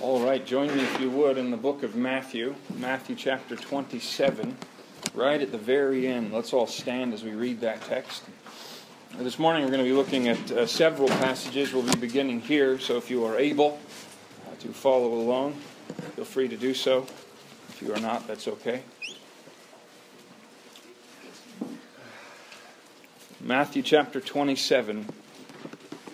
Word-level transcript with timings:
All 0.00 0.24
right, 0.24 0.46
join 0.46 0.74
me 0.74 0.82
if 0.82 0.98
you 0.98 1.10
would 1.10 1.36
in 1.36 1.50
the 1.50 1.58
book 1.58 1.82
of 1.82 1.94
Matthew, 1.94 2.54
Matthew 2.78 3.14
chapter 3.14 3.54
27, 3.54 4.56
right 5.12 5.42
at 5.42 5.52
the 5.52 5.58
very 5.58 6.06
end. 6.06 6.32
Let's 6.32 6.54
all 6.54 6.66
stand 6.66 7.12
as 7.12 7.22
we 7.22 7.32
read 7.32 7.60
that 7.60 7.82
text. 7.82 8.22
This 9.18 9.38
morning 9.38 9.62
we're 9.62 9.70
going 9.70 9.84
to 9.84 9.90
be 9.90 9.94
looking 9.94 10.28
at 10.28 10.52
uh, 10.52 10.66
several 10.66 11.08
passages. 11.08 11.74
We'll 11.74 11.82
be 11.82 11.96
beginning 11.96 12.40
here, 12.40 12.78
so 12.78 12.96
if 12.96 13.10
you 13.10 13.26
are 13.26 13.36
able 13.36 13.78
uh, 14.46 14.56
to 14.60 14.68
follow 14.68 15.12
along, 15.12 15.52
feel 16.16 16.24
free 16.24 16.48
to 16.48 16.56
do 16.56 16.72
so. 16.72 17.06
If 17.68 17.82
you 17.82 17.94
are 17.94 18.00
not, 18.00 18.26
that's 18.26 18.48
okay. 18.48 18.82
Matthew 23.38 23.82
chapter 23.82 24.18
27. 24.18 25.06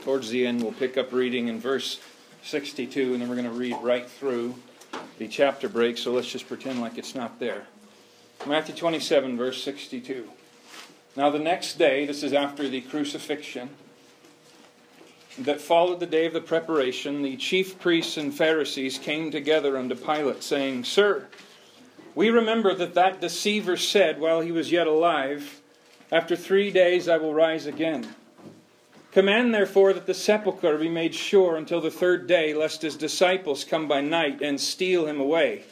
Towards 0.03 0.31
the 0.31 0.45
end, 0.45 0.61
we'll 0.61 0.73
pick 0.73 0.97
up 0.97 1.13
reading 1.13 1.47
in 1.47 1.61
verse 1.61 2.01
62, 2.47 3.13
and 3.13 3.21
then 3.21 3.29
we're 3.29 3.35
going 3.35 3.49
to 3.49 3.53
read 3.53 3.77
right 3.83 4.09
through 4.09 4.55
the 5.19 5.27
chapter 5.27 5.69
break, 5.69 5.99
so 5.99 6.13
let's 6.13 6.31
just 6.31 6.47
pretend 6.47 6.81
like 6.81 6.97
it's 6.97 7.15
not 7.15 7.41
there. 7.41 7.67
Matthew 8.47 8.75
27, 8.75 9.37
verse 9.37 9.63
62. 9.63 10.29
Now, 11.17 11.31
the 11.31 11.39
next 11.39 11.79
day, 11.79 12.07
this 12.07 12.23
is 12.23 12.33
after 12.33 12.69
the 12.69 12.83
crucifixion, 12.83 13.71
that 15.39 15.61
followed 15.61 16.01
the 16.01 16.07
day 16.07 16.27
of 16.27 16.33
the 16.33 16.41
preparation, 16.41 17.23
the 17.23 17.37
chief 17.37 17.79
priests 17.79 18.17
and 18.17 18.33
Pharisees 18.33 18.99
came 18.99 19.31
together 19.31 19.77
unto 19.77 19.95
Pilate, 19.95 20.43
saying, 20.43 20.85
Sir, 20.85 21.27
we 22.15 22.31
remember 22.31 22.75
that 22.75 22.95
that 22.95 23.21
deceiver 23.21 23.77
said 23.77 24.21
while 24.21 24.41
he 24.41 24.53
was 24.53 24.71
yet 24.71 24.87
alive, 24.87 25.61
After 26.13 26.37
three 26.37 26.71
days 26.71 27.09
I 27.09 27.17
will 27.17 27.35
rise 27.35 27.67
again. 27.67 28.07
Command 29.17 29.55
therefore 29.55 29.95
that 29.95 30.05
the 30.05 30.13
sepulchre 30.13 30.77
be 30.77 30.91
made 30.91 31.15
sure 31.15 31.57
until 31.57 31.81
the 31.81 31.91
third 31.91 32.27
day, 32.27 32.53
lest 32.53 32.83
his 32.83 32.97
disciples 32.97 33.65
come 33.65 33.89
by 33.89 34.03
night 34.03 34.43
and 34.43 34.61
steal 34.61 35.07
him 35.07 35.19
away, 35.19 35.65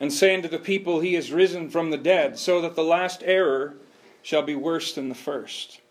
and 0.00 0.10
say 0.10 0.34
unto 0.34 0.48
the 0.48 0.58
people, 0.58 1.00
He 1.00 1.14
is 1.14 1.30
risen 1.30 1.68
from 1.68 1.90
the 1.90 1.98
dead, 1.98 2.38
so 2.38 2.62
that 2.62 2.76
the 2.76 2.82
last 2.82 3.22
error 3.22 3.74
shall 4.22 4.40
be 4.40 4.54
worse 4.54 4.94
than 4.94 5.10
the 5.10 5.14
first. 5.14 5.82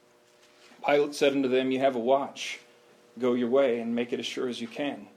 Pilate 0.84 1.14
said 1.14 1.34
unto 1.34 1.48
them, 1.48 1.70
You 1.70 1.78
have 1.78 1.96
a 1.96 2.00
watch. 2.00 2.60
Go 3.20 3.36
your 3.36 3.50
way, 3.50 3.80
and 3.80 3.94
make 3.94 4.12
it 4.12 4.20
as 4.20 4.26
sure 4.26 4.50
as 4.50 4.60
you 4.60 4.68
can. 4.68 5.10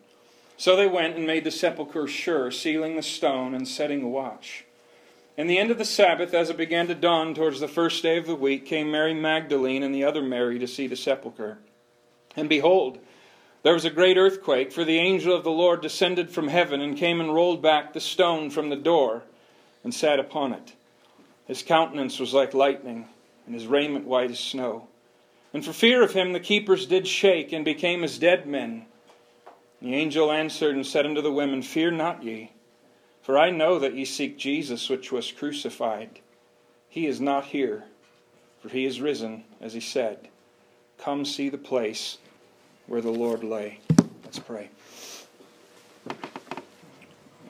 So 0.59 0.77
they 0.77 0.87
went 0.87 1.17
and 1.17 1.27
made 1.27 1.45
the 1.45 1.51
sepulchre 1.51 2.07
sure, 2.07 2.51
sealing 2.51 2.97
the 2.97 3.03
stone 3.03 3.55
and 3.55 3.67
setting 3.67 4.03
a 4.03 4.09
watch. 4.09 4.67
In 5.37 5.47
the 5.47 5.59
end 5.59 5.71
of 5.71 5.79
the 5.79 5.85
Sabbath, 5.85 6.35
as 6.35 6.51
it 6.51 6.59
began 6.59 6.89
to 6.89 6.95
dawn 6.95 7.35
towards 7.35 7.59
the 7.59 7.69
first 7.69 8.03
day 8.03 8.19
of 8.19 8.27
the 8.27 8.35
week, 8.35 8.67
came 8.67 8.91
Mary 8.91 9.15
Magdalene 9.15 9.83
and 9.83 9.95
the 9.95 10.05
other 10.05 10.23
Mary 10.23 10.59
to 10.59 10.67
see 10.67 10.87
the 10.87 10.97
sepulchre. 10.97 11.59
And 12.37 12.49
behold, 12.49 12.99
there 13.63 13.73
was 13.73 13.87
a 13.87 13.91
great 13.91 14.19
earthquake, 14.19 14.73
for 14.73 14.85
the 14.85 14.99
angel 14.99 15.35
of 15.35 15.45
the 15.45 15.51
Lord 15.51 15.81
descended 15.81 16.31
from 16.31 16.49
heaven 16.49 16.83
and 16.83 16.97
came 16.97 17.21
and 17.21 17.35
rolled 17.35 17.63
back 17.63 17.93
the 17.93 18.01
stone 18.01 18.51
from 18.51 18.69
the 18.69 18.77
door 18.77 19.23
and 19.83 19.95
sat 19.95 20.19
upon 20.19 20.53
it. 20.53 20.75
His 21.47 21.63
countenance 21.63 22.19
was 22.19 22.35
like 22.35 22.53
lightning, 22.53 23.07
and 23.47 23.55
his 23.55 23.67
raiment 23.67 24.07
white 24.07 24.31
as 24.31 24.39
snow. 24.39 24.89
And 25.55 25.65
for 25.65 25.73
fear 25.73 26.03
of 26.03 26.13
him, 26.13 26.33
the 26.33 26.41
keepers 26.41 26.87
did 26.87 27.07
shake 27.07 27.53
and 27.53 27.65
became 27.65 28.05
as 28.05 28.19
dead 28.19 28.47
men. 28.47 28.87
The 29.81 29.95
angel 29.95 30.31
answered 30.31 30.75
and 30.75 30.87
said 30.87 31.07
unto 31.07 31.23
the 31.23 31.33
women, 31.33 31.63
Fear 31.63 31.93
not 31.93 32.23
ye. 32.23 32.51
For 33.23 33.39
I 33.39 33.51
know 33.51 33.79
that 33.79 33.95
ye 33.95 34.05
seek 34.05 34.37
Jesus, 34.37 34.89
which 34.89 35.13
was 35.13 35.31
crucified. 35.31 36.19
He 36.89 37.07
is 37.07 37.21
not 37.21 37.47
here, 37.47 37.85
for 38.61 38.69
he 38.69 38.85
is 38.85 39.01
risen, 39.01 39.45
as 39.61 39.75
he 39.75 39.81
said. 39.81 40.29
Come 40.99 41.25
see 41.25 41.49
the 41.49 41.57
place 41.57 42.19
where 42.87 43.01
the 43.01 43.11
Lord 43.11 43.45
lay. 43.45 43.79
Let's 44.25 44.41
pray. 44.41 44.71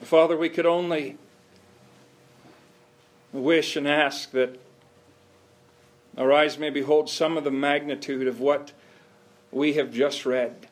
Father, 0.01 0.37
we 0.37 0.49
could 0.49 0.67
only 0.67 1.17
wish 3.31 3.75
and 3.75 3.87
ask 3.87 4.29
that 4.31 4.59
our 6.17 6.31
eyes 6.31 6.59
may 6.59 6.69
behold 6.69 7.09
some 7.09 7.35
of 7.35 7.43
the 7.43 7.51
magnitude 7.51 8.27
of 8.27 8.39
what 8.39 8.73
we 9.51 9.73
have 9.73 9.91
just 9.91 10.23
read, 10.23 10.67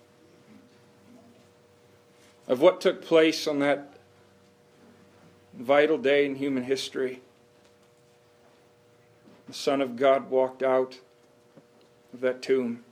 of 2.47 2.61
what 2.61 2.81
took 2.81 3.03
place 3.03 3.47
on 3.47 3.59
that 3.59 3.90
vital 5.53 5.97
day 5.97 6.25
in 6.25 6.35
human 6.35 6.63
history. 6.63 7.21
The 9.47 9.53
Son 9.53 9.81
of 9.81 9.95
God 9.95 10.29
walked 10.29 10.63
out 10.63 10.99
of 12.13 12.21
that 12.21 12.41
tomb. 12.41 12.83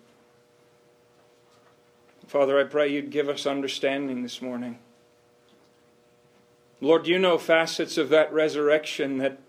Father, 2.27 2.59
I 2.59 2.63
pray 2.63 2.89
you'd 2.89 3.09
give 3.09 3.27
us 3.27 3.45
understanding 3.45 4.21
this 4.21 4.41
morning. 4.41 4.77
Lord, 6.81 7.07
you 7.07 7.17
know 7.17 7.37
facets 7.37 7.97
of 7.97 8.09
that 8.09 8.31
resurrection 8.31 9.17
that 9.17 9.39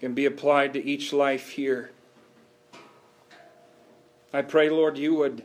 can 0.00 0.14
be 0.14 0.24
applied 0.24 0.72
to 0.72 0.84
each 0.84 1.12
life 1.12 1.50
here. 1.50 1.92
I 4.32 4.42
pray, 4.42 4.68
Lord, 4.68 4.98
you 4.98 5.14
would 5.14 5.44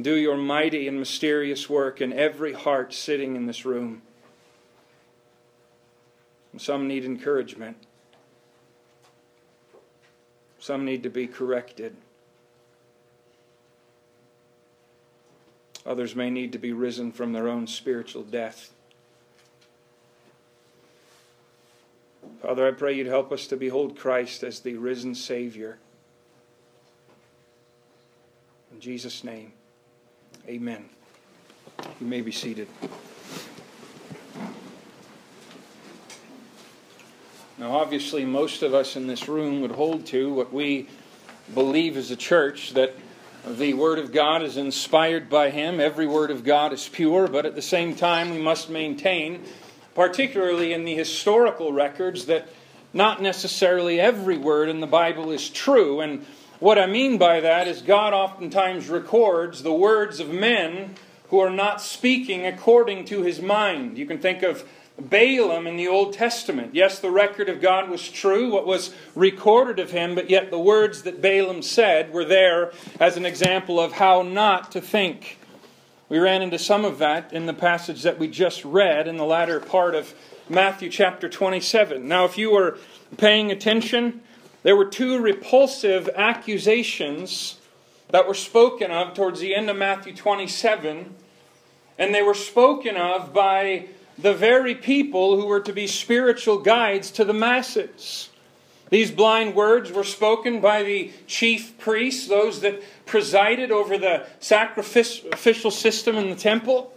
do 0.00 0.14
your 0.14 0.36
mighty 0.36 0.86
and 0.88 0.98
mysterious 0.98 1.70
work 1.70 2.00
in 2.00 2.12
every 2.12 2.52
heart 2.52 2.92
sitting 2.92 3.34
in 3.36 3.46
this 3.46 3.64
room. 3.64 4.02
Some 6.58 6.86
need 6.86 7.04
encouragement. 7.04 7.76
Some 10.58 10.84
need 10.84 11.02
to 11.02 11.10
be 11.10 11.26
corrected. 11.26 11.96
Others 15.84 16.14
may 16.14 16.30
need 16.30 16.52
to 16.52 16.58
be 16.58 16.72
risen 16.72 17.10
from 17.10 17.32
their 17.32 17.48
own 17.48 17.66
spiritual 17.66 18.22
death. 18.22 18.70
Father, 22.40 22.66
I 22.68 22.70
pray 22.72 22.94
you'd 22.94 23.06
help 23.06 23.32
us 23.32 23.46
to 23.48 23.56
behold 23.56 23.98
Christ 23.98 24.42
as 24.42 24.60
the 24.60 24.74
risen 24.74 25.14
Savior. 25.14 25.78
In 28.72 28.80
Jesus' 28.80 29.24
name, 29.24 29.52
amen. 30.48 30.88
You 32.00 32.06
may 32.06 32.20
be 32.20 32.32
seated. 32.32 32.68
Now, 37.62 37.76
obviously, 37.76 38.24
most 38.24 38.64
of 38.64 38.74
us 38.74 38.96
in 38.96 39.06
this 39.06 39.28
room 39.28 39.60
would 39.60 39.70
hold 39.70 40.04
to 40.06 40.34
what 40.34 40.52
we 40.52 40.88
believe 41.54 41.96
as 41.96 42.10
a 42.10 42.16
church 42.16 42.72
that 42.74 42.92
the 43.46 43.74
Word 43.74 44.00
of 44.00 44.10
God 44.10 44.42
is 44.42 44.56
inspired 44.56 45.30
by 45.30 45.50
Him. 45.50 45.78
Every 45.78 46.08
Word 46.08 46.32
of 46.32 46.42
God 46.42 46.72
is 46.72 46.88
pure, 46.88 47.28
but 47.28 47.46
at 47.46 47.54
the 47.54 47.62
same 47.62 47.94
time, 47.94 48.32
we 48.32 48.42
must 48.42 48.68
maintain, 48.68 49.44
particularly 49.94 50.72
in 50.72 50.84
the 50.84 50.96
historical 50.96 51.72
records, 51.72 52.26
that 52.26 52.48
not 52.92 53.22
necessarily 53.22 54.00
every 54.00 54.38
word 54.38 54.68
in 54.68 54.80
the 54.80 54.88
Bible 54.88 55.30
is 55.30 55.48
true. 55.48 56.00
And 56.00 56.26
what 56.58 56.80
I 56.80 56.86
mean 56.86 57.16
by 57.16 57.38
that 57.38 57.68
is 57.68 57.80
God 57.80 58.12
oftentimes 58.12 58.88
records 58.88 59.62
the 59.62 59.72
words 59.72 60.18
of 60.18 60.30
men 60.30 60.96
who 61.28 61.38
are 61.38 61.48
not 61.48 61.80
speaking 61.80 62.44
according 62.44 63.04
to 63.04 63.22
His 63.22 63.40
mind. 63.40 63.98
You 63.98 64.06
can 64.06 64.18
think 64.18 64.42
of 64.42 64.68
Balaam 64.98 65.66
in 65.66 65.76
the 65.76 65.88
Old 65.88 66.12
Testament. 66.12 66.74
Yes, 66.74 66.98
the 66.98 67.10
record 67.10 67.48
of 67.48 67.60
God 67.60 67.88
was 67.88 68.08
true, 68.08 68.52
what 68.52 68.66
was 68.66 68.94
recorded 69.14 69.78
of 69.78 69.90
him, 69.90 70.14
but 70.14 70.28
yet 70.28 70.50
the 70.50 70.58
words 70.58 71.02
that 71.02 71.22
Balaam 71.22 71.62
said 71.62 72.12
were 72.12 72.24
there 72.24 72.72
as 73.00 73.16
an 73.16 73.24
example 73.24 73.80
of 73.80 73.92
how 73.92 74.22
not 74.22 74.70
to 74.72 74.80
think. 74.80 75.38
We 76.08 76.18
ran 76.18 76.42
into 76.42 76.58
some 76.58 76.84
of 76.84 76.98
that 76.98 77.32
in 77.32 77.46
the 77.46 77.54
passage 77.54 78.02
that 78.02 78.18
we 78.18 78.28
just 78.28 78.64
read 78.64 79.08
in 79.08 79.16
the 79.16 79.24
latter 79.24 79.58
part 79.60 79.94
of 79.94 80.14
Matthew 80.48 80.90
chapter 80.90 81.28
27. 81.28 82.06
Now, 82.06 82.26
if 82.26 82.36
you 82.36 82.52
were 82.52 82.76
paying 83.16 83.50
attention, 83.50 84.20
there 84.62 84.76
were 84.76 84.84
two 84.84 85.18
repulsive 85.18 86.10
accusations 86.14 87.58
that 88.10 88.28
were 88.28 88.34
spoken 88.34 88.90
of 88.90 89.14
towards 89.14 89.40
the 89.40 89.54
end 89.54 89.70
of 89.70 89.76
Matthew 89.76 90.14
27, 90.14 91.14
and 91.98 92.14
they 92.14 92.22
were 92.22 92.34
spoken 92.34 92.96
of 92.96 93.32
by 93.32 93.86
the 94.18 94.34
very 94.34 94.74
people 94.74 95.40
who 95.40 95.46
were 95.46 95.60
to 95.60 95.72
be 95.72 95.86
spiritual 95.86 96.58
guides 96.58 97.10
to 97.12 97.24
the 97.24 97.32
masses. 97.32 98.28
These 98.90 99.10
blind 99.10 99.54
words 99.54 99.90
were 99.90 100.04
spoken 100.04 100.60
by 100.60 100.82
the 100.82 101.12
chief 101.26 101.78
priests, 101.78 102.28
those 102.28 102.60
that 102.60 102.82
presided 103.06 103.70
over 103.70 103.96
the 103.96 104.26
sacrificial 104.40 105.70
system 105.70 106.16
in 106.16 106.28
the 106.28 106.36
temple, 106.36 106.92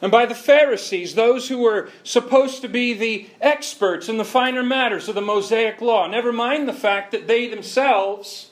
and 0.00 0.10
by 0.10 0.26
the 0.26 0.34
Pharisees, 0.34 1.14
those 1.14 1.48
who 1.48 1.58
were 1.58 1.88
supposed 2.02 2.62
to 2.62 2.68
be 2.68 2.94
the 2.94 3.28
experts 3.40 4.08
in 4.08 4.16
the 4.16 4.24
finer 4.24 4.62
matters 4.62 5.08
of 5.08 5.14
the 5.14 5.22
Mosaic 5.22 5.80
law. 5.80 6.06
Never 6.06 6.32
mind 6.32 6.68
the 6.68 6.74
fact 6.74 7.12
that 7.12 7.26
they 7.26 7.48
themselves 7.48 8.50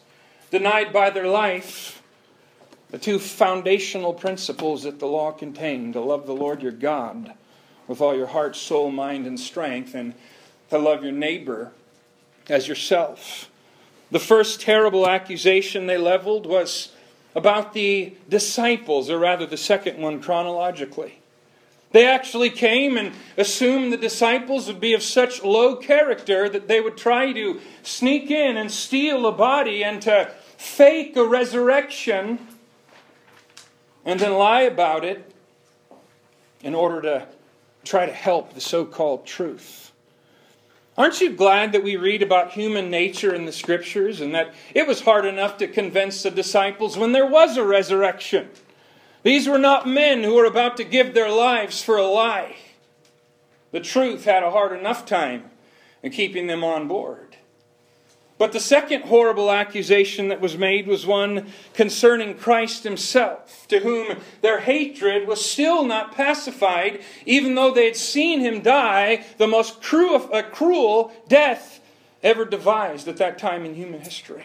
denied 0.51 0.93
by 0.93 1.11
their 1.11 1.27
life 1.27 2.03
the 2.91 2.99
two 2.99 3.19
foundational 3.19 4.13
principles 4.13 4.83
that 4.83 4.99
the 4.99 5.07
law 5.07 5.33
contained 5.33 5.95
to 5.95 6.01
love 6.01 6.27
the 6.27 6.35
Lord 6.35 6.63
your 6.63 6.73
God 6.73 7.33
with 7.93 8.01
all 8.01 8.17
your 8.17 8.29
heart, 8.29 8.57
soul, 8.57 8.91
mind, 8.91 9.27
and 9.27 9.39
strength, 9.39 9.95
and 9.95 10.15
to 10.71 10.79
love 10.79 11.03
your 11.03 11.13
neighbor 11.13 11.73
as 12.49 12.67
yourself. 12.67 13.51
The 14.11 14.19
first 14.19 14.63
terrible 14.63 15.07
accusation 15.07 15.87
they 15.87 15.99
leveled 15.99 16.47
was 16.47 16.93
about 17.35 17.75
the 17.75 18.15
disciples, 18.31 19.11
or 19.11 19.19
rather 19.19 19.45
the 19.45 19.59
second 19.59 19.99
one 19.99 20.23
chronologically. 20.23 21.19
They 21.91 22.07
actually 22.07 22.49
came 22.49 22.97
and 22.97 23.13
assumed 23.37 23.93
the 23.93 23.99
disciples 23.99 24.69
would 24.69 24.81
be 24.81 24.95
of 24.95 25.03
such 25.03 25.45
low 25.45 25.77
character 25.77 26.49
that 26.49 26.69
they 26.69 26.81
would 26.81 26.97
try 26.97 27.35
to 27.35 27.61
sneak 27.83 28.31
in 28.31 28.57
and 28.57 28.73
steal 28.73 29.27
a 29.27 29.33
body 29.33 29.85
and 29.85 30.01
to 30.01 30.33
fake 30.57 31.15
a 31.19 31.25
resurrection 31.25 32.39
and 34.07 34.19
then 34.19 34.33
lie 34.33 34.63
about 34.63 35.05
it 35.05 35.31
in 36.63 36.75
order 36.75 37.03
to 37.03 37.29
try 37.85 38.07
to 38.07 38.13
help 38.13 38.55
the 38.55 38.61
so 38.61 38.85
called 38.85 39.27
truth. 39.27 39.93
Aren't 40.97 41.21
you 41.21 41.33
glad 41.33 41.73
that 41.73 41.83
we 41.83 41.97
read 41.97 42.23
about 42.23 42.53
human 42.53 42.91
nature 42.91 43.35
in 43.35 43.47
the 43.47 43.53
scriptures 43.53 44.21
and 44.21 44.35
that 44.35 44.53
it 44.75 44.87
was 44.87 45.01
hard 45.01 45.25
enough 45.25 45.57
to 45.59 45.67
convince 45.67 46.23
the 46.23 46.31
disciples 46.31 46.99
when 46.99 47.13
there 47.13 47.27
was 47.27 47.57
a 47.57 47.65
resurrection? 47.65 48.51
These 49.23 49.49
were 49.49 49.59
not 49.59 49.89
men 49.89 50.23
who 50.23 50.35
were 50.35 50.45
about 50.45 50.77
to 50.77 50.85
give 50.85 51.15
their 51.15 51.31
lives 51.31 51.83
for 51.83 51.97
a 51.97 52.07
lie. 52.07 52.57
The 53.71 53.81
truth 53.81 54.25
had 54.27 54.43
a 54.43 54.51
hard 54.51 54.79
enough 54.79 55.07
time 55.07 55.51
in 56.03 56.13
keeping 56.13 56.47
them 56.47 56.63
on 56.63 56.89
board. 56.89 57.32
But 58.43 58.51
the 58.51 58.59
second 58.59 59.03
horrible 59.03 59.53
accusation 59.53 60.27
that 60.27 60.41
was 60.41 60.59
made 60.59 60.89
was 60.89 61.07
one 61.07 61.47
concerning 61.75 62.35
Christ 62.35 62.83
himself, 62.83 63.69
to 63.69 63.79
whom 63.79 64.19
their 64.41 64.59
hatred 64.59 65.29
was 65.29 65.49
still 65.49 65.85
not 65.85 66.17
pacified, 66.17 67.03
even 67.25 67.55
though 67.55 67.71
they 67.71 67.85
had 67.85 67.95
seen 67.95 68.41
him 68.41 68.61
die 68.61 69.25
the 69.39 69.47
most 69.47 69.81
cruel, 69.81 70.29
uh, 70.33 70.43
cruel 70.43 71.13
death 71.29 71.79
ever 72.25 72.45
devised 72.45 73.07
at 73.07 73.19
that 73.19 73.39
time 73.39 73.65
in 73.65 73.77
human 73.77 74.01
history. 74.01 74.43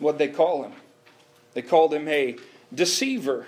What'd 0.00 0.18
they 0.18 0.26
call 0.26 0.64
him? 0.64 0.72
They 1.54 1.62
called 1.62 1.94
him 1.94 2.08
a 2.08 2.34
deceiver. 2.74 3.46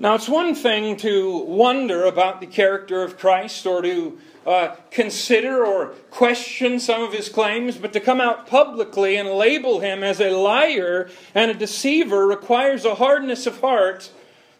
Now, 0.00 0.16
it's 0.16 0.28
one 0.28 0.56
thing 0.56 0.96
to 0.96 1.44
wonder 1.44 2.06
about 2.06 2.40
the 2.40 2.48
character 2.48 3.04
of 3.04 3.20
Christ 3.20 3.64
or 3.64 3.82
to 3.82 4.18
uh, 4.46 4.76
consider 4.90 5.64
or 5.64 5.88
question 6.10 6.78
some 6.78 7.02
of 7.02 7.12
his 7.12 7.28
claims, 7.28 7.76
but 7.78 7.92
to 7.92 8.00
come 8.00 8.20
out 8.20 8.46
publicly 8.46 9.16
and 9.16 9.28
label 9.30 9.80
him 9.80 10.02
as 10.02 10.20
a 10.20 10.30
liar 10.30 11.08
and 11.34 11.50
a 11.50 11.54
deceiver 11.54 12.26
requires 12.26 12.84
a 12.84 12.96
hardness 12.96 13.46
of 13.46 13.60
heart 13.60 14.10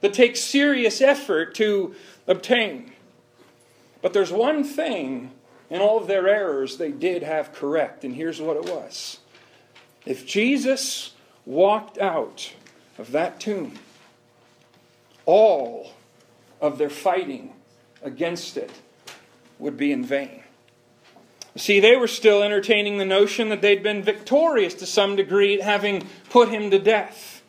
that 0.01 0.15
takes 0.15 0.41
serious 0.41 1.01
effort 1.01 1.55
to 1.55 1.95
obtain. 2.27 2.93
But 4.01 4.13
there's 4.13 4.33
one 4.33 4.65
thing 4.65 5.33
in 5.71 5.81
all 5.81 5.99
of 5.99 6.07
their 6.07 6.29
errors 6.29 6.77
they 6.77 6.91
did 6.91 7.23
have 7.23 7.53
correct, 7.53 8.05
and 8.05 8.15
here's 8.15 8.41
what 8.41 8.57
it 8.57 8.65
was. 8.65 9.19
If 10.07 10.27
Jesus 10.27 11.13
walked 11.47 11.99
out 11.99 12.53
of 12.99 13.13
that 13.13 13.41
tomb, 13.41 13.79
all 15.27 15.93
of 16.61 16.79
their 16.79 16.91
fighting 16.91 17.53
against 18.03 18.57
it 18.57 18.71
would 19.59 19.77
be 19.77 19.93
in 19.93 20.05
vain. 20.05 20.43
See, 21.57 21.79
they 21.79 21.97
were 21.97 22.09
still 22.09 22.43
entertaining 22.43 22.99
the 22.99 23.05
notion 23.05 23.49
that 23.51 23.63
they'd 23.63 23.83
been 23.83 24.03
victorious 24.03 24.75
to 24.75 24.87
some 24.87 25.15
degree 25.15 25.55
at 25.55 25.61
having 25.61 26.09
put 26.29 26.49
him 26.49 26.71
to 26.71 26.79
death. 26.81 27.43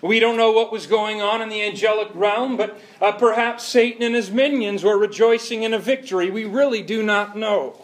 We 0.00 0.18
don't 0.18 0.36
know 0.36 0.50
what 0.50 0.72
was 0.72 0.88
going 0.88 1.22
on 1.22 1.40
in 1.40 1.48
the 1.48 1.62
angelic 1.62 2.08
realm, 2.12 2.56
but 2.56 2.80
uh, 3.00 3.12
perhaps 3.12 3.62
Satan 3.62 4.02
and 4.02 4.16
his 4.16 4.32
minions 4.32 4.82
were 4.82 4.98
rejoicing 4.98 5.62
in 5.62 5.72
a 5.72 5.78
victory. 5.78 6.28
We 6.28 6.44
really 6.44 6.82
do 6.82 7.04
not 7.04 7.36
know. 7.36 7.80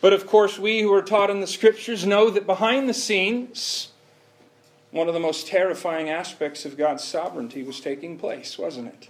But 0.00 0.14
of 0.14 0.26
course, 0.26 0.58
we 0.58 0.80
who 0.80 0.94
are 0.94 1.02
taught 1.02 1.28
in 1.28 1.40
the 1.40 1.46
scriptures 1.46 2.06
know 2.06 2.30
that 2.30 2.46
behind 2.46 2.88
the 2.88 2.94
scenes, 2.94 3.88
one 4.92 5.08
of 5.08 5.14
the 5.14 5.20
most 5.20 5.46
terrifying 5.46 6.08
aspects 6.08 6.64
of 6.64 6.78
God's 6.78 7.04
sovereignty 7.04 7.62
was 7.62 7.80
taking 7.80 8.18
place, 8.18 8.58
wasn't 8.58 8.88
it? 8.88 9.08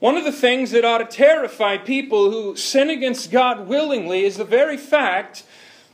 One 0.00 0.16
of 0.16 0.24
the 0.24 0.32
things 0.32 0.70
that 0.70 0.84
ought 0.84 0.98
to 0.98 1.04
terrify 1.04 1.76
people 1.76 2.30
who 2.30 2.56
sin 2.56 2.88
against 2.88 3.30
God 3.30 3.68
willingly 3.68 4.24
is 4.24 4.38
the 4.38 4.44
very 4.44 4.78
fact 4.78 5.44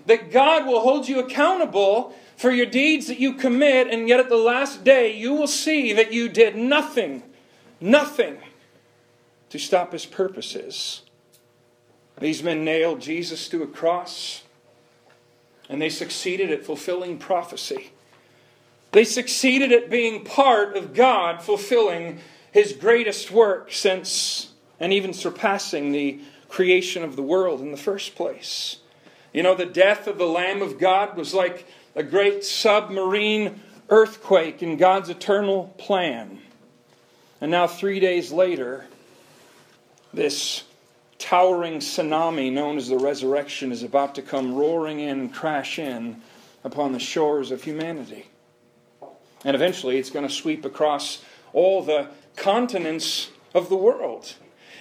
that 0.07 0.31
God 0.31 0.65
will 0.65 0.81
hold 0.81 1.09
you 1.09 1.19
accountable 1.19 2.15
for 2.37 2.53
your 2.53 2.67
deeds 2.67 3.09
that 3.09 3.19
you 3.19 3.35
commit, 3.35 3.89
and 3.89 4.09
yet 4.09 4.21
at 4.21 4.29
the 4.29 4.37
last 4.37 4.85
day 4.85 5.17
you 5.17 5.35
will 5.35 5.49
see 5.49 5.93
that 5.93 6.13
you 6.13 6.29
did 6.29 6.55
nothing, 6.55 7.25
nothing 7.81 8.39
to 9.51 9.59
stop 9.59 9.93
his 9.93 10.07
purposes. 10.07 11.03
These 12.21 12.45
men 12.45 12.65
nailed 12.65 13.01
Jesus 13.01 13.49
to 13.49 13.65
a 13.65 13.67
cross, 13.67 14.45
and 15.69 15.83
they 15.83 15.89
succeeded 15.89 16.53
at 16.53 16.65
fulfilling 16.65 17.19
prophecy. 17.19 17.91
They 18.93 19.05
succeeded 19.05 19.73
at 19.73 19.91
being 19.91 20.25
part 20.25 20.77
of 20.77 20.95
God 20.95 21.43
fulfilling 21.43 22.21
his 22.57 22.73
greatest 22.73 23.31
work 23.31 23.71
since 23.71 24.51
and 24.81 24.91
even 24.91 25.13
surpassing 25.13 25.93
the 25.93 26.19
creation 26.49 27.05
of 27.05 27.15
the 27.15 27.23
world 27.23 27.61
in 27.61 27.71
the 27.71 27.77
first 27.77 28.15
place. 28.15 28.79
You 29.35 29.43
know, 29.43 29.55
the 29.55 29.67
death 29.67 30.07
of 30.07 30.17
the 30.17 30.27
Lamb 30.27 30.63
of 30.63 30.79
God 30.79 31.19
was 31.19 31.35
like 31.35 31.67
a 31.95 32.03
great 32.03 32.45
submarine 32.45 33.61
earthquake 33.91 34.63
in 34.63 34.79
God's 34.79 35.11
eternal 35.11 35.75
plan. 35.77 36.39
And 37.43 37.51
now, 37.51 37.67
three 37.67 38.01
days 38.01 38.33
later, 38.33 38.87
this 40.15 40.65
towering 41.19 41.81
tsunami 41.81 42.51
known 42.51 42.79
as 42.79 42.89
the 42.89 42.97
resurrection 42.97 43.71
is 43.71 43.83
about 43.83 44.15
to 44.15 44.23
come 44.23 44.55
roaring 44.55 45.01
in 45.01 45.21
and 45.21 45.35
crash 45.35 45.79
in 45.79 46.23
upon 46.65 46.93
the 46.93 47.01
shores 47.01 47.51
of 47.51 47.63
humanity. 47.63 48.29
And 49.45 49.55
eventually, 49.55 49.99
it's 49.99 50.09
going 50.09 50.27
to 50.27 50.33
sweep 50.33 50.65
across 50.65 51.23
all 51.53 51.83
the 51.83 52.09
continents 52.37 53.31
of 53.55 53.69
the 53.69 53.77
world. 53.77 54.35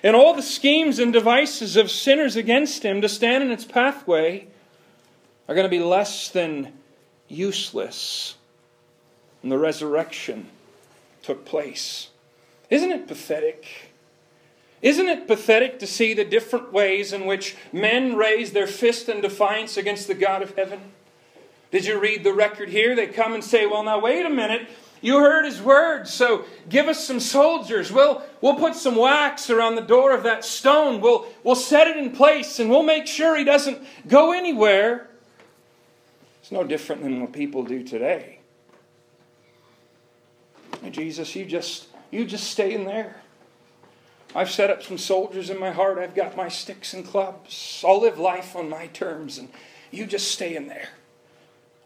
And 0.03 0.15
all 0.15 0.33
the 0.33 0.41
schemes 0.41 0.99
and 0.99 1.11
devices 1.11 1.75
of 1.75 1.89
sinners 1.89 2.35
against 2.35 2.83
him 2.83 3.01
to 3.01 3.09
stand 3.09 3.43
in 3.43 3.51
its 3.51 3.65
pathway 3.65 4.47
are 5.47 5.55
going 5.55 5.65
to 5.65 5.69
be 5.69 5.83
less 5.83 6.29
than 6.29 6.73
useless. 7.27 8.35
And 9.41 9.51
the 9.51 9.57
resurrection 9.57 10.47
took 11.23 11.45
place. 11.45 12.09
Isn't 12.69 12.91
it 12.91 13.07
pathetic? 13.07 13.91
Isn't 14.81 15.07
it 15.07 15.27
pathetic 15.27 15.79
to 15.79 15.87
see 15.87 16.13
the 16.13 16.25
different 16.25 16.71
ways 16.71 17.13
in 17.13 17.25
which 17.25 17.55
men 17.71 18.15
raise 18.15 18.51
their 18.51 18.67
fist 18.67 19.09
in 19.09 19.21
defiance 19.21 19.77
against 19.77 20.07
the 20.07 20.13
God 20.13 20.43
of 20.43 20.55
heaven? 20.55 20.79
Did 21.71 21.85
you 21.85 21.99
read 21.99 22.23
the 22.23 22.33
record 22.33 22.69
here? 22.69 22.95
They 22.95 23.07
come 23.07 23.33
and 23.33 23.43
say, 23.43 23.65
Well, 23.65 23.83
now, 23.83 23.99
wait 23.99 24.25
a 24.25 24.29
minute. 24.29 24.67
You 25.05 25.19
heard 25.19 25.45
his 25.45 25.61
words, 25.61 26.11
so 26.11 26.45
give 26.67 26.87
us 26.87 27.05
some 27.05 27.19
soldiers. 27.19 27.91
We'll, 27.91 28.23
we'll 28.41 28.55
put 28.55 28.73
some 28.73 28.95
wax 28.95 29.51
around 29.51 29.75
the 29.75 29.83
door 29.83 30.15
of 30.15 30.23
that 30.23 30.43
stone. 30.43 30.99
We'll, 30.99 31.27
we'll 31.43 31.53
set 31.53 31.85
it 31.85 31.95
in 31.95 32.09
place 32.09 32.57
and 32.57 32.71
we'll 32.71 32.81
make 32.81 33.05
sure 33.05 33.37
he 33.37 33.43
doesn't 33.43 33.83
go 34.07 34.33
anywhere. 34.33 35.07
It's 36.41 36.51
no 36.51 36.63
different 36.63 37.03
than 37.03 37.21
what 37.21 37.33
people 37.33 37.63
do 37.63 37.83
today. 37.83 38.39
Jesus, 40.89 41.35
you 41.35 41.45
just 41.45 41.85
you 42.09 42.25
just 42.25 42.49
stay 42.49 42.73
in 42.73 42.85
there. 42.85 43.17
I've 44.33 44.49
set 44.49 44.71
up 44.71 44.81
some 44.81 44.97
soldiers 44.97 45.51
in 45.51 45.59
my 45.59 45.69
heart. 45.69 45.99
I've 45.99 46.15
got 46.15 46.35
my 46.35 46.47
sticks 46.47 46.95
and 46.95 47.05
clubs. 47.05 47.83
I'll 47.87 48.01
live 48.01 48.17
life 48.17 48.55
on 48.55 48.69
my 48.69 48.87
terms, 48.87 49.37
and 49.37 49.49
you 49.91 50.07
just 50.07 50.31
stay 50.31 50.55
in 50.55 50.67
there. 50.67 50.89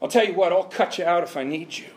I'll 0.01 0.07
tell 0.07 0.25
you 0.25 0.33
what, 0.33 0.53
I'll 0.53 0.63
cut 0.63 0.97
you 0.97 1.03
out 1.03 1.23
if 1.23 1.35
I 1.35 1.43
need 1.43 1.77
you. 1.77 1.88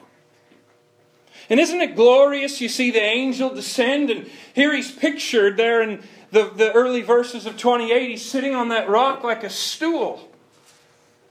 And 1.50 1.58
isn't 1.60 1.80
it 1.80 1.96
glorious? 1.96 2.60
You 2.60 2.68
see 2.68 2.90
the 2.90 3.02
angel 3.02 3.54
descend, 3.54 4.10
and 4.10 4.30
here 4.54 4.74
he's 4.74 4.90
pictured 4.90 5.56
there 5.56 5.82
in 5.82 6.02
the, 6.30 6.44
the 6.44 6.72
early 6.72 7.02
verses 7.02 7.46
of 7.46 7.58
28. 7.58 8.10
He's 8.10 8.24
sitting 8.24 8.54
on 8.54 8.68
that 8.68 8.88
rock 8.88 9.22
like 9.22 9.44
a 9.44 9.50
stool. 9.50 10.28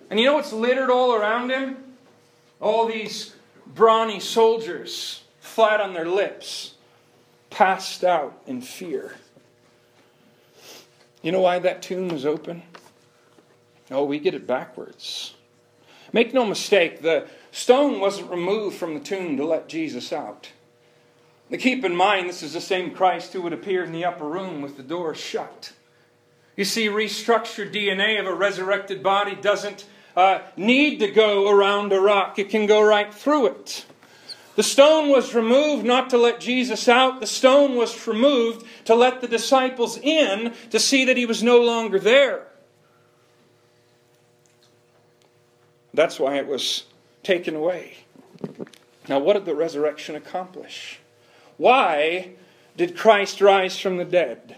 And 0.10 0.20
you 0.20 0.26
know 0.26 0.34
what's 0.34 0.54
littered 0.54 0.90
all 0.90 1.14
around 1.16 1.50
him? 1.50 1.78
All 2.60 2.86
these 2.86 3.36
brawny 3.66 4.20
soldiers, 4.20 5.24
flat 5.40 5.80
on 5.82 5.94
their 5.94 6.06
lips, 6.06 6.76
passed 7.50 8.04
out 8.04 8.42
in 8.46 8.62
fear. 8.62 9.16
You 11.22 11.32
know 11.32 11.42
why 11.42 11.60
that 11.60 11.82
tomb 11.82 12.10
was 12.10 12.26
open? 12.26 12.64
Oh, 13.90 14.04
we 14.04 14.20
get 14.20 14.34
it 14.34 14.48
backwards. 14.48 15.34
Make 16.14 16.34
no 16.34 16.46
mistake, 16.46 17.02
the 17.02 17.28
stone 17.52 18.00
wasn't 18.00 18.32
removed 18.32 18.78
from 18.78 18.94
the 18.94 19.00
tomb 19.00 19.38
to 19.38 19.46
let 19.46 19.70
Jesus 19.70 20.12
out. 20.12 20.52
Now 21.50 21.58
keep 21.58 21.84
in 21.84 21.96
mind, 21.96 22.30
this 22.30 22.44
is 22.44 22.54
the 22.54 22.62
same 22.62 22.92
Christ 22.92 23.34
who 23.34 23.42
would 23.42 23.54
appear 23.54 23.84
in 23.84 23.92
the 23.92 24.06
upper 24.06 24.26
room 24.26 24.62
with 24.62 24.78
the 24.78 24.84
door 24.84 25.14
shut. 25.14 25.74
You 26.56 26.66
see, 26.66 26.88
restructured 26.88 27.74
DNA 27.74 28.20
of 28.20 28.26
a 28.26 28.34
resurrected 28.34 29.04
body 29.04 29.36
doesn't 29.36 29.86
uh, 30.16 30.40
need 30.56 31.00
to 31.00 31.10
go 31.10 31.50
around 31.50 31.94
a 31.94 32.00
rock, 32.00 32.40
it 32.40 32.50
can 32.50 32.66
go 32.66 32.82
right 32.82 33.14
through 33.14 33.48
it. 33.48 33.86
The 34.56 34.64
stone 34.64 35.10
was 35.10 35.34
removed 35.34 35.86
not 35.86 36.10
to 36.10 36.18
let 36.18 36.40
Jesus 36.40 36.88
out, 36.90 37.20
the 37.20 37.28
stone 37.28 37.76
was 37.76 38.08
removed 38.08 38.66
to 38.86 38.96
let 38.96 39.22
the 39.22 39.28
disciples 39.28 39.98
in 39.98 40.54
to 40.70 40.80
see 40.80 41.06
that 41.06 41.18
he 41.18 41.26
was 41.26 41.42
no 41.42 41.62
longer 41.62 42.00
there. 42.00 42.48
That's 45.94 46.20
why 46.20 46.38
it 46.38 46.48
was 46.48 46.84
taken 47.24 47.56
away. 47.56 47.98
Now, 49.08 49.20
what 49.20 49.34
did 49.34 49.46
the 49.46 49.56
resurrection 49.56 50.16
accomplish? 50.16 51.00
Why 51.58 52.32
did 52.78 52.98
Christ 52.98 53.42
rise 53.42 53.80
from 53.80 53.98
the 53.98 54.06
dead? 54.06 54.58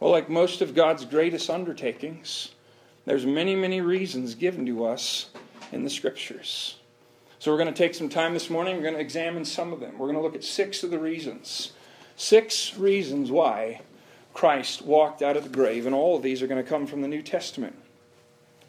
Well, 0.00 0.10
like 0.10 0.28
most 0.28 0.60
of 0.60 0.74
God's 0.74 1.04
greatest 1.04 1.48
undertakings, 1.48 2.50
there's 3.04 3.24
many, 3.24 3.54
many 3.54 3.80
reasons 3.80 4.34
given 4.34 4.66
to 4.66 4.84
us 4.84 5.30
in 5.70 5.84
the 5.84 5.90
scriptures. 5.90 6.76
So 7.38 7.50
we're 7.50 7.58
going 7.58 7.72
to 7.72 7.78
take 7.78 7.94
some 7.94 8.08
time 8.08 8.34
this 8.34 8.50
morning. 8.50 8.76
We're 8.76 8.82
going 8.82 8.94
to 8.94 9.00
examine 9.00 9.44
some 9.44 9.72
of 9.72 9.80
them. 9.80 9.98
We're 9.98 10.06
going 10.06 10.16
to 10.16 10.22
look 10.22 10.34
at 10.34 10.44
six 10.44 10.82
of 10.82 10.90
the 10.90 10.98
reasons. 10.98 11.72
Six 12.16 12.76
reasons 12.76 13.30
why 13.30 13.80
Christ 14.34 14.82
walked 14.82 15.22
out 15.22 15.36
of 15.36 15.44
the 15.44 15.50
grave, 15.50 15.86
and 15.86 15.94
all 15.94 16.16
of 16.16 16.22
these 16.22 16.42
are 16.42 16.46
going 16.46 16.62
to 16.62 16.68
come 16.68 16.86
from 16.86 17.02
the 17.02 17.08
New 17.08 17.22
Testament. 17.22 17.76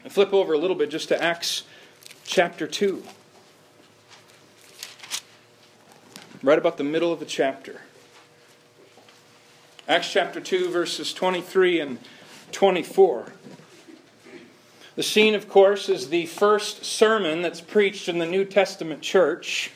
And 0.02 0.12
flip 0.12 0.32
over 0.32 0.52
a 0.52 0.58
little 0.58 0.76
bit 0.76 0.90
just 0.90 1.08
to 1.08 1.22
Acts 1.22 1.62
chapter 2.24 2.66
2. 2.66 3.02
Right 6.42 6.58
about 6.58 6.76
the 6.76 6.84
middle 6.84 7.12
of 7.12 7.20
the 7.20 7.26
chapter. 7.26 7.80
Acts 9.86 10.10
chapter 10.10 10.40
2, 10.40 10.70
verses 10.70 11.12
23 11.12 11.80
and 11.80 11.98
24. 12.52 13.32
The 14.96 15.02
scene, 15.02 15.34
of 15.34 15.48
course, 15.48 15.88
is 15.88 16.08
the 16.08 16.26
first 16.26 16.84
sermon 16.84 17.42
that's 17.42 17.60
preached 17.60 18.08
in 18.08 18.18
the 18.18 18.26
New 18.26 18.44
Testament 18.44 19.02
church 19.02 19.72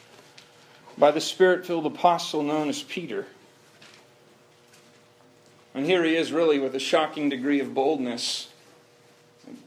by 0.97 1.11
the 1.11 1.21
spirit 1.21 1.67
filled 1.67 1.87
apostle 1.87 2.43
known 2.43 2.69
as 2.69 2.83
Peter. 2.83 3.27
And 5.75 5.87
here 5.87 6.05
he 6.05 6.17
is, 6.17 6.33
really, 6.33 6.59
with 6.59 6.75
a 6.75 6.81
shocking 6.81 7.29
degree 7.29 7.61
of 7.61 7.75
boldness, 7.75 8.49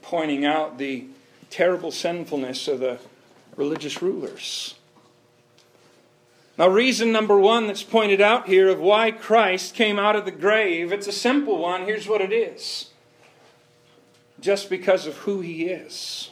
pointing 0.01 0.45
out 0.45 0.77
the 0.77 1.05
terrible 1.51 1.91
sinfulness 1.91 2.67
of 2.67 2.79
the 2.79 2.98
religious 3.55 4.01
rulers. 4.01 4.75
Now, 6.58 6.67
reason 6.67 7.12
number 7.12 7.38
one 7.38 7.67
that's 7.67 7.84
pointed 7.84 8.22
out 8.22 8.48
here 8.48 8.70
of 8.70 8.79
why 8.79 9.12
Christ 9.12 9.75
came 9.75 10.00
out 10.00 10.15
of 10.15 10.25
the 10.25 10.31
grave, 10.31 10.91
it's 10.91 11.08
a 11.08 11.12
simple 11.12 11.58
one. 11.60 11.86
Here's 11.86 12.08
what 12.08 12.22
it 12.22 12.34
is 12.34 12.88
just 14.39 14.70
because 14.70 15.05
of 15.05 15.17
who 15.17 15.41
he 15.41 15.65
is. 15.65 16.31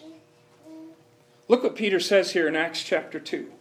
Look 1.48 1.64
what 1.64 1.76
Peter 1.76 2.00
says 2.00 2.32
here 2.32 2.48
in 2.48 2.56
Acts 2.56 2.84
chapter 2.84 3.20
2, 3.20 3.52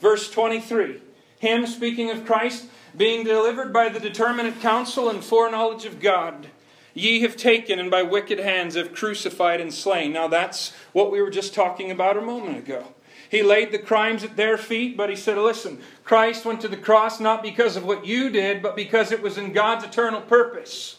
verse 0.00 0.30
23. 0.30 1.00
Him, 1.38 1.66
speaking 1.66 2.10
of 2.10 2.24
Christ, 2.24 2.66
being 2.96 3.24
delivered 3.24 3.72
by 3.72 3.88
the 3.88 4.00
determinate 4.00 4.60
counsel 4.60 5.08
and 5.08 5.22
foreknowledge 5.22 5.84
of 5.84 6.00
God, 6.00 6.48
ye 6.96 7.20
have 7.20 7.36
taken 7.36 7.78
and 7.78 7.90
by 7.90 8.02
wicked 8.02 8.38
hands 8.38 8.74
have 8.74 8.94
crucified 8.94 9.60
and 9.60 9.72
slain. 9.72 10.12
Now 10.12 10.28
that's 10.28 10.72
what 10.92 11.12
we 11.12 11.20
were 11.20 11.30
just 11.30 11.54
talking 11.54 11.90
about 11.90 12.16
a 12.16 12.22
moment 12.22 12.56
ago. 12.58 12.94
He 13.28 13.42
laid 13.42 13.72
the 13.72 13.78
crimes 13.78 14.24
at 14.24 14.36
their 14.36 14.56
feet, 14.56 14.96
but 14.96 15.10
he 15.10 15.16
said, 15.16 15.36
Listen, 15.36 15.80
Christ 16.04 16.44
went 16.44 16.60
to 16.62 16.68
the 16.68 16.76
cross 16.76 17.20
not 17.20 17.42
because 17.42 17.76
of 17.76 17.84
what 17.84 18.06
you 18.06 18.30
did, 18.30 18.62
but 18.62 18.76
because 18.76 19.12
it 19.12 19.20
was 19.20 19.36
in 19.36 19.52
God's 19.52 19.84
eternal 19.84 20.20
purpose. 20.20 20.98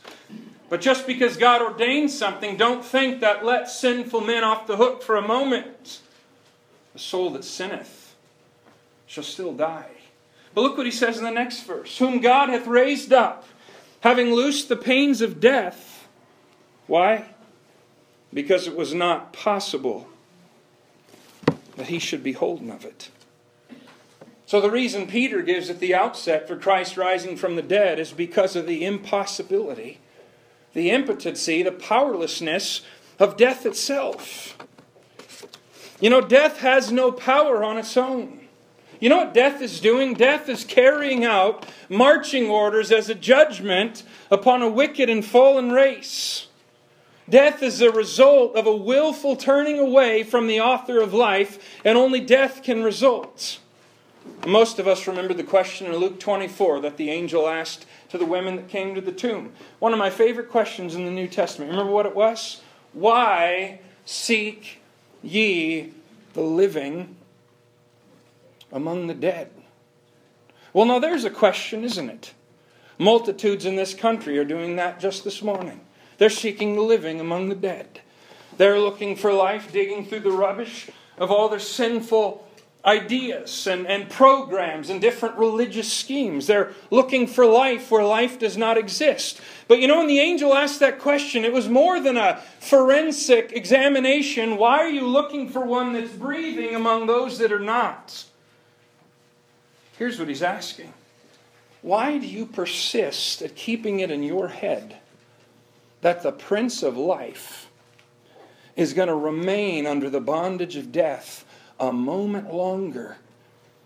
But 0.69 0.81
just 0.81 1.07
because 1.07 1.37
God 1.37 1.61
ordained 1.61 2.11
something, 2.11 2.57
don't 2.57 2.83
think 2.83 3.21
that 3.21 3.45
lets 3.45 3.79
sinful 3.79 4.21
men 4.21 4.43
off 4.43 4.67
the 4.67 4.75
hook 4.75 5.01
for 5.01 5.15
a 5.15 5.21
moment. 5.25 6.01
The 6.93 6.99
soul 6.99 7.29
that 7.31 7.45
sinneth 7.45 8.15
shall 9.05 9.23
still 9.23 9.53
die. 9.53 9.89
But 10.53 10.61
look 10.61 10.77
what 10.77 10.85
he 10.85 10.91
says 10.91 11.17
in 11.17 11.23
the 11.23 11.31
next 11.31 11.63
verse 11.63 11.97
Whom 11.97 12.19
God 12.19 12.49
hath 12.49 12.67
raised 12.67 13.13
up, 13.13 13.45
having 14.01 14.33
loosed 14.33 14.69
the 14.69 14.75
pains 14.75 15.21
of 15.21 15.39
death. 15.39 15.86
Why? 16.87 17.25
Because 18.33 18.67
it 18.67 18.75
was 18.75 18.93
not 18.93 19.33
possible 19.33 20.07
that 21.75 21.87
he 21.87 21.99
should 21.99 22.23
be 22.23 22.33
holden 22.33 22.71
of 22.71 22.83
it. 22.83 23.11
So, 24.45 24.61
the 24.61 24.71
reason 24.71 25.07
Peter 25.07 25.41
gives 25.41 25.69
at 25.69 25.79
the 25.79 25.93
outset 25.93 26.47
for 26.47 26.55
Christ 26.55 26.97
rising 26.97 27.35
from 27.35 27.55
the 27.55 27.61
dead 27.61 27.99
is 27.99 28.11
because 28.11 28.55
of 28.55 28.65
the 28.65 28.85
impossibility 28.85 29.99
the 30.77 30.91
impotency, 30.91 31.63
the 31.63 31.71
powerlessness 31.71 32.81
of 33.17 33.35
death 33.35 33.65
itself. 33.65 34.55
You 35.99 36.11
know, 36.11 36.21
death 36.21 36.59
has 36.59 36.91
no 36.91 37.11
power 37.11 37.63
on 37.63 37.79
its 37.79 37.97
own. 37.97 38.41
You 38.99 39.09
know 39.09 39.17
what 39.17 39.33
death 39.33 39.61
is 39.61 39.79
doing? 39.79 40.13
Death 40.13 40.49
is 40.49 40.63
carrying 40.63 41.25
out 41.25 41.65
marching 41.89 42.47
orders 42.47 42.91
as 42.91 43.09
a 43.09 43.15
judgment 43.15 44.03
upon 44.29 44.61
a 44.61 44.69
wicked 44.69 45.09
and 45.09 45.25
fallen 45.25 45.71
race. 45.71 46.46
Death 47.29 47.61
is 47.61 47.81
a 47.81 47.91
result 47.91 48.55
of 48.55 48.65
a 48.65 48.75
willful 48.75 49.35
turning 49.35 49.79
away 49.79 50.23
from 50.23 50.47
the 50.47 50.61
author 50.61 51.01
of 51.01 51.13
life, 51.13 51.79
and 51.83 51.97
only 51.97 52.21
death 52.21 52.63
can 52.63 52.83
result. 52.83 53.59
Most 54.45 54.79
of 54.79 54.87
us 54.87 55.07
remember 55.07 55.33
the 55.33 55.43
question 55.43 55.87
in 55.87 55.95
Luke 55.97 56.19
24 56.19 56.81
that 56.81 56.95
the 56.95 57.09
angel 57.09 57.47
asked 57.47 57.85
to 58.09 58.17
the 58.17 58.25
women 58.25 58.55
that 58.55 58.69
came 58.69 58.95
to 58.95 59.01
the 59.01 59.11
tomb. 59.11 59.51
One 59.79 59.91
of 59.91 59.99
my 59.99 60.09
favorite 60.09 60.49
questions 60.49 60.95
in 60.95 61.05
the 61.05 61.11
New 61.11 61.27
Testament. 61.27 61.71
Remember 61.71 61.91
what 61.91 62.05
it 62.05 62.15
was? 62.15 62.61
Why 62.93 63.79
seek 64.05 64.81
ye 65.21 65.93
the 66.33 66.41
living 66.41 67.15
among 68.71 69.07
the 69.07 69.13
dead? 69.13 69.49
Well, 70.71 70.85
now 70.85 70.99
there's 70.99 71.25
a 71.25 71.29
question, 71.29 71.83
isn't 71.83 72.09
it? 72.09 72.33
Multitudes 72.97 73.65
in 73.65 73.75
this 73.75 73.93
country 73.93 74.37
are 74.37 74.45
doing 74.45 74.77
that 74.77 74.99
just 74.99 75.23
this 75.23 75.41
morning. 75.41 75.81
They're 76.17 76.29
seeking 76.29 76.75
the 76.75 76.81
living 76.81 77.19
among 77.19 77.49
the 77.49 77.55
dead. 77.55 78.01
They're 78.57 78.79
looking 78.79 79.15
for 79.15 79.31
life, 79.31 79.71
digging 79.71 80.05
through 80.05 80.21
the 80.21 80.31
rubbish 80.31 80.89
of 81.17 81.31
all 81.31 81.49
their 81.49 81.59
sinful 81.59 82.47
ideas 82.85 83.67
and, 83.67 83.85
and 83.85 84.09
programs 84.09 84.89
and 84.89 85.01
different 85.01 85.37
religious 85.37 85.91
schemes. 85.91 86.47
They're 86.47 86.71
looking 86.89 87.27
for 87.27 87.45
life 87.45 87.91
where 87.91 88.03
life 88.03 88.39
does 88.39 88.55
not 88.55 88.77
exist. 88.77 89.41
But 89.67 89.79
you 89.79 89.87
know, 89.87 89.97
when 89.97 90.07
the 90.07 90.19
angel 90.19 90.55
asked 90.55 90.79
that 90.79 90.99
question, 90.99 91.43
it 91.43 91.51
was 91.51 91.67
more 91.67 91.99
than 91.99 92.17
a 92.17 92.41
forensic 92.59 93.51
examination. 93.51 94.57
Why 94.57 94.79
are 94.79 94.89
you 94.89 95.05
looking 95.05 95.49
for 95.49 95.65
one 95.65 95.93
that's 95.93 96.11
breathing 96.11 96.75
among 96.75 97.07
those 97.07 97.37
that 97.39 97.51
are 97.51 97.59
not? 97.59 98.25
Here's 99.97 100.17
what 100.17 100.29
he's 100.29 100.43
asking 100.43 100.93
Why 101.81 102.17
do 102.17 102.25
you 102.27 102.45
persist 102.45 103.41
at 103.41 103.55
keeping 103.55 103.99
it 103.99 104.11
in 104.11 104.23
your 104.23 104.47
head 104.47 104.97
that 106.01 106.23
the 106.23 106.31
Prince 106.31 106.83
of 106.83 106.97
Life 106.97 107.69
is 108.75 108.93
going 108.93 109.07
to 109.07 109.15
remain 109.15 109.85
under 109.85 110.09
the 110.09 110.21
bondage 110.21 110.75
of 110.75 110.91
death? 110.91 111.45
a 111.79 111.91
moment 111.91 112.53
longer 112.53 113.17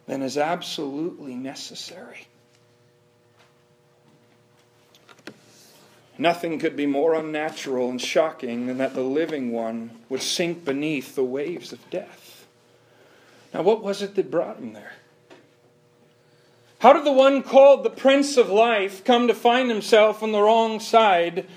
than 0.07 0.21
is 0.21 0.37
absolutely 0.37 1.35
necessary. 1.35 2.27
Nothing 6.17 6.59
could 6.59 6.75
be 6.75 6.85
more 6.85 7.15
unnatural 7.15 7.89
and 7.89 7.99
shocking 7.99 8.67
than 8.67 8.77
that 8.77 8.93
the 8.93 9.01
living 9.01 9.51
one 9.51 9.91
would 10.09 10.21
sink 10.21 10.63
beneath 10.63 11.15
the 11.15 11.23
waves 11.23 11.73
of 11.73 11.89
death. 11.89 12.45
Now, 13.53 13.63
what 13.63 13.83
was 13.83 14.01
it 14.01 14.15
that 14.15 14.31
brought 14.31 14.57
him 14.57 14.73
there? 14.73 14.93
How 16.79 16.93
did 16.93 17.05
the 17.05 17.11
one 17.11 17.43
called 17.43 17.83
the 17.83 17.89
Prince 17.89 18.37
of 18.37 18.49
Life 18.49 19.03
come 19.03 19.27
to 19.27 19.33
find 19.33 19.69
himself 19.69 20.23
on 20.23 20.31
the 20.31 20.41
wrong 20.41 20.79
side 20.79 21.47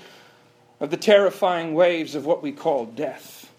of 0.79 0.91
the 0.91 0.97
terrifying 0.97 1.73
waves 1.73 2.15
of 2.15 2.25
what 2.25 2.43
we 2.43 2.51
call 2.51 2.85
death? 2.85 3.51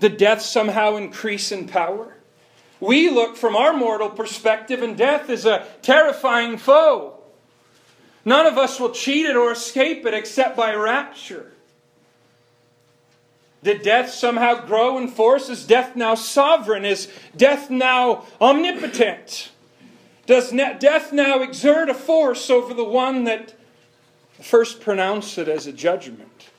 Did 0.00 0.16
death 0.16 0.42
somehow 0.42 0.96
increase 0.96 1.52
in 1.52 1.68
power? 1.68 2.16
We 2.80 3.08
look 3.08 3.36
from 3.36 3.56
our 3.56 3.72
mortal 3.72 4.10
perspective, 4.10 4.82
and 4.82 4.96
death 4.96 5.30
is 5.30 5.46
a 5.46 5.66
terrifying 5.82 6.58
foe. 6.58 7.18
None 8.24 8.46
of 8.46 8.58
us 8.58 8.80
will 8.80 8.90
cheat 8.90 9.26
it 9.26 9.36
or 9.36 9.52
escape 9.52 10.04
it 10.06 10.14
except 10.14 10.56
by 10.56 10.74
rapture. 10.74 11.52
Did 13.62 13.82
death 13.82 14.10
somehow 14.10 14.66
grow 14.66 14.98
in 14.98 15.08
force? 15.08 15.48
Is 15.48 15.66
death 15.66 15.96
now 15.96 16.14
sovereign? 16.14 16.84
Is 16.84 17.10
death 17.34 17.70
now 17.70 18.26
omnipotent? 18.40 19.50
Does 20.26 20.50
death 20.50 21.12
now 21.12 21.40
exert 21.40 21.88
a 21.88 21.94
force 21.94 22.50
over 22.50 22.74
the 22.74 22.84
one 22.84 23.24
that 23.24 23.54
first 24.42 24.80
pronounce 24.80 25.38
it 25.38 25.48
as 25.48 25.66
a 25.66 25.72
judgment? 25.72 26.50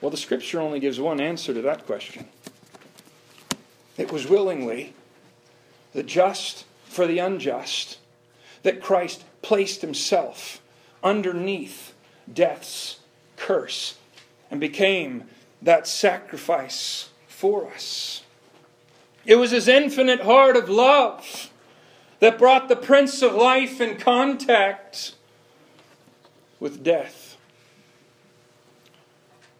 Well, 0.00 0.10
the 0.10 0.16
scripture 0.16 0.60
only 0.60 0.80
gives 0.80 1.00
one 1.00 1.20
answer 1.20 1.54
to 1.54 1.62
that 1.62 1.86
question. 1.86 2.26
It 3.96 4.12
was 4.12 4.28
willingly, 4.28 4.94
the 5.92 6.02
just 6.02 6.64
for 6.84 7.06
the 7.06 7.18
unjust, 7.18 7.98
that 8.62 8.82
Christ 8.82 9.24
placed 9.42 9.82
himself 9.82 10.60
underneath 11.02 11.94
death's 12.32 12.98
curse 13.36 13.96
and 14.50 14.60
became 14.60 15.24
that 15.62 15.86
sacrifice 15.86 17.10
for 17.28 17.66
us. 17.70 18.22
It 19.26 19.36
was 19.36 19.50
his 19.50 19.68
infinite 19.68 20.20
heart 20.20 20.56
of 20.56 20.68
love 20.68 21.50
that 22.20 22.38
brought 22.38 22.68
the 22.68 22.76
Prince 22.76 23.22
of 23.22 23.34
Life 23.34 23.80
in 23.80 23.96
contact 23.96 25.14
with 26.60 26.82
death. 26.82 27.36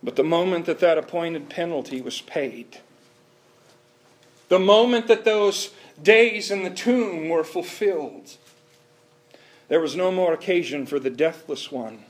But 0.03 0.17
the 0.17 0.25
moment 0.25 0.67
that 0.67 0.81
that 0.81 0.99
appointed 0.99 1.49
penalty 1.49 2.03
was 2.03 2.21
paid, 2.21 2.81
the 4.49 4.59
moment 4.59 5.07
that 5.09 5.25
those 5.25 5.71
days 6.03 6.51
in 6.51 6.63
the 6.63 6.71
tomb 6.71 7.29
were 7.29 7.45
fulfilled, 7.45 8.37
there 9.69 9.81
was 9.81 9.97
no 9.97 10.11
more 10.11 10.33
occasion 10.35 10.85
for 10.85 10.99
the 10.99 11.11
deathless 11.11 11.73
one 11.73 12.05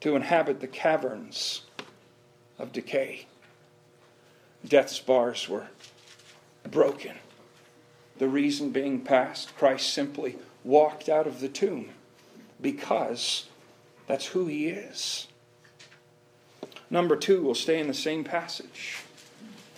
to 0.00 0.16
inhabit 0.16 0.60
the 0.60 0.66
caverns 0.66 1.62
of 2.58 2.72
decay. 2.72 3.26
Death's 4.66 4.98
bars 4.98 5.48
were 5.48 5.68
broken. 6.70 7.16
The 8.18 8.28
reason 8.28 8.70
being 8.70 9.00
past, 9.00 9.56
Christ 9.56 9.92
simply 9.92 10.36
walked 10.62 11.08
out 11.08 11.26
of 11.26 11.40
the 11.40 11.48
tomb 11.48 11.88
because 12.60 13.48
that's 14.10 14.26
who 14.26 14.46
he 14.46 14.66
is. 14.66 15.28
Number 16.90 17.14
two, 17.14 17.42
we'll 17.44 17.54
stay 17.54 17.78
in 17.78 17.86
the 17.86 17.94
same 17.94 18.24
passage. 18.24 18.96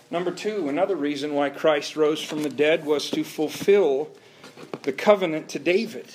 Number 0.09 0.31
two, 0.31 0.69
another 0.69 0.95
reason 0.95 1.35
why 1.35 1.51
Christ 1.51 1.95
rose 1.95 2.19
from 2.19 2.41
the 2.41 2.49
dead 2.49 2.83
was 2.83 3.11
to 3.11 3.23
fulfill 3.23 4.09
the 4.81 4.91
covenant 4.91 5.49
to 5.49 5.59
David. 5.59 6.07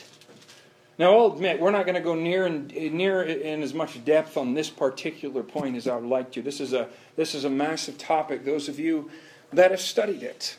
Now, 0.99 1.17
I'll 1.17 1.33
admit, 1.33 1.61
we're 1.61 1.71
not 1.71 1.85
going 1.85 1.95
to 1.95 2.01
go 2.01 2.17
near 2.17 2.45
and 2.45 2.73
near 2.73 3.23
in 3.23 3.63
as 3.63 3.73
much 3.73 4.05
depth 4.05 4.37
on 4.37 4.55
this 4.55 4.69
particular 4.69 5.45
point 5.45 5.77
as 5.77 5.87
I 5.87 5.95
would 5.95 6.11
like 6.11 6.33
to. 6.33 6.43
This 6.43 6.61
is 6.61 6.73
a 6.73 6.89
this 7.15 7.37
is 7.37 7.45
a 7.45 7.51
massive 7.51 7.99
topic. 7.99 8.45
Those 8.45 8.69
of 8.69 8.81
you 8.81 9.13
that 9.53 9.71
have 9.71 9.81
studied 9.81 10.25
it. 10.25 10.57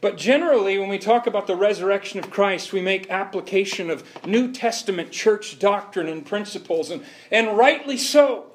But 0.00 0.16
generally, 0.16 0.78
when 0.78 0.88
we 0.88 0.98
talk 0.98 1.26
about 1.26 1.46
the 1.46 1.56
resurrection 1.56 2.18
of 2.18 2.30
Christ, 2.30 2.72
we 2.72 2.80
make 2.80 3.10
application 3.10 3.90
of 3.90 4.04
New 4.26 4.50
Testament 4.50 5.10
church 5.10 5.58
doctrine 5.58 6.08
and 6.08 6.24
principles, 6.24 6.90
and, 6.90 7.04
and 7.30 7.58
rightly 7.58 7.98
so. 7.98 8.46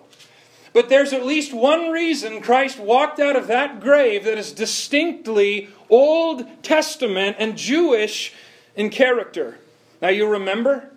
But 0.73 0.89
there's 0.89 1.13
at 1.13 1.25
least 1.25 1.53
one 1.53 1.91
reason 1.91 2.41
Christ 2.41 2.79
walked 2.79 3.19
out 3.19 3.35
of 3.35 3.47
that 3.47 3.79
grave 3.79 4.25
that 4.25 4.37
is 4.37 4.51
distinctly 4.51 5.69
Old 5.89 6.63
Testament 6.63 7.37
and 7.39 7.57
Jewish 7.57 8.33
in 8.75 8.89
character. 8.89 9.57
Now, 10.01 10.09
you 10.09 10.27
remember, 10.27 10.91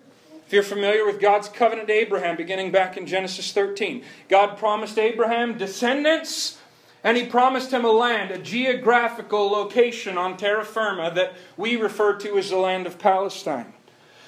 if 0.45 0.51
you're 0.51 0.63
familiar 0.63 1.05
with 1.05 1.21
God's 1.21 1.47
covenant 1.47 1.87
to 1.87 1.93
Abraham, 1.93 2.35
beginning 2.35 2.71
back 2.71 2.97
in 2.97 3.05
Genesis 3.05 3.53
13, 3.53 4.03
God 4.27 4.57
promised 4.57 4.97
Abraham 4.97 5.57
descendants, 5.57 6.57
and 7.03 7.15
he 7.15 7.25
promised 7.25 7.71
him 7.71 7.85
a 7.85 7.91
land, 7.91 8.31
a 8.31 8.37
geographical 8.37 9.49
location 9.49 10.17
on 10.17 10.37
terra 10.37 10.65
firma 10.65 11.11
that 11.15 11.33
we 11.55 11.75
refer 11.75 12.13
to 12.17 12.37
as 12.37 12.49
the 12.49 12.57
land 12.57 12.85
of 12.85 12.99
Palestine. 12.99 13.73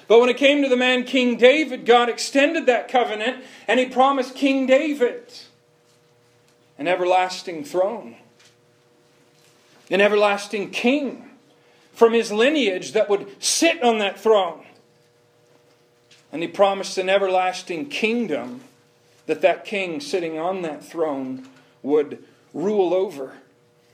But 0.08 0.20
when 0.20 0.28
it 0.28 0.36
came 0.36 0.62
to 0.62 0.68
the 0.68 0.76
man 0.76 1.04
King 1.04 1.36
David, 1.36 1.86
God 1.86 2.08
extended 2.08 2.66
that 2.66 2.88
covenant 2.88 3.44
and 3.68 3.78
he 3.78 3.86
promised 3.86 4.34
King 4.34 4.66
David 4.66 5.32
an 6.78 6.88
everlasting 6.88 7.64
throne, 7.64 8.16
an 9.90 10.00
everlasting 10.00 10.70
king 10.70 11.30
from 11.92 12.12
his 12.12 12.32
lineage 12.32 12.92
that 12.92 13.08
would 13.08 13.30
sit 13.42 13.82
on 13.82 13.98
that 13.98 14.18
throne. 14.18 14.64
And 16.32 16.42
he 16.42 16.48
promised 16.48 16.96
an 16.96 17.10
everlasting 17.10 17.90
kingdom 17.90 18.62
that 19.26 19.42
that 19.42 19.64
king 19.64 20.00
sitting 20.00 20.38
on 20.38 20.62
that 20.62 20.84
throne 20.84 21.46
would 21.82 22.24
rule 22.54 22.94
over. 22.94 23.32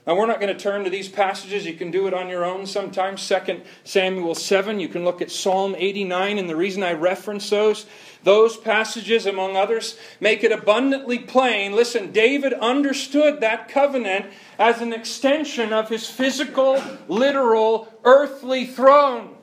Now, 0.07 0.15
we're 0.15 0.25
not 0.25 0.39
going 0.39 0.51
to 0.51 0.59
turn 0.59 0.85
to 0.85 0.89
these 0.89 1.07
passages. 1.07 1.67
You 1.67 1.75
can 1.75 1.91
do 1.91 2.07
it 2.07 2.15
on 2.15 2.29
your 2.29 2.43
own 2.43 2.65
sometimes. 2.65 3.27
2 3.27 3.61
Samuel 3.83 4.33
7, 4.33 4.79
you 4.79 4.87
can 4.87 5.03
look 5.03 5.21
at 5.21 5.29
Psalm 5.29 5.75
89. 5.77 6.39
And 6.39 6.49
the 6.49 6.55
reason 6.55 6.81
I 6.81 6.93
reference 6.93 7.47
those, 7.49 7.85
those 8.23 8.57
passages, 8.57 9.27
among 9.27 9.55
others, 9.55 9.99
make 10.19 10.43
it 10.43 10.51
abundantly 10.51 11.19
plain. 11.19 11.73
Listen, 11.73 12.11
David 12.11 12.53
understood 12.53 13.41
that 13.41 13.67
covenant 13.67 14.25
as 14.57 14.81
an 14.81 14.93
extension 14.93 15.73
of 15.73 15.89
his 15.89 16.09
physical, 16.09 16.81
literal, 17.07 17.93
earthly 18.03 18.65
throne. 18.65 19.35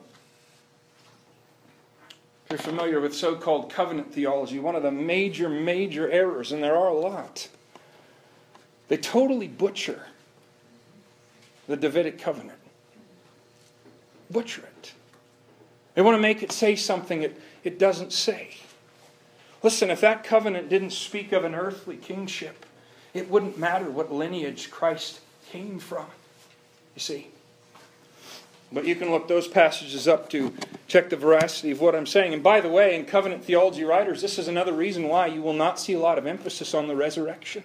If 2.43 2.51
you're 2.51 2.59
familiar 2.59 2.99
with 2.99 3.15
so 3.15 3.35
called 3.35 3.69
covenant 3.69 4.13
theology, 4.13 4.59
one 4.59 4.75
of 4.75 4.83
the 4.83 4.91
major, 4.91 5.47
major 5.47 6.09
errors, 6.09 6.51
and 6.51 6.61
there 6.61 6.75
are 6.75 6.87
a 6.87 6.93
lot, 6.93 7.47
they 8.87 8.97
totally 8.97 9.47
butcher 9.47 10.03
the 11.67 11.75
Davidic 11.75 12.19
covenant. 12.19 12.59
Butcher 14.31 14.61
it. 14.61 14.93
They 15.93 16.01
want 16.01 16.15
to 16.15 16.21
make 16.21 16.43
it 16.43 16.51
say 16.51 16.75
something 16.75 17.23
it, 17.23 17.41
it 17.63 17.79
doesn't 17.79 18.13
say. 18.13 18.55
Listen, 19.63 19.89
if 19.89 20.01
that 20.01 20.23
covenant 20.23 20.69
didn't 20.69 20.91
speak 20.91 21.31
of 21.31 21.43
an 21.43 21.55
earthly 21.55 21.97
kingship, 21.97 22.65
it 23.13 23.29
wouldn't 23.29 23.57
matter 23.57 23.89
what 23.89 24.13
lineage 24.13 24.69
Christ 24.69 25.19
came 25.49 25.79
from. 25.79 26.05
You 26.95 27.01
see? 27.01 27.27
But 28.71 28.85
you 28.85 28.95
can 28.95 29.11
look 29.11 29.27
those 29.27 29.47
passages 29.47 30.07
up 30.07 30.29
to 30.31 30.53
check 30.87 31.09
the 31.09 31.15
veracity 31.15 31.71
of 31.71 31.79
what 31.79 31.95
I'm 31.95 32.05
saying. 32.05 32.33
And 32.33 32.43
by 32.43 32.61
the 32.61 32.69
way, 32.69 32.95
in 32.95 33.05
covenant 33.05 33.43
theology 33.43 33.83
writers, 33.83 34.21
this 34.21 34.37
is 34.37 34.47
another 34.47 34.73
reason 34.73 35.07
why 35.07 35.27
you 35.27 35.41
will 35.41 35.53
not 35.53 35.79
see 35.79 35.93
a 35.93 35.99
lot 35.99 36.17
of 36.17 36.27
emphasis 36.27 36.73
on 36.73 36.87
the 36.87 36.95
resurrection. 36.95 37.63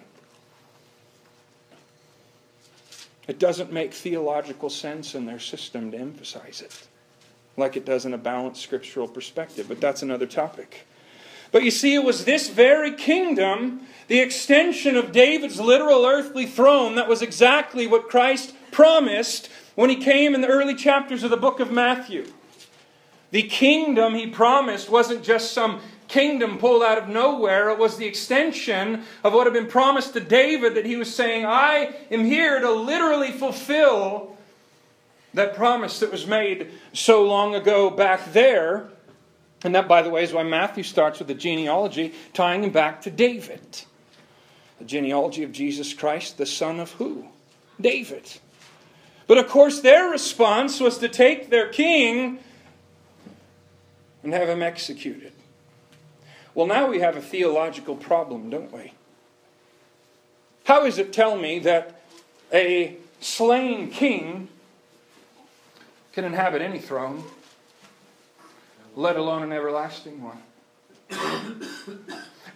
It 3.29 3.39
doesn't 3.39 3.73
make 3.73 3.95
theological 3.95 4.69
sense 4.69 5.15
in 5.15 5.27
their 5.27 5.39
system 5.39 5.93
to 5.93 5.99
emphasize 5.99 6.61
it, 6.61 6.87
like 7.57 7.77
it 7.77 7.85
does 7.85 8.05
in 8.05 8.15
a 8.15 8.19
balanced 8.19 8.63
scriptural 8.63 9.07
perspective, 9.07 9.67
but 9.69 9.81
that's 9.81 10.03
another 10.03 10.27
topic. 10.27 10.87
But 11.53 11.63
you 11.63 11.71
see, 11.71 11.95
it 11.95 12.03
was 12.03 12.25
this 12.25 12.49
very 12.49 12.93
kingdom, 12.93 13.83
the 14.09 14.21
extension 14.21 14.97
of 14.97 15.13
David's 15.13 15.61
literal 15.61 16.05
earthly 16.05 16.47
throne, 16.47 16.97
that 16.97 17.09
was 17.09 17.23
exactly 17.23 17.87
what 17.87 18.09
Christ 18.09 18.55
promised 18.71 19.51
when 19.75 19.91
he 19.91 19.97
came 19.97 20.35
in 20.35 20.41
the 20.41 20.49
early 20.49 20.75
chapters 20.75 21.23
of 21.23 21.31
the 21.31 21.37
book 21.37 21.61
of 21.61 21.71
Matthew. 21.71 22.27
The 23.31 23.43
kingdom 23.43 24.15
he 24.15 24.27
promised 24.27 24.91
wasn't 24.91 25.23
just 25.23 25.53
some 25.53 25.81
kingdom 26.12 26.59
pulled 26.59 26.83
out 26.83 26.98
of 26.98 27.09
nowhere. 27.09 27.70
It 27.70 27.79
was 27.79 27.96
the 27.96 28.05
extension 28.05 29.05
of 29.25 29.33
what 29.33 29.46
had 29.46 29.55
been 29.55 29.66
promised 29.66 30.12
to 30.12 30.20
David 30.20 30.75
that 30.75 30.85
he 30.85 30.96
was 30.96 31.12
saying, 31.12 31.46
I 31.46 31.94
am 32.11 32.25
here 32.25 32.61
to 32.61 32.70
literally 32.70 33.33
fulfill 33.33 34.37
that 35.33 35.57
promise 35.57 36.01
that 36.01 36.12
was 36.12 36.27
made 36.27 36.70
so 36.92 37.25
long 37.25 37.55
ago 37.55 37.88
back 37.88 38.33
there. 38.35 38.88
And 39.64 39.75
that, 39.75 39.88
by 39.88 40.03
the 40.03 40.11
way, 40.11 40.22
is 40.22 40.33
why 40.35 40.42
Matthew 40.42 40.83
starts 40.83 41.18
with 41.18 41.29
the 41.29 41.35
genealogy, 41.35 42.12
tying 42.35 42.62
him 42.62 42.72
back 42.72 43.01
to 43.03 43.11
David. 43.11 43.83
The 44.79 44.85
genealogy 44.85 45.44
of 45.44 45.53
Jesus 45.53 45.94
Christ, 45.94 46.37
the 46.37 46.46
son 46.46 46.79
of 46.79 46.90
who? 46.92 47.27
David. 47.81 48.31
But 49.27 49.38
of 49.38 49.48
course, 49.48 49.81
their 49.81 50.11
response 50.11 50.79
was 50.79 50.98
to 50.98 51.09
take 51.09 51.48
their 51.48 51.68
king 51.68 52.40
and 54.22 54.35
have 54.35 54.48
him 54.48 54.62
executed. 54.62 55.33
Well, 56.55 56.67
now 56.67 56.88
we 56.88 57.01
have 57.01 57.17
a 57.17 57.23
theological 57.23 57.97
problem, 57.97 58.51
don't 58.51 58.73
we? 58.73 58.93
How 60.65 60.85
is 60.85 60.99
it, 60.99 61.12
tell 61.12 61.37
me, 61.37 61.59
that 61.61 62.01
a 62.53 62.97
slain 63.21 63.91
king 63.91 64.49
can 66.12 66.25
inhabit 66.25 66.61
any 66.61 66.79
throne, 66.79 67.25
let 68.95 69.17
alone 69.17 69.43
an 69.43 69.53
everlasting 69.53 70.23
one? 70.23 70.43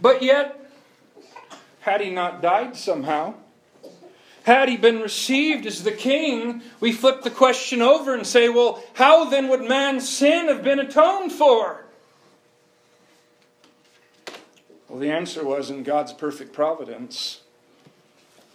but 0.01 0.23
yet, 0.23 0.71
had 1.81 2.01
he 2.03 2.11
not 2.11 2.43
died 2.43 2.77
somehow, 2.77 3.35
had 4.43 4.69
he 4.69 4.77
been 4.77 5.01
received 5.01 5.67
as 5.67 5.83
the 5.83 5.91
king, 5.91 6.63
we 6.81 6.93
flip 6.93 7.23
the 7.23 7.31
question 7.31 7.81
over 7.81 8.15
and 8.15 8.27
say, 8.27 8.49
well, 8.49 8.83
how 8.95 9.25
then 9.25 9.49
would 9.49 9.63
man's 9.63 10.09
sin 10.09 10.49
have 10.49 10.63
been 10.63 10.79
atoned 10.79 11.33
for? 11.33 11.86
Well, 14.97 15.03
the 15.03 15.13
answer 15.13 15.45
was 15.45 15.69
in 15.69 15.83
God's 15.83 16.15
perfect 16.15 16.55
providence, 16.55 17.43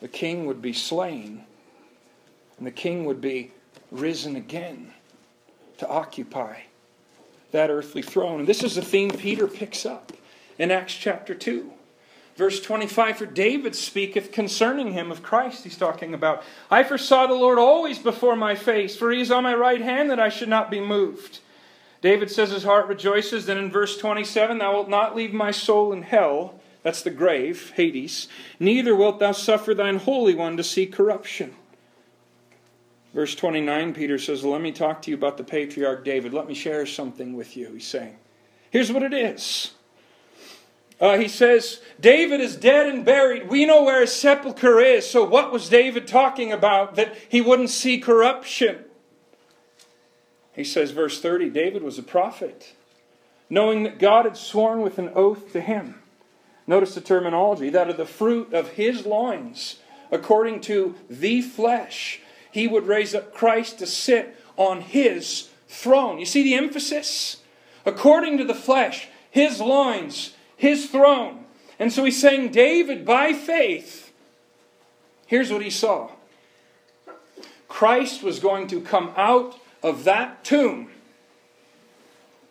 the 0.01 0.07
king 0.07 0.47
would 0.47 0.59
be 0.59 0.73
slain, 0.73 1.43
and 2.57 2.65
the 2.65 2.71
king 2.71 3.05
would 3.05 3.21
be 3.21 3.51
risen 3.91 4.35
again 4.35 4.91
to 5.77 5.87
occupy 5.87 6.61
that 7.51 7.69
earthly 7.69 8.01
throne. 8.01 8.39
And 8.39 8.47
this 8.47 8.63
is 8.63 8.73
the 8.73 8.81
theme 8.81 9.11
Peter 9.11 9.47
picks 9.47 9.85
up 9.85 10.13
in 10.57 10.71
Acts 10.71 10.95
chapter 10.95 11.35
2. 11.35 11.71
Verse 12.37 12.59
25 12.59 13.17
For 13.17 13.27
David 13.27 13.75
speaketh 13.75 14.31
concerning 14.31 14.93
him 14.93 15.11
of 15.11 15.21
Christ, 15.21 15.63
he's 15.63 15.77
talking 15.77 16.15
about. 16.15 16.41
I 16.71 16.81
foresaw 16.83 17.27
the 17.27 17.35
Lord 17.35 17.59
always 17.59 17.99
before 17.99 18.35
my 18.35 18.55
face, 18.55 18.95
for 18.95 19.11
he 19.11 19.21
is 19.21 19.29
on 19.29 19.43
my 19.43 19.53
right 19.53 19.81
hand 19.81 20.09
that 20.09 20.19
I 20.19 20.29
should 20.29 20.49
not 20.49 20.71
be 20.71 20.79
moved. 20.79 21.37
David 22.01 22.31
says 22.31 22.49
his 22.49 22.63
heart 22.63 22.87
rejoices. 22.87 23.45
Then 23.45 23.57
in 23.57 23.71
verse 23.71 23.97
27, 23.97 24.57
Thou 24.57 24.73
wilt 24.73 24.89
not 24.89 25.15
leave 25.15 25.33
my 25.33 25.51
soul 25.51 25.93
in 25.93 26.03
hell. 26.03 26.59
That's 26.83 27.03
the 27.03 27.11
grave, 27.11 27.71
Hades. 27.75 28.27
Neither 28.59 28.95
wilt 28.95 29.19
thou 29.19 29.33
suffer 29.33 29.73
thine 29.73 29.97
Holy 29.97 30.33
One 30.33 30.57
to 30.57 30.63
see 30.63 30.87
corruption. 30.87 31.53
Verse 33.13 33.35
29, 33.35 33.93
Peter 33.93 34.17
says, 34.17 34.43
Let 34.43 34.61
me 34.61 34.71
talk 34.71 35.01
to 35.03 35.11
you 35.11 35.17
about 35.17 35.37
the 35.37 35.43
patriarch 35.43 36.03
David. 36.03 36.33
Let 36.33 36.47
me 36.47 36.55
share 36.55 36.85
something 36.85 37.35
with 37.35 37.55
you, 37.55 37.71
he's 37.73 37.87
saying. 37.87 38.17
Here's 38.71 38.91
what 38.91 39.03
it 39.03 39.13
is. 39.13 39.71
Uh, 40.99 41.17
he 41.17 41.27
says, 41.27 41.81
David 41.99 42.39
is 42.39 42.55
dead 42.55 42.87
and 42.87 43.03
buried. 43.03 43.49
We 43.49 43.65
know 43.65 43.83
where 43.83 44.01
his 44.01 44.13
sepulchre 44.13 44.79
is. 44.79 45.09
So, 45.09 45.23
what 45.23 45.51
was 45.51 45.67
David 45.67 46.07
talking 46.07 46.51
about 46.51 46.95
that 46.95 47.15
he 47.27 47.41
wouldn't 47.41 47.71
see 47.71 47.99
corruption? 47.99 48.85
He 50.53 50.63
says, 50.63 50.91
verse 50.91 51.21
30 51.21 51.49
David 51.49 51.83
was 51.83 51.97
a 51.97 52.03
prophet. 52.03 52.73
knowing 53.49 53.83
that 53.83 53.99
God 53.99 54.23
had 54.23 54.37
sworn 54.37 54.81
with 54.81 54.97
an 54.97 55.11
oath 55.13 55.51
to 55.51 55.59
him. 55.59 56.01
Notice 56.65 56.95
the 56.95 57.01
terminology 57.01 57.69
that 57.69 57.89
of 57.89 57.97
the 57.97 58.05
fruit 58.05 58.53
of 58.53 58.69
his 58.69 59.05
loins, 59.05 59.79
according 60.09 60.61
to 60.61 60.95
the 61.09 61.41
flesh, 61.41 62.21
he 62.49 62.65
would 62.65 62.87
raise 62.87 63.13
up 63.13 63.33
Christ 63.33 63.79
to 63.79 63.85
sit 63.85 64.37
on 64.55 64.79
his 64.79 65.49
throne. 65.67 66.17
You 66.17 66.25
see 66.25 66.43
the 66.43 66.55
emphasis? 66.55 67.41
According 67.85 68.37
to 68.37 68.45
the 68.45 68.55
flesh, 68.55 69.09
his 69.29 69.59
loins, 69.59 70.33
his 70.55 70.89
throne. 70.89 71.45
And 71.77 71.91
so 71.91 72.05
he's 72.05 72.21
saying, 72.21 72.51
David, 72.51 73.05
by 73.05 73.33
faith, 73.33 74.13
here's 75.25 75.51
what 75.51 75.61
he 75.61 75.69
saw 75.69 76.11
Christ 77.67 78.23
was 78.23 78.39
going 78.39 78.67
to 78.67 78.79
come 78.79 79.11
out 79.17 79.59
of 79.83 80.03
that 80.03 80.43
tomb 80.43 80.89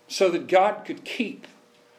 so 0.09 0.29
that 0.31 0.49
God 0.49 0.85
could 0.85 1.05
keep 1.05 1.47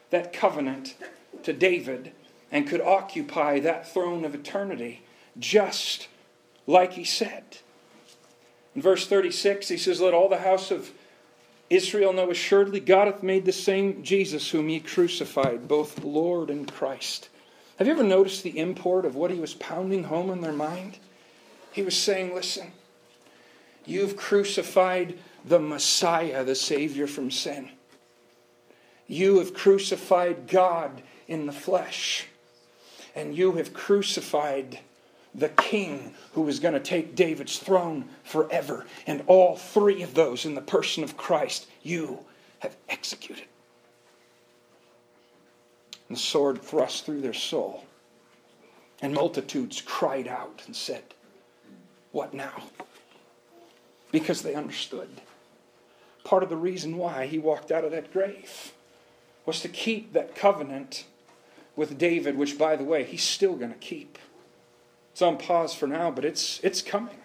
that 0.09 0.33
covenant 0.33 0.95
to 1.43 1.53
David 1.53 2.11
and 2.51 2.67
could 2.67 2.81
occupy 2.81 3.59
that 3.59 3.91
throne 3.91 4.25
of 4.25 4.35
eternity 4.35 5.03
just 5.39 6.07
like 6.67 6.93
he 6.93 7.03
said. 7.05 7.57
In 8.75 8.81
verse 8.81 9.07
36, 9.07 9.69
he 9.69 9.77
says, 9.77 10.01
Let 10.01 10.13
all 10.13 10.29
the 10.29 10.39
house 10.39 10.71
of 10.71 10.91
Israel 11.69 12.11
know 12.11 12.29
assuredly 12.29 12.81
God 12.81 13.07
hath 13.07 13.23
made 13.23 13.45
the 13.45 13.51
same 13.53 14.03
Jesus 14.03 14.49
whom 14.49 14.69
ye 14.69 14.79
crucified, 14.79 15.67
both 15.67 16.03
Lord 16.03 16.49
and 16.49 16.71
Christ. 16.71 17.29
Have 17.77 17.87
you 17.87 17.93
ever 17.93 18.03
noticed 18.03 18.43
the 18.43 18.59
import 18.59 19.05
of 19.05 19.15
what 19.15 19.31
he 19.31 19.39
was 19.39 19.53
pounding 19.55 20.03
home 20.03 20.29
in 20.29 20.41
their 20.41 20.51
mind? 20.51 20.99
He 21.71 21.81
was 21.81 21.97
saying, 21.97 22.35
Listen, 22.35 22.71
you've 23.85 24.15
crucified 24.15 25.17
the 25.45 25.59
Messiah, 25.59 26.43
the 26.43 26.55
Savior 26.55 27.07
from 27.07 27.31
sin. 27.31 27.69
You 29.07 29.39
have 29.39 29.53
crucified 29.53 30.47
God 30.47 31.01
in 31.27 31.45
the 31.45 31.51
flesh. 31.51 32.27
And 33.15 33.35
you 33.35 33.53
have 33.53 33.73
crucified 33.73 34.79
the 35.33 35.49
king 35.49 36.13
who 36.33 36.47
is 36.47 36.59
going 36.59 36.73
to 36.73 36.79
take 36.79 37.15
David's 37.15 37.57
throne 37.57 38.05
forever. 38.23 38.85
And 39.07 39.23
all 39.27 39.57
three 39.57 40.01
of 40.01 40.13
those 40.13 40.45
in 40.45 40.55
the 40.55 40.61
person 40.61 41.03
of 41.03 41.17
Christ, 41.17 41.67
you 41.81 42.19
have 42.59 42.75
executed. 42.89 43.45
And 46.07 46.17
the 46.17 46.21
sword 46.21 46.61
thrust 46.61 47.05
through 47.05 47.21
their 47.21 47.33
soul. 47.33 47.85
And 49.01 49.13
multitudes 49.13 49.81
cried 49.81 50.27
out 50.27 50.61
and 50.65 50.75
said, 50.75 51.03
What 52.11 52.33
now? 52.33 52.63
Because 54.12 54.41
they 54.41 54.56
understood. 54.56 55.10
Part 56.24 56.43
of 56.43 56.50
the 56.50 56.58
reason 56.58 56.97
why 56.97 57.26
he 57.26 57.39
walked 57.39 57.71
out 57.71 57.84
of 57.84 57.91
that 57.91 58.12
grave 58.12 58.74
was 59.45 59.62
to 59.62 59.69
keep 59.69 60.13
that 60.13 60.36
covenant 60.36 61.06
with 61.76 61.97
David, 61.97 62.38
which, 62.38 62.58
by 62.58 62.76
the 62.76 62.84
way, 62.84 63.04
he's 63.04 63.24
still 63.24 63.56
going 63.56 63.71
to 63.71 63.78
keep. 63.78 64.17
It's 65.13 65.21
on 65.21 65.38
pause 65.38 65.74
for 65.74 65.88
now, 65.88 66.12
but 66.12 66.26
it's, 66.26 66.60
it's 66.63 66.82
coming. 66.82 67.17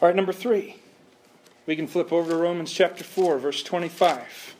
All 0.00 0.08
right, 0.08 0.16
number 0.16 0.32
three. 0.32 0.76
We 1.66 1.74
can 1.74 1.86
flip 1.86 2.12
over 2.12 2.30
to 2.30 2.36
Romans 2.36 2.72
chapter 2.72 3.02
4, 3.02 3.38
verse 3.38 3.62
25. 3.62 4.54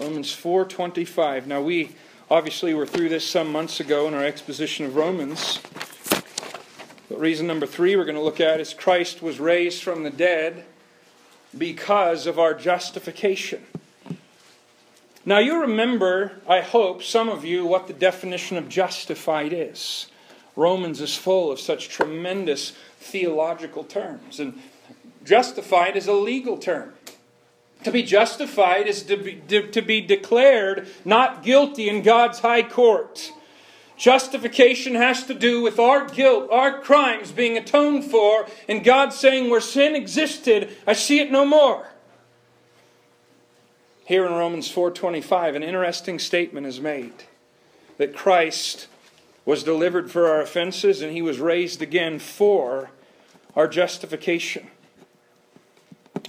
Romans 0.00 0.30
4:25. 0.34 1.46
Now 1.46 1.62
we 1.62 1.90
obviously 2.30 2.74
were 2.74 2.86
through 2.86 3.08
this 3.08 3.26
some 3.26 3.50
months 3.50 3.80
ago 3.80 4.06
in 4.06 4.14
our 4.14 4.24
exposition 4.24 4.84
of 4.84 4.94
Romans. 4.94 5.60
But 7.08 7.20
reason 7.20 7.46
number 7.46 7.66
3 7.66 7.96
we're 7.96 8.04
going 8.04 8.16
to 8.16 8.22
look 8.22 8.40
at 8.40 8.60
is 8.60 8.74
Christ 8.74 9.22
was 9.22 9.38
raised 9.38 9.82
from 9.82 10.02
the 10.02 10.10
dead 10.10 10.64
because 11.56 12.26
of 12.26 12.38
our 12.38 12.54
justification. 12.54 13.64
Now, 15.24 15.38
you 15.38 15.60
remember, 15.60 16.32
I 16.48 16.60
hope, 16.60 17.02
some 17.02 17.28
of 17.28 17.44
you, 17.44 17.66
what 17.66 17.88
the 17.88 17.92
definition 17.92 18.56
of 18.56 18.68
justified 18.68 19.52
is. 19.52 20.06
Romans 20.54 21.00
is 21.00 21.16
full 21.16 21.50
of 21.50 21.58
such 21.58 21.88
tremendous 21.88 22.72
theological 23.00 23.82
terms. 23.82 24.38
And 24.38 24.60
justified 25.24 25.96
is 25.96 26.06
a 26.06 26.12
legal 26.12 26.56
term. 26.56 26.92
To 27.84 27.90
be 27.90 28.02
justified 28.02 28.86
is 28.86 29.02
to 29.04 29.16
be, 29.16 29.42
to, 29.48 29.70
to 29.70 29.82
be 29.82 30.00
declared 30.00 30.88
not 31.04 31.42
guilty 31.42 31.88
in 31.88 32.02
God's 32.02 32.38
high 32.38 32.62
court. 32.62 33.32
Justification 33.96 34.94
has 34.94 35.24
to 35.24 35.34
do 35.34 35.62
with 35.62 35.78
our 35.78 36.06
guilt, 36.06 36.50
our 36.50 36.80
crimes 36.80 37.32
being 37.32 37.56
atoned 37.56 38.04
for, 38.04 38.46
and 38.68 38.84
God 38.84 39.12
saying, 39.12 39.48
Where 39.48 39.60
sin 39.60 39.96
existed, 39.96 40.76
I 40.86 40.92
see 40.92 41.18
it 41.20 41.30
no 41.30 41.46
more. 41.46 41.88
Here 44.06 44.24
in 44.24 44.34
Romans 44.34 44.70
4:25 44.70 45.56
an 45.56 45.64
interesting 45.64 46.20
statement 46.20 46.64
is 46.64 46.80
made 46.80 47.24
that 47.96 48.14
Christ 48.14 48.86
was 49.44 49.64
delivered 49.64 50.12
for 50.12 50.28
our 50.28 50.40
offenses 50.40 51.02
and 51.02 51.12
he 51.12 51.22
was 51.22 51.40
raised 51.40 51.82
again 51.82 52.20
for 52.20 52.90
our 53.56 53.66
justification. 53.66 54.68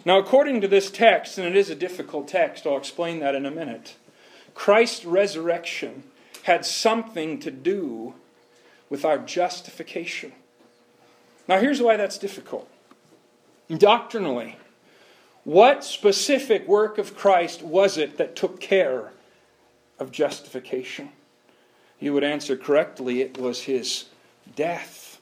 Now 0.06 0.18
according 0.18 0.62
to 0.62 0.68
this 0.68 0.90
text 0.90 1.38
and 1.38 1.46
it 1.46 1.56
is 1.56 1.70
a 1.70 1.76
difficult 1.76 2.28
text 2.28 2.66
I'll 2.66 2.78
explain 2.78 3.20
that 3.20 3.36
in 3.36 3.46
a 3.46 3.52
minute. 3.52 3.96
Christ's 4.56 5.06
resurrection 5.06 6.02
had 6.48 6.66
something 6.66 7.40
to 7.42 7.52
do 7.52 8.14
with 8.90 9.04
our 9.04 9.18
justification. 9.18 10.32
Now 11.46 11.60
here's 11.60 11.82
why 11.82 11.98
that's 11.98 12.18
difficult. 12.18 12.70
Doctrinally, 13.70 14.56
what 15.44 15.84
specific 15.84 16.66
work 16.66 16.98
of 16.98 17.18
Christ 17.18 17.62
was 17.62 17.98
it 17.98 18.18
that 18.18 18.38
took 18.38 18.62
care 18.62 19.12
of 20.00 20.14
justification? 20.14 21.10
You 22.00 22.14
would 22.14 22.24
answer 22.24 22.56
correctly 22.56 23.20
it 23.20 23.38
was 23.38 23.64
his 23.64 24.06
death 24.56 25.20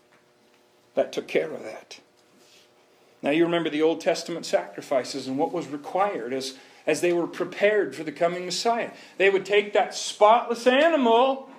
that 0.93 1.11
took 1.11 1.27
care 1.27 1.49
of 1.49 1.63
that. 1.63 1.99
Now, 3.23 3.31
you 3.31 3.45
remember 3.45 3.71
the 3.71 3.81
Old 3.81 3.99
Testament 3.99 4.45
sacrifices 4.45 5.25
and 5.25 5.39
what 5.39 5.51
was 5.51 5.67
required 5.69 6.33
as, 6.33 6.53
as 6.87 7.01
they 7.01 7.13
were 7.13 7.27
prepared 7.27 7.95
for 7.95 8.03
the 8.03 8.11
coming 8.11 8.45
Messiah. 8.45 8.91
They 9.17 9.29
would 9.29 9.45
take 9.45 9.73
that 9.73 9.95
spotless 9.95 10.67
animal 10.67 11.49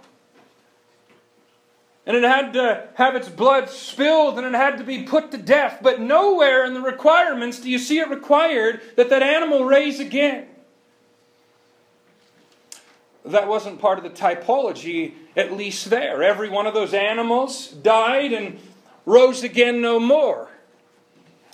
and 2.07 2.17
it 2.17 2.23
had 2.23 2.53
to 2.53 2.89
have 2.95 3.17
its 3.17 3.29
blood 3.29 3.69
spilled 3.69 4.39
and 4.39 4.47
it 4.47 4.55
had 4.57 4.79
to 4.79 4.85
be 4.85 5.03
put 5.03 5.33
to 5.33 5.39
death. 5.39 5.81
But 5.83 6.01
nowhere 6.01 6.65
in 6.65 6.73
the 6.73 6.81
requirements 6.81 7.59
do 7.59 7.69
you 7.69 7.81
see 7.81 7.99
it 7.99 8.09
required 8.09 8.81
that 8.95 9.11
that 9.11 9.25
animal 9.25 9.65
raise 9.65 9.99
again. 9.99 10.47
That 13.25 13.49
wasn't 13.49 13.81
part 13.81 13.99
of 13.99 14.05
the 14.05 14.11
typology, 14.11 15.15
at 15.37 15.53
least 15.53 15.91
there. 15.91 16.23
Every 16.23 16.49
one 16.49 16.69
of 16.69 16.75
those 16.75 16.95
animals 16.95 17.71
died 17.71 18.33
and 18.33 18.61
rose 19.05 19.43
again 19.43 19.81
no 19.81 19.99
more. 19.99 20.49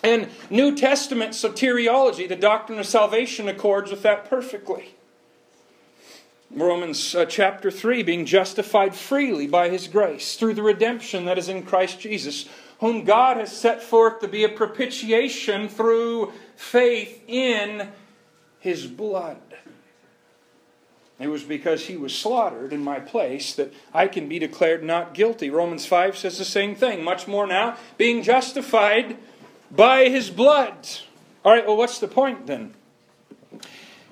And 0.03 0.29
New 0.51 0.75
Testament 0.75 1.33
soteriology, 1.33 2.29
the 2.29 2.37
doctrine 2.37 2.79
of 2.79 2.87
salvation, 2.87 3.49
accords 3.49 3.91
with 3.91 4.03
that 4.03 4.29
perfectly. 4.29 4.95
Romans 6.51 7.15
uh, 7.15 7.25
chapter 7.25 7.71
3 7.71 8.03
being 8.03 8.27
justified 8.27 8.95
freely 8.95 9.47
by 9.47 9.69
his 9.71 9.88
grace 9.88 10.37
through 10.37 10.55
the 10.55 10.62
redemption 10.62 11.25
that 11.25 11.38
is 11.38 11.49
in 11.49 11.62
Christ 11.62 12.01
Jesus, 12.01 12.47
whom 12.81 13.05
God 13.05 13.38
has 13.38 13.57
set 13.57 13.83
forth 13.83 14.21
to 14.21 14.29
be 14.29 14.45
a 14.45 14.49
propitiation 14.49 15.69
through 15.69 16.33
faith 16.57 17.23
in 17.27 17.88
his 18.59 18.87
blood. 18.87 19.38
It 21.19 21.29
was 21.29 21.45
because 21.45 21.87
he 21.87 21.97
was 21.97 22.15
slaughtered 22.15 22.73
in 22.73 22.83
my 22.83 22.99
place 22.99 23.55
that 23.55 23.73
I 23.95 24.09
can 24.09 24.29
be 24.29 24.41
declared 24.41 24.83
not 24.83 25.15
guilty. 25.15 25.51
Romans 25.51 25.87
5 25.87 26.19
says 26.19 26.37
the 26.37 26.45
same 26.45 26.75
thing. 26.75 27.05
Much 27.05 27.29
more 27.29 27.47
now, 27.47 27.77
being 27.97 28.23
justified 28.23 29.17
by 29.73 30.09
his 30.09 30.31
blood. 30.31 30.87
All 31.45 31.53
right, 31.53 31.67
well, 31.67 31.77
what's 31.77 31.99
the 31.99 32.07
point 32.07 32.47
then? 32.47 32.75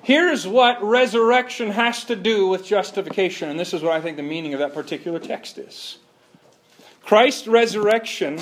Here's 0.02 0.46
what 0.46 0.82
resurrection 0.82 1.70
has 1.70 2.04
to 2.04 2.16
do 2.16 2.48
with 2.48 2.64
justification, 2.64 3.50
and 3.50 3.60
this 3.60 3.74
is 3.74 3.82
what 3.82 3.92
I 3.92 4.00
think 4.00 4.16
the 4.16 4.22
meaning 4.22 4.54
of 4.54 4.60
that 4.60 4.74
particular 4.74 5.18
text 5.18 5.58
is. 5.58 5.98
Christ's 7.04 7.46
resurrection 7.46 8.40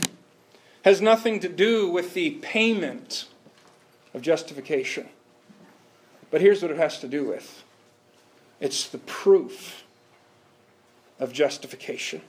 has 0.84 1.02
nothing 1.02 1.40
to 1.40 1.48
do 1.48 1.90
with 1.90 2.14
the 2.14 2.30
payment 2.30 3.26
of 4.14 4.22
justification. 4.22 5.08
But 6.30 6.40
here's 6.40 6.62
what 6.62 6.70
it 6.70 6.76
has 6.76 7.00
to 7.00 7.08
do 7.08 7.24
with 7.24 7.64
it's 8.60 8.88
the 8.88 8.98
proof 8.98 9.84
of 11.18 11.32
justification. 11.32 12.22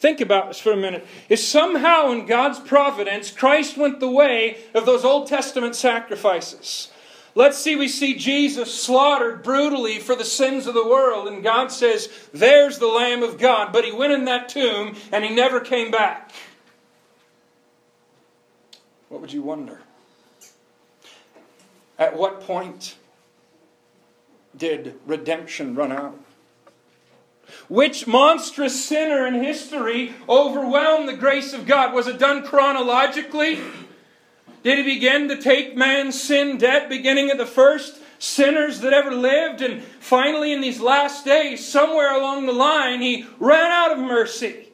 Think 0.00 0.22
about 0.22 0.48
this 0.48 0.58
for 0.58 0.72
a 0.72 0.76
minute. 0.76 1.06
If 1.28 1.40
somehow 1.40 2.10
in 2.10 2.24
God's 2.24 2.58
providence 2.58 3.30
Christ 3.30 3.76
went 3.76 4.00
the 4.00 4.10
way 4.10 4.64
of 4.74 4.86
those 4.86 5.04
Old 5.04 5.28
Testament 5.28 5.76
sacrifices, 5.76 6.90
Let's 7.34 7.58
see, 7.58 7.76
we 7.76 7.86
see 7.86 8.16
Jesus 8.16 8.74
slaughtered 8.74 9.44
brutally 9.44 10.00
for 10.00 10.16
the 10.16 10.24
sins 10.24 10.66
of 10.66 10.74
the 10.74 10.86
world, 10.86 11.28
and 11.28 11.44
God 11.44 11.70
says, 11.70 12.08
There's 12.32 12.78
the 12.78 12.88
Lamb 12.88 13.22
of 13.22 13.38
God. 13.38 13.72
But 13.72 13.84
he 13.84 13.92
went 13.92 14.12
in 14.12 14.24
that 14.24 14.48
tomb 14.48 14.96
and 15.12 15.24
he 15.24 15.32
never 15.32 15.60
came 15.60 15.92
back. 15.92 16.32
What 19.08 19.20
would 19.20 19.32
you 19.32 19.42
wonder? 19.42 19.80
At 21.98 22.16
what 22.16 22.40
point 22.40 22.96
did 24.56 24.98
redemption 25.06 25.74
run 25.74 25.92
out? 25.92 26.18
Which 27.70 28.08
monstrous 28.08 28.84
sinner 28.84 29.28
in 29.28 29.34
history 29.34 30.12
overwhelmed 30.28 31.08
the 31.08 31.16
grace 31.16 31.52
of 31.52 31.68
God? 31.68 31.94
Was 31.94 32.08
it 32.08 32.18
done 32.18 32.44
chronologically? 32.44 33.60
Did 34.64 34.78
he 34.78 34.94
begin 34.94 35.28
to 35.28 35.40
take 35.40 35.76
man's 35.76 36.20
sin 36.20 36.58
debt 36.58 36.88
beginning 36.88 37.30
at 37.30 37.38
the 37.38 37.46
first 37.46 38.00
sinners 38.18 38.80
that 38.80 38.92
ever 38.92 39.12
lived? 39.12 39.62
And 39.62 39.84
finally, 40.00 40.52
in 40.52 40.60
these 40.60 40.80
last 40.80 41.24
days, 41.24 41.64
somewhere 41.64 42.12
along 42.12 42.46
the 42.46 42.52
line, 42.52 43.02
he 43.02 43.24
ran 43.38 43.70
out 43.70 43.92
of 43.92 43.98
mercy. 43.98 44.66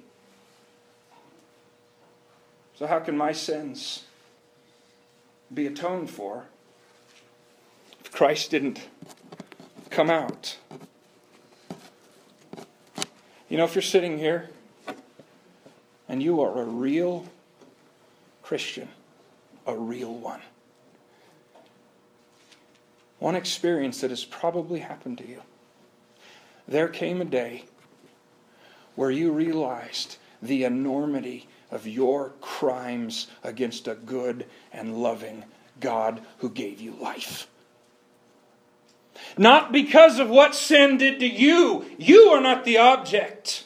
So, 2.77 2.87
how 2.87 3.01
can 3.01 3.15
my 3.15 3.33
sins 3.33 4.05
be 5.53 5.67
atoned 5.67 6.09
for 6.09 6.47
if 8.01 8.11
Christ 8.11 8.51
didn't 8.51 8.89
come 9.91 10.09
out? 10.09 10.57
You 13.49 13.57
know, 13.57 13.65
if 13.65 13.75
you're 13.75 13.83
sitting 13.83 14.19
here 14.19 14.51
and 16.09 16.21
you 16.21 16.41
are 16.41 16.61
a 16.61 16.65
real 16.65 17.27
Christian, 18.43 18.89
a 19.67 19.77
real 19.77 20.13
one, 20.13 20.41
one 23.21 23.37
experience 23.37 24.01
that 24.01 24.11
has 24.11 24.25
probably 24.25 24.81
happened 24.81 25.19
to 25.19 25.29
you. 25.29 25.43
There 26.67 26.89
came 26.89 27.21
a 27.21 27.25
day 27.25 27.65
where 28.97 29.11
you 29.11 29.31
realized 29.31 30.17
the 30.43 30.65
enormity 30.65 31.49
of 31.71 31.87
your 31.87 32.31
crimes 32.41 33.29
against 33.45 33.87
a 33.87 33.95
good 33.95 34.47
and 34.73 35.03
loving 35.03 35.45
God 35.79 36.21
who 36.39 36.51
gave 36.51 36.81
you 36.81 36.93
life. 37.01 37.47
Not 39.37 39.71
because 39.71 40.19
of 40.19 40.31
what 40.31 40.55
sin 40.55 40.97
did 40.99 41.21
to 41.21 41.27
you. 41.27 41.85
You 41.99 42.29
are 42.29 42.41
not 42.41 42.65
the 42.65 42.79
object. 42.79 43.65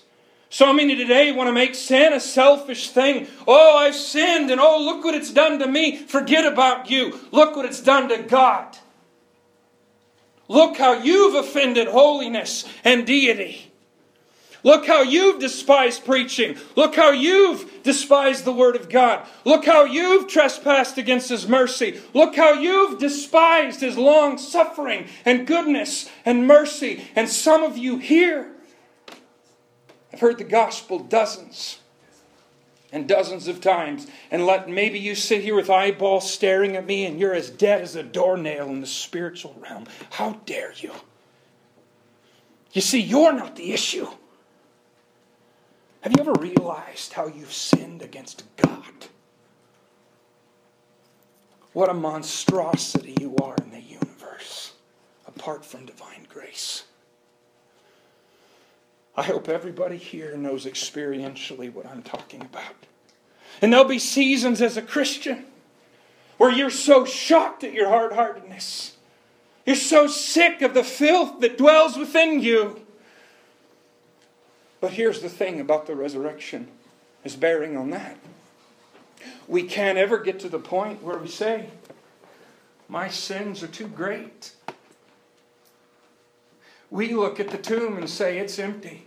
So 0.48 0.72
many 0.72 0.96
today 0.96 1.30
want 1.30 1.46
to 1.46 1.52
make 1.52 1.76
sin 1.76 2.12
a 2.12 2.18
selfish 2.18 2.90
thing. 2.90 3.28
Oh, 3.46 3.76
I've 3.76 3.94
sinned, 3.94 4.50
and 4.50 4.60
oh, 4.60 4.80
look 4.80 5.04
what 5.04 5.14
it's 5.14 5.32
done 5.32 5.60
to 5.60 5.68
me. 5.68 5.96
Forget 5.96 6.44
about 6.44 6.90
you. 6.90 7.20
Look 7.30 7.54
what 7.54 7.66
it's 7.66 7.80
done 7.80 8.08
to 8.08 8.18
God. 8.18 8.76
Look 10.48 10.76
how 10.76 10.94
you've 10.94 11.36
offended 11.36 11.86
holiness 11.86 12.64
and 12.82 13.06
deity. 13.06 13.69
Look 14.62 14.86
how 14.86 15.02
you've 15.02 15.40
despised 15.40 16.04
preaching. 16.04 16.56
Look 16.76 16.94
how 16.94 17.10
you've 17.10 17.82
despised 17.82 18.44
the 18.44 18.52
Word 18.52 18.76
of 18.76 18.88
God. 18.88 19.26
Look 19.44 19.64
how 19.64 19.84
you've 19.84 20.28
trespassed 20.28 20.98
against 20.98 21.28
His 21.30 21.48
mercy. 21.48 22.00
Look 22.12 22.36
how 22.36 22.52
you've 22.52 22.98
despised 22.98 23.80
His 23.80 23.96
long 23.96 24.38
suffering 24.38 25.06
and 25.24 25.46
goodness 25.46 26.10
and 26.24 26.46
mercy. 26.46 27.04
And 27.16 27.28
some 27.28 27.62
of 27.62 27.78
you 27.78 27.98
here 27.98 28.52
have 30.10 30.20
heard 30.20 30.38
the 30.38 30.44
gospel 30.44 30.98
dozens 30.98 31.78
and 32.92 33.08
dozens 33.08 33.48
of 33.48 33.60
times. 33.60 34.06
And 34.30 34.46
let 34.46 34.68
maybe 34.68 34.98
you 34.98 35.14
sit 35.14 35.42
here 35.42 35.54
with 35.54 35.70
eyeballs 35.70 36.30
staring 36.30 36.76
at 36.76 36.86
me 36.86 37.06
and 37.06 37.18
you're 37.18 37.34
as 37.34 37.48
dead 37.48 37.80
as 37.80 37.96
a 37.96 38.02
doornail 38.02 38.68
in 38.68 38.80
the 38.80 38.86
spiritual 38.86 39.56
realm. 39.60 39.86
How 40.10 40.40
dare 40.44 40.74
you? 40.76 40.92
You 42.72 42.80
see, 42.80 43.00
you're 43.00 43.32
not 43.32 43.56
the 43.56 43.72
issue. 43.72 44.06
Have 46.00 46.12
you 46.12 46.20
ever 46.20 46.32
realized 46.32 47.12
how 47.12 47.26
you've 47.26 47.52
sinned 47.52 48.00
against 48.00 48.44
God? 48.56 48.80
What 51.72 51.90
a 51.90 51.94
monstrosity 51.94 53.16
you 53.20 53.36
are 53.42 53.54
in 53.62 53.70
the 53.70 53.80
universe 53.80 54.72
apart 55.26 55.64
from 55.64 55.86
divine 55.86 56.26
grace. 56.28 56.84
I 59.16 59.22
hope 59.24 59.48
everybody 59.48 59.98
here 59.98 60.36
knows 60.36 60.64
experientially 60.64 61.72
what 61.72 61.86
I'm 61.86 62.02
talking 62.02 62.40
about. 62.40 62.74
And 63.60 63.72
there'll 63.72 63.86
be 63.86 63.98
seasons 63.98 64.62
as 64.62 64.76
a 64.78 64.82
Christian 64.82 65.44
where 66.38 66.50
you're 66.50 66.70
so 66.70 67.04
shocked 67.04 67.62
at 67.62 67.74
your 67.74 67.88
hard 67.90 68.12
heartedness. 68.12 68.96
You're 69.66 69.76
so 69.76 70.06
sick 70.06 70.62
of 70.62 70.72
the 70.72 70.82
filth 70.82 71.40
that 71.40 71.58
dwells 71.58 71.98
within 71.98 72.40
you 72.40 72.86
but 74.80 74.92
here's 74.92 75.20
the 75.20 75.28
thing 75.28 75.60
about 75.60 75.86
the 75.86 75.94
resurrection 75.94 76.68
is 77.24 77.36
bearing 77.36 77.76
on 77.76 77.90
that. 77.90 78.16
We 79.46 79.64
can't 79.64 79.98
ever 79.98 80.18
get 80.18 80.40
to 80.40 80.48
the 80.48 80.58
point 80.58 81.02
where 81.02 81.18
we 81.18 81.28
say, 81.28 81.68
My 82.88 83.08
sins 83.08 83.62
are 83.62 83.68
too 83.68 83.88
great. 83.88 84.52
We 86.90 87.12
look 87.12 87.38
at 87.38 87.50
the 87.50 87.58
tomb 87.58 87.96
and 87.96 88.08
say, 88.08 88.38
It's 88.38 88.58
empty. 88.58 89.06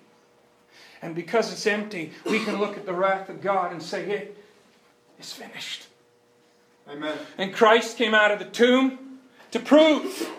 And 1.02 1.16
because 1.16 1.52
it's 1.52 1.68
empty, 1.68 2.12
we 2.26 2.44
can 2.44 2.60
look 2.60 2.78
at 2.78 2.86
the 2.86 2.94
wrath 2.94 3.30
of 3.30 3.42
God 3.42 3.72
and 3.72 3.82
say, 3.82 4.10
It 4.10 4.38
is 5.20 5.34
finished. 5.34 5.88
Amen. 6.88 7.18
And 7.38 7.54
Christ 7.54 7.98
came 7.98 8.14
out 8.14 8.32
of 8.32 8.40
the 8.40 8.46
tomb 8.46 9.20
to 9.52 9.60
prove 9.60 10.30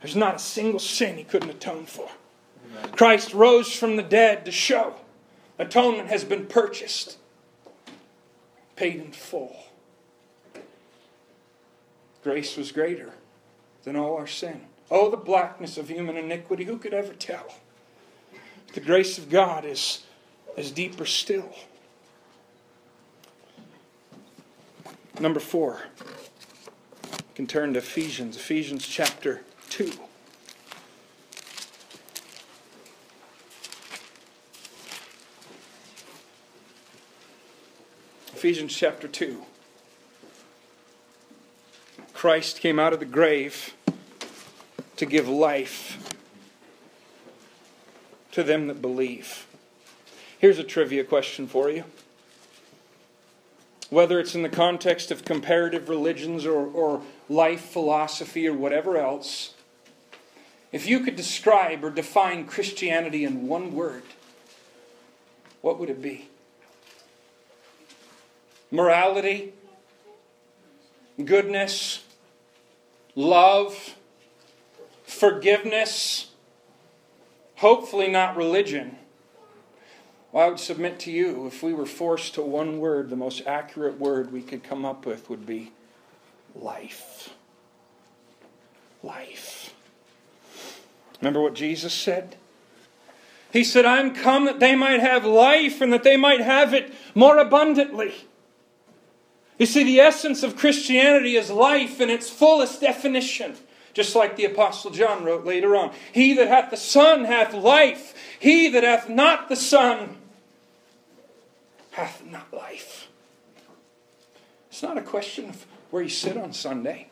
there's 0.00 0.16
not 0.16 0.36
a 0.36 0.38
single 0.38 0.78
sin 0.78 1.16
he 1.16 1.24
couldn't 1.24 1.50
atone 1.50 1.86
for. 1.86 2.08
Christ 2.92 3.34
rose 3.34 3.72
from 3.74 3.96
the 3.96 4.02
dead 4.02 4.44
to 4.44 4.52
show 4.52 4.96
atonement 5.58 6.08
has 6.08 6.24
been 6.24 6.46
purchased, 6.46 7.18
paid 8.74 8.96
in 8.96 9.12
full. 9.12 9.56
Grace 12.22 12.56
was 12.56 12.72
greater 12.72 13.12
than 13.84 13.96
all 13.96 14.16
our 14.16 14.26
sin. 14.26 14.62
Oh, 14.90 15.10
the 15.10 15.16
blackness 15.16 15.78
of 15.78 15.88
human 15.88 16.16
iniquity, 16.16 16.64
who 16.64 16.78
could 16.78 16.94
ever 16.94 17.12
tell? 17.12 17.54
The 18.74 18.80
grace 18.80 19.18
of 19.18 19.30
God 19.30 19.64
is, 19.64 20.02
is 20.56 20.70
deeper 20.70 21.06
still. 21.06 21.54
Number 25.18 25.40
four, 25.40 25.82
you 27.10 27.34
can 27.34 27.46
turn 27.46 27.72
to 27.72 27.78
Ephesians, 27.78 28.36
Ephesians 28.36 28.86
chapter 28.86 29.42
2. 29.70 29.92
Ephesians 38.36 38.76
chapter 38.76 39.08
2. 39.08 39.42
Christ 42.12 42.60
came 42.60 42.78
out 42.78 42.92
of 42.92 43.00
the 43.00 43.06
grave 43.06 43.74
to 44.96 45.06
give 45.06 45.26
life 45.26 46.14
to 48.32 48.42
them 48.42 48.66
that 48.66 48.82
believe. 48.82 49.46
Here's 50.38 50.58
a 50.58 50.64
trivia 50.64 51.02
question 51.02 51.46
for 51.46 51.70
you. 51.70 51.84
Whether 53.88 54.20
it's 54.20 54.34
in 54.34 54.42
the 54.42 54.50
context 54.50 55.10
of 55.10 55.24
comparative 55.24 55.88
religions 55.88 56.44
or, 56.44 56.58
or 56.58 57.00
life 57.30 57.62
philosophy 57.62 58.46
or 58.46 58.52
whatever 58.52 58.98
else, 58.98 59.54
if 60.72 60.86
you 60.86 61.00
could 61.00 61.16
describe 61.16 61.82
or 61.82 61.88
define 61.88 62.44
Christianity 62.44 63.24
in 63.24 63.48
one 63.48 63.72
word, 63.72 64.02
what 65.62 65.78
would 65.78 65.88
it 65.88 66.02
be? 66.02 66.28
Morality, 68.76 69.54
goodness, 71.24 72.04
love, 73.14 73.96
forgiveness, 75.04 76.30
hopefully 77.56 78.08
not 78.08 78.36
religion. 78.36 78.96
Well, 80.30 80.44
I 80.44 80.48
would 80.50 80.60
submit 80.60 80.98
to 81.00 81.10
you 81.10 81.46
if 81.46 81.62
we 81.62 81.72
were 81.72 81.86
forced 81.86 82.34
to 82.34 82.42
one 82.42 82.78
word, 82.78 83.08
the 83.08 83.16
most 83.16 83.46
accurate 83.46 83.98
word 83.98 84.32
we 84.32 84.42
could 84.42 84.62
come 84.62 84.84
up 84.84 85.06
with 85.06 85.30
would 85.30 85.46
be 85.46 85.72
life. 86.54 87.30
Life. 89.02 89.74
Remember 91.20 91.40
what 91.40 91.54
Jesus 91.54 91.94
said? 91.94 92.36
He 93.52 93.64
said, 93.64 93.86
I'm 93.86 94.14
come 94.14 94.44
that 94.44 94.60
they 94.60 94.74
might 94.74 95.00
have 95.00 95.24
life 95.24 95.80
and 95.80 95.90
that 95.94 96.02
they 96.02 96.18
might 96.18 96.40
have 96.40 96.74
it 96.74 96.92
more 97.14 97.38
abundantly. 97.38 98.25
You 99.58 99.66
see, 99.66 99.84
the 99.84 100.00
essence 100.00 100.42
of 100.42 100.56
Christianity 100.56 101.36
is 101.36 101.50
life 101.50 102.00
in 102.00 102.10
its 102.10 102.28
fullest 102.28 102.80
definition. 102.80 103.56
Just 103.94 104.14
like 104.14 104.36
the 104.36 104.44
Apostle 104.44 104.90
John 104.90 105.24
wrote 105.24 105.46
later 105.46 105.74
on 105.74 105.90
He 106.12 106.34
that 106.34 106.48
hath 106.48 106.70
the 106.70 106.76
Son 106.76 107.24
hath 107.24 107.54
life, 107.54 108.14
he 108.38 108.68
that 108.68 108.82
hath 108.82 109.08
not 109.08 109.48
the 109.48 109.56
Son 109.56 110.18
hath 111.92 112.22
not 112.26 112.52
life. 112.52 113.08
It's 114.68 114.82
not 114.82 114.98
a 114.98 115.02
question 115.02 115.48
of 115.48 115.64
where 115.90 116.02
you 116.02 116.10
sit 116.10 116.36
on 116.36 116.52
Sunday, 116.52 117.08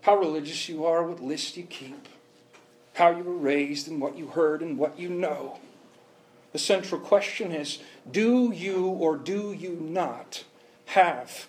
how 0.00 0.16
religious 0.16 0.68
you 0.68 0.84
are, 0.84 1.06
what 1.06 1.22
list 1.22 1.56
you 1.56 1.62
keep, 1.62 2.08
how 2.94 3.10
you 3.10 3.22
were 3.22 3.36
raised, 3.36 3.86
and 3.86 4.00
what 4.00 4.18
you 4.18 4.26
heard 4.26 4.62
and 4.62 4.76
what 4.76 4.98
you 4.98 5.08
know. 5.08 5.60
The 6.52 6.58
central 6.58 7.00
question 7.00 7.52
is 7.52 7.78
do 8.10 8.52
you 8.54 8.86
or 8.86 9.16
do 9.16 9.52
you 9.52 9.78
not 9.80 10.44
have 10.86 11.48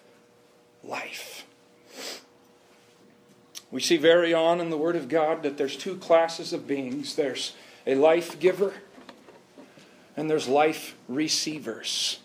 life? 0.84 1.46
We 3.72 3.82
see 3.82 3.98
very 3.98 4.34
on 4.34 4.62
in 4.62 4.70
the 4.70 4.78
Word 4.78 4.96
of 4.96 5.10
God 5.10 5.44
that 5.44 5.58
there's 5.58 5.76
two 5.76 5.98
classes 5.98 6.54
of 6.54 6.68
beings 6.68 7.16
there's 7.16 7.54
a 7.88 7.96
life 7.96 8.39
giver 8.39 8.74
and 10.16 10.30
there's 10.30 10.48
life 10.48 10.96
receivers. 11.08 12.20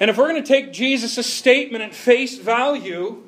And 0.00 0.10
if 0.10 0.16
we're 0.16 0.28
going 0.28 0.42
to 0.42 0.48
take 0.48 0.72
Jesus' 0.72 1.26
statement 1.26 1.82
at 1.82 1.94
face 1.94 2.38
value, 2.38 3.22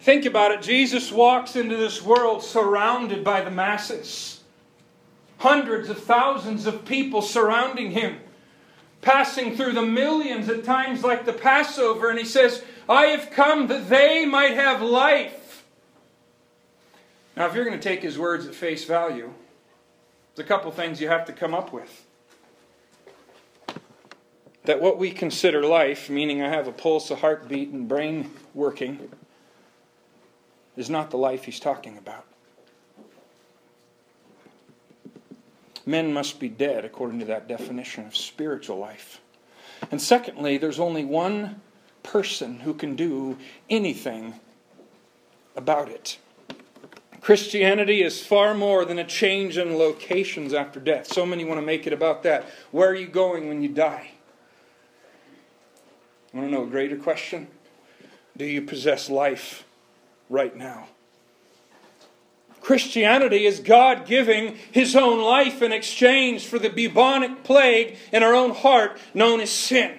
think 0.00 0.24
about 0.24 0.52
it. 0.52 0.62
Jesus 0.62 1.12
walks 1.12 1.56
into 1.56 1.76
this 1.76 2.02
world 2.02 2.42
surrounded 2.42 3.24
by 3.24 3.42
the 3.42 3.50
masses, 3.50 4.33
hundreds 5.38 5.88
of 5.88 5.98
thousands 5.98 6.66
of 6.66 6.84
people 6.84 7.22
surrounding 7.22 7.90
him, 7.90 8.18
passing 9.02 9.56
through 9.56 9.72
the 9.72 9.82
millions 9.82 10.48
at 10.48 10.64
times 10.64 11.02
like 11.02 11.24
the 11.24 11.32
Passover, 11.32 12.10
and 12.10 12.18
he 12.18 12.24
says, 12.24 12.62
I 12.88 13.06
have 13.06 13.30
come 13.30 13.66
that 13.68 13.88
they 13.88 14.26
might 14.26 14.54
have 14.54 14.82
life. 14.82 15.64
Now, 17.36 17.46
if 17.46 17.54
you're 17.54 17.64
going 17.64 17.78
to 17.78 17.82
take 17.82 18.02
his 18.02 18.18
words 18.18 18.46
at 18.46 18.54
face 18.54 18.84
value, 18.84 19.32
there's 20.34 20.46
a 20.46 20.48
couple 20.48 20.70
things 20.70 21.00
you 21.00 21.08
have 21.08 21.26
to 21.26 21.32
come 21.32 21.54
up 21.54 21.72
with 21.72 22.04
that 24.64 24.80
what 24.80 24.98
we 24.98 25.10
consider 25.10 25.64
life, 25.64 26.08
meaning 26.08 26.42
I 26.42 26.48
have 26.48 26.66
a 26.66 26.72
pulse, 26.72 27.10
a 27.10 27.16
heartbeat, 27.16 27.68
and 27.68 27.86
brain 27.86 28.30
working, 28.54 29.10
is 30.76 30.90
not 30.90 31.10
the 31.10 31.18
life 31.18 31.44
he's 31.44 31.60
talking 31.60 31.98
about. 31.98 32.24
Men 35.86 36.12
must 36.12 36.40
be 36.40 36.48
dead 36.48 36.84
according 36.84 37.18
to 37.20 37.26
that 37.26 37.48
definition 37.48 38.06
of 38.06 38.16
spiritual 38.16 38.78
life. 38.78 39.20
And 39.90 40.00
secondly, 40.00 40.56
there's 40.56 40.80
only 40.80 41.04
one 41.04 41.60
person 42.02 42.60
who 42.60 42.74
can 42.74 42.96
do 42.96 43.36
anything 43.68 44.34
about 45.56 45.88
it. 45.88 46.18
Christianity 47.20 48.02
is 48.02 48.24
far 48.24 48.54
more 48.54 48.84
than 48.84 48.98
a 48.98 49.04
change 49.04 49.56
in 49.56 49.78
locations 49.78 50.52
after 50.52 50.78
death. 50.78 51.06
So 51.06 51.24
many 51.24 51.44
want 51.44 51.58
to 51.58 51.66
make 51.66 51.86
it 51.86 51.92
about 51.92 52.22
that. 52.24 52.44
Where 52.70 52.90
are 52.90 52.94
you 52.94 53.06
going 53.06 53.48
when 53.48 53.62
you 53.62 53.70
die? 53.70 54.10
Want 56.34 56.48
to 56.48 56.52
know 56.52 56.64
a 56.64 56.66
greater 56.66 56.96
question? 56.96 57.46
Do 58.36 58.44
you 58.44 58.60
possess 58.62 59.08
life 59.08 59.64
right 60.28 60.54
now? 60.54 60.88
Christianity 62.64 63.44
is 63.44 63.60
God 63.60 64.06
giving 64.06 64.56
His 64.72 64.96
own 64.96 65.22
life 65.22 65.60
in 65.60 65.70
exchange 65.70 66.46
for 66.46 66.58
the 66.58 66.70
bubonic 66.70 67.44
plague 67.44 67.98
in 68.10 68.22
our 68.22 68.34
own 68.34 68.52
heart 68.52 68.98
known 69.12 69.40
as 69.40 69.50
sin. 69.50 69.98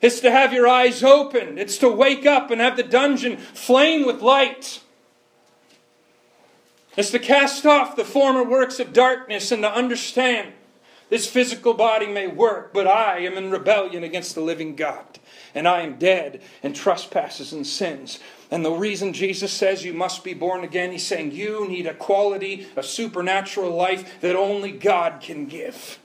It's 0.00 0.20
to 0.20 0.30
have 0.30 0.52
your 0.54 0.66
eyes 0.66 1.04
opened. 1.04 1.58
It's 1.58 1.76
to 1.78 1.88
wake 1.90 2.24
up 2.24 2.50
and 2.50 2.60
have 2.60 2.76
the 2.76 2.82
dungeon 2.82 3.36
flame 3.36 4.06
with 4.06 4.22
light. 4.22 4.80
It's 6.96 7.10
to 7.10 7.18
cast 7.18 7.66
off 7.66 7.96
the 7.96 8.04
former 8.04 8.42
works 8.42 8.80
of 8.80 8.94
darkness 8.94 9.52
and 9.52 9.62
to 9.62 9.70
understand 9.70 10.54
this 11.10 11.26
physical 11.26 11.74
body 11.74 12.06
may 12.06 12.26
work, 12.28 12.72
but 12.72 12.86
I 12.86 13.18
am 13.20 13.36
in 13.36 13.50
rebellion 13.50 14.04
against 14.04 14.34
the 14.34 14.40
living 14.40 14.74
God. 14.74 15.18
And 15.58 15.66
I 15.66 15.80
am 15.80 15.98
dead 15.98 16.40
in 16.62 16.72
trespasses 16.72 17.52
and 17.52 17.66
sins. 17.66 18.20
And 18.48 18.64
the 18.64 18.70
reason 18.70 19.12
Jesus 19.12 19.52
says 19.52 19.84
you 19.84 19.92
must 19.92 20.22
be 20.22 20.32
born 20.32 20.62
again, 20.62 20.92
he's 20.92 21.04
saying 21.04 21.32
you 21.32 21.66
need 21.66 21.88
a 21.88 21.94
quality, 21.94 22.68
a 22.76 22.82
supernatural 22.84 23.74
life 23.74 24.20
that 24.20 24.36
only 24.36 24.70
God 24.70 25.20
can 25.20 25.46
give. 25.46 25.98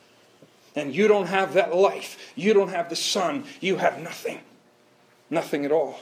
And 0.76 0.96
you 0.96 1.08
don't 1.08 1.28
have 1.28 1.54
that 1.54 1.76
life. 1.76 2.34
You 2.36 2.56
don't 2.56 2.70
have 2.70 2.90
the 2.90 2.96
Son. 2.96 3.44
You 3.62 3.78
have 3.78 4.02
nothing. 4.02 4.40
Nothing 5.30 5.66
at 5.66 5.72
all. 5.72 6.00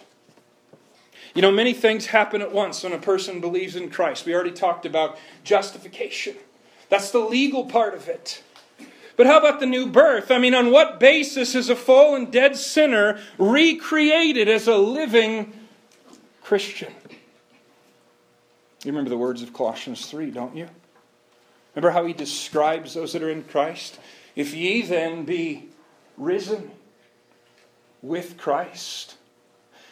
You 1.35 1.41
know, 1.41 1.51
many 1.51 1.73
things 1.73 2.05
happen 2.05 2.41
at 2.41 2.53
once 2.53 2.83
when 2.83 2.93
a 2.93 2.99
person 2.99 3.41
believes 3.41 3.75
in 3.75 3.89
Christ. 3.89 4.25
We 4.25 4.33
already 4.33 4.51
talked 4.51 4.85
about 4.85 5.17
justification, 5.43 6.37
that's 6.87 7.11
the 7.11 7.19
legal 7.19 7.65
part 7.65 7.95
of 7.95 8.07
it. 8.07 8.43
But 9.21 9.27
how 9.27 9.37
about 9.37 9.59
the 9.59 9.67
new 9.67 9.85
birth? 9.85 10.31
I 10.31 10.39
mean, 10.39 10.55
on 10.55 10.71
what 10.71 10.99
basis 10.99 11.53
is 11.53 11.69
a 11.69 11.75
fallen, 11.75 12.31
dead 12.31 12.57
sinner 12.57 13.19
recreated 13.37 14.49
as 14.49 14.67
a 14.67 14.75
living 14.75 15.53
Christian? 16.41 16.91
You 18.83 18.91
remember 18.91 19.11
the 19.11 19.19
words 19.19 19.43
of 19.43 19.53
Colossians 19.53 20.07
3, 20.07 20.31
don't 20.31 20.55
you? 20.55 20.67
Remember 21.75 21.91
how 21.91 22.03
he 22.03 22.13
describes 22.13 22.95
those 22.95 23.13
that 23.13 23.21
are 23.21 23.29
in 23.29 23.43
Christ? 23.43 23.99
If 24.35 24.55
ye 24.55 24.81
then 24.81 25.23
be 25.23 25.69
risen 26.17 26.71
with 28.01 28.37
Christ, 28.37 29.17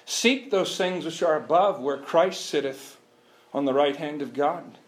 seek 0.08 0.50
those 0.50 0.76
things 0.76 1.06
which 1.06 1.22
are 1.22 1.36
above, 1.36 1.80
where 1.80 1.98
Christ 1.98 2.48
sitteth 2.48 2.98
on 3.54 3.66
the 3.66 3.76
right 3.76 3.96
hand 3.96 4.24
of 4.24 4.34
God. 4.34 4.80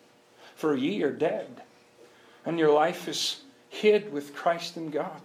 For 0.55 0.75
ye 0.75 1.03
are 1.03 1.13
dead, 1.13 1.61
and 2.43 2.57
your 2.57 2.73
life 2.73 3.07
is 3.07 3.41
hid 3.71 4.11
with 4.11 4.35
Christ 4.35 4.77
in 4.77 4.91
God. 4.91 5.21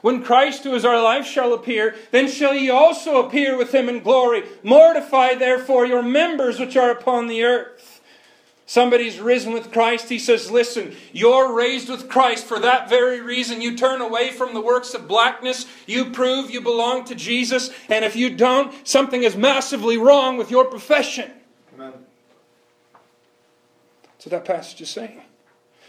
When 0.00 0.22
Christ, 0.22 0.64
who 0.64 0.74
is 0.74 0.84
our 0.84 1.00
life, 1.00 1.26
shall 1.26 1.52
appear, 1.52 1.94
then 2.10 2.28
shall 2.28 2.54
ye 2.54 2.70
also 2.70 3.24
appear 3.24 3.56
with 3.56 3.74
him 3.74 3.88
in 3.88 4.00
glory. 4.00 4.42
Mortify 4.62 5.34
therefore 5.34 5.86
your 5.86 6.02
members 6.02 6.58
which 6.58 6.76
are 6.76 6.90
upon 6.90 7.26
the 7.26 7.44
earth. 7.44 8.02
Somebody's 8.66 9.20
risen 9.20 9.52
with 9.52 9.70
Christ. 9.70 10.08
He 10.08 10.18
says, 10.18 10.50
Listen, 10.50 10.96
you're 11.12 11.54
raised 11.54 11.90
with 11.90 12.08
Christ 12.08 12.46
for 12.46 12.58
that 12.58 12.88
very 12.88 13.20
reason. 13.20 13.60
You 13.60 13.76
turn 13.76 14.00
away 14.00 14.30
from 14.30 14.54
the 14.54 14.60
works 14.60 14.94
of 14.94 15.06
blackness. 15.06 15.66
You 15.86 16.06
prove 16.10 16.50
you 16.50 16.62
belong 16.62 17.04
to 17.06 17.14
Jesus. 17.14 17.70
And 17.90 18.04
if 18.04 18.16
you 18.16 18.34
don't, 18.34 18.74
something 18.88 19.22
is 19.22 19.36
massively 19.36 19.98
wrong 19.98 20.38
with 20.38 20.50
your 20.50 20.64
profession. 20.64 21.30
Amen. 21.74 21.92
That's 24.04 24.26
what 24.26 24.30
that 24.30 24.44
passage 24.44 24.80
is 24.80 24.90
saying. 24.90 25.20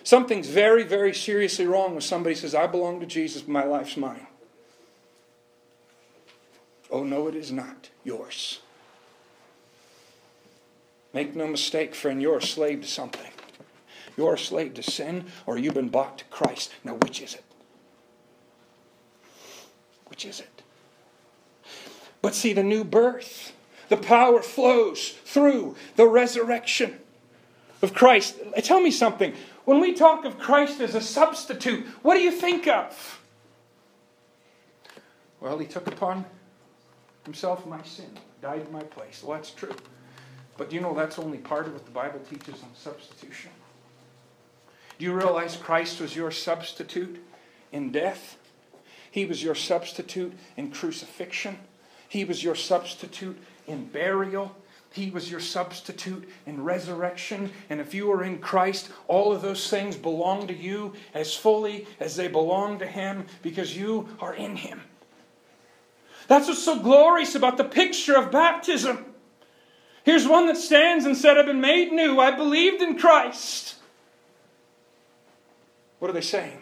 Something's 0.05 0.47
very, 0.47 0.83
very 0.83 1.15
seriously 1.15 1.65
wrong 1.65 1.93
when 1.93 2.01
somebody 2.01 2.35
says, 2.35 2.53
I 2.53 2.67
belong 2.67 2.99
to 2.99 3.07
Jesus, 3.07 3.47
my 3.47 3.63
life's 3.63 3.97
mine. 3.97 4.27
Oh, 6.91 7.03
no, 7.03 7.27
it 7.27 7.33
is 7.33 7.51
not 7.51 7.89
yours. 8.03 8.59
Make 11.11 11.35
no 11.35 11.47
mistake, 11.47 11.95
friend, 11.95 12.21
you're 12.21 12.37
a 12.37 12.41
slave 12.41 12.81
to 12.81 12.87
something. 12.87 13.31
You're 14.15 14.35
a 14.35 14.37
slave 14.39 14.75
to 14.75 14.83
sin, 14.83 15.25
or 15.47 15.57
you've 15.57 15.73
been 15.73 15.89
bought 15.89 16.19
to 16.19 16.25
Christ. 16.25 16.71
Now, 16.83 16.93
which 16.93 17.19
is 17.19 17.33
it? 17.33 17.43
Which 20.05 20.23
is 20.23 20.39
it? 20.39 20.61
But 22.21 22.35
see, 22.35 22.53
the 22.53 22.61
new 22.61 22.83
birth, 22.83 23.53
the 23.89 23.97
power 23.97 24.43
flows 24.43 25.09
through 25.09 25.75
the 25.95 26.07
resurrection 26.07 26.99
of 27.81 27.95
Christ. 27.95 28.35
Tell 28.63 28.81
me 28.81 28.91
something. 28.91 29.33
When 29.65 29.80
we 29.80 29.93
talk 29.93 30.25
of 30.25 30.38
Christ 30.38 30.80
as 30.80 30.95
a 30.95 31.01
substitute, 31.01 31.86
what 32.04 32.15
do 32.15 32.21
you 32.21 32.32
think 32.32 32.67
of? 32.67 33.21
Well, 35.41 35.58
he 35.58 35.65
took 35.65 35.88
upon 35.88 36.25
himself 37.23 37.65
my 37.65 37.82
sin, 37.84 38.10
died 38.41 38.62
in 38.65 38.71
my 38.71 38.84
place. 38.84 39.23
Well, 39.23 39.38
that's 39.38 39.51
true. 39.51 39.75
But 40.58 40.69
do 40.69 40.75
you 40.75 40.82
know 40.82 40.93
that's 40.93 41.19
only 41.19 41.39
part 41.39 41.67
of 41.67 41.73
what 41.73 41.86
the 41.86 41.91
Bible 41.91 42.19
teaches 42.30 42.62
on 42.63 42.69
substitution? 42.73 43.51
Do 44.97 45.06
you 45.06 45.13
realize 45.13 45.58
Christ 45.58 45.99
was 45.99 46.15
your 46.15 46.32
substitute 46.32 47.21
in 47.71 47.91
death? 47.91 48.38
He 49.12 49.25
was 49.25 49.43
your 49.43 49.56
substitute 49.56 50.34
in 50.56 50.71
crucifixion. 50.71 51.58
He 52.08 52.23
was 52.23 52.43
your 52.43 52.56
substitute 52.56 53.38
in 53.67 53.86
burial. 53.88 54.56
He 54.95 55.10
was 55.10 55.29
your 55.29 55.41
substitute 55.41 56.29
in 56.45 56.63
resurrection. 56.63 57.51
And 57.69 57.81
if 57.81 57.93
you 57.93 58.10
are 58.13 58.23
in 58.23 58.39
Christ, 58.39 58.89
all 59.10 59.34
of 59.34 59.41
those 59.41 59.69
things 59.69 59.97
belong 59.97 60.47
to 60.47 60.55
you 60.55 60.93
as 61.13 61.36
fully 61.36 61.86
as 61.99 62.15
they 62.15 62.29
belong 62.29 62.79
to 62.79 62.88
Him 62.88 63.25
because 63.41 63.75
you 63.75 64.08
are 64.21 64.33
in 64.33 64.56
Him. 64.56 64.79
That's 66.29 66.48
what's 66.48 66.63
so 66.63 66.79
glorious 66.79 67.35
about 67.35 67.58
the 67.58 67.65
picture 67.65 68.15
of 68.15 68.31
baptism. 68.31 69.04
Here's 70.06 70.25
one 70.25 70.48
that 70.48 70.56
stands 70.56 71.04
and 71.04 71.17
said, 71.17 71.37
I've 71.37 71.46
been 71.46 71.60
made 71.60 71.91
new. 71.91 72.21
I 72.21 72.31
believed 72.31 72.81
in 72.81 72.98
Christ. 72.98 73.75
What 76.00 76.10
are 76.10 76.13
they 76.13 76.21
saying? 76.21 76.62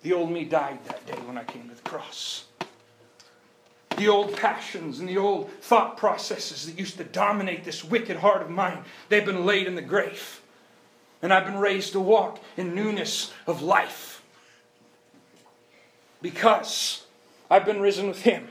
The 0.00 0.14
old 0.14 0.30
me 0.30 0.44
died 0.44 0.78
that 0.86 1.06
day 1.06 1.20
when 1.26 1.36
I 1.36 1.44
came 1.44 1.68
to 1.68 1.74
the 1.74 1.82
cross. 1.82 2.44
The 3.96 4.08
old 4.08 4.36
passions 4.36 4.98
and 4.98 5.08
the 5.08 5.18
old 5.18 5.50
thought 5.60 5.96
processes 5.96 6.66
that 6.66 6.78
used 6.78 6.98
to 6.98 7.04
dominate 7.04 7.64
this 7.64 7.84
wicked 7.84 8.16
heart 8.16 8.42
of 8.42 8.50
mine, 8.50 8.84
they've 9.08 9.24
been 9.24 9.46
laid 9.46 9.66
in 9.66 9.74
the 9.74 9.82
grave. 9.82 10.40
And 11.22 11.32
I've 11.32 11.46
been 11.46 11.58
raised 11.58 11.92
to 11.92 12.00
walk 12.00 12.40
in 12.56 12.74
newness 12.74 13.32
of 13.46 13.62
life. 13.62 14.22
Because 16.20 17.06
I've 17.50 17.64
been 17.64 17.80
risen 17.80 18.08
with 18.08 18.22
Him. 18.22 18.48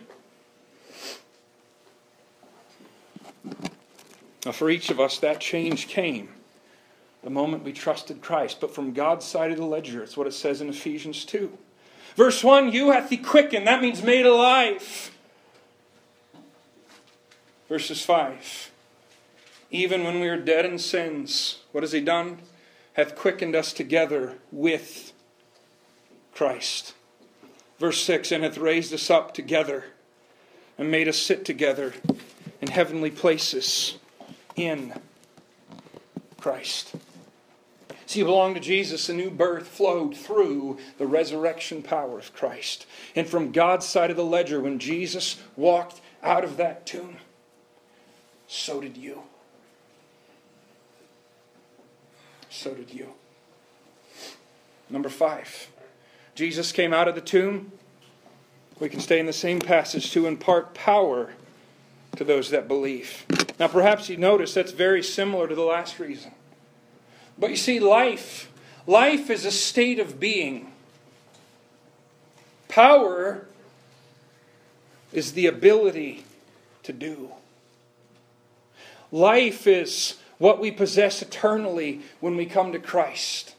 Now, 4.46 4.52
for 4.52 4.70
each 4.70 4.90
of 4.90 5.00
us, 5.00 5.20
that 5.20 5.40
change 5.40 5.88
came 5.88 6.30
the 7.24 7.30
moment 7.30 7.64
we 7.64 7.74
trusted 7.74 8.22
Christ. 8.22 8.60
But 8.60 8.74
from 8.74 8.94
God's 8.94 9.26
side 9.26 9.52
of 9.52 9.58
the 9.58 9.66
ledger, 9.66 10.04
it's 10.04 10.18
what 10.18 10.28
it 10.28 10.34
says 10.34 10.62
in 10.62 10.70
Ephesians 10.70 11.26
2. 11.26 11.58
Verse 12.16 12.44
1 12.44 12.72
You 12.72 12.92
hath 12.92 13.10
he 13.10 13.18
quickened, 13.18 13.68
that 13.68 13.82
means 13.82 14.04
made 14.04 14.26
alive 14.26 15.12
verses 17.74 18.06
5. 18.06 18.70
even 19.72 20.04
when 20.04 20.20
we 20.20 20.30
were 20.30 20.38
dead 20.38 20.64
in 20.64 20.78
sins, 20.78 21.58
what 21.72 21.82
has 21.82 21.92
he 21.92 22.00
done? 22.00 22.38
Hath 22.94 23.16
quickened 23.16 23.56
us 23.56 23.74
together 23.74 24.36
with 24.52 25.12
Christ. 26.36 26.94
Verse 27.80 28.00
6 28.04 28.32
And 28.32 28.44
hath 28.44 28.60
raised 28.60 28.94
us 28.94 29.10
up 29.10 29.34
together 29.34 29.86
and 30.78 30.92
made 30.92 31.08
us 31.08 31.18
sit 31.18 31.46
together 31.46 31.96
in 32.62 32.68
heavenly 32.68 33.10
places 33.10 33.98
in 34.56 34.94
Christ. 36.40 36.94
See, 38.06 38.20
you 38.20 38.26
belong 38.26 38.54
to 38.54 38.60
Jesus. 38.60 39.10
A 39.10 39.16
new 39.16 39.32
birth 39.32 39.68
flowed 39.68 40.16
through 40.16 40.78
the 41.00 41.08
resurrection 41.08 41.82
power 41.82 42.20
of 42.20 42.36
Christ. 42.36 42.86
And 43.16 43.28
from 43.28 43.52
God's 43.52 43.88
side 43.88 44.12
of 44.12 44.18
the 44.18 44.24
ledger, 44.24 44.62
when 44.62 44.78
Jesus 44.78 45.42
walked 45.56 46.02
out 46.22 46.44
of 46.44 46.58
that 46.58 46.86
tomb, 46.86 47.18
so 48.54 48.80
did 48.80 48.96
you. 48.96 49.24
So 52.52 52.76
did 52.76 52.94
you. 52.94 53.14
Number 54.92 55.10
five, 55.10 55.70
Jesus 56.36 56.72
came 56.72 56.94
out 56.94 57.08
of 57.08 57.16
the 57.16 57.22
tomb. 57.22 57.72
We 58.80 58.90
can 58.90 59.00
stay 59.00 59.20
in 59.20 59.26
the 59.26 59.34
same 59.34 59.60
passage 59.60 60.12
to 60.12 60.28
impart 60.28 60.76
power 60.76 61.34
to 62.16 62.24
those 62.24 62.52
that 62.52 62.68
believe. 62.68 63.26
Now, 63.60 63.70
perhaps 63.70 64.08
you 64.08 64.18
notice 64.18 64.54
that's 64.54 64.72
very 64.72 65.02
similar 65.02 65.48
to 65.48 65.56
the 65.56 65.64
last 65.64 65.98
reason. 65.98 66.32
But 67.40 67.50
you 67.50 67.56
see, 67.56 67.80
life, 67.80 68.52
life 68.86 69.32
is 69.32 69.46
a 69.46 69.52
state 69.52 69.98
of 69.98 70.20
being. 70.20 70.72
Power 72.68 73.48
is 75.12 75.34
the 75.34 75.48
ability 75.48 76.26
to 76.84 76.94
do. 76.94 77.32
Life 79.14 79.68
is 79.68 80.16
what 80.40 80.60
we 80.60 80.72
possess 80.72 81.22
eternally 81.22 82.02
when 82.20 82.36
we 82.36 82.48
come 82.48 82.72
to 82.72 82.80
Christ. 82.80 83.54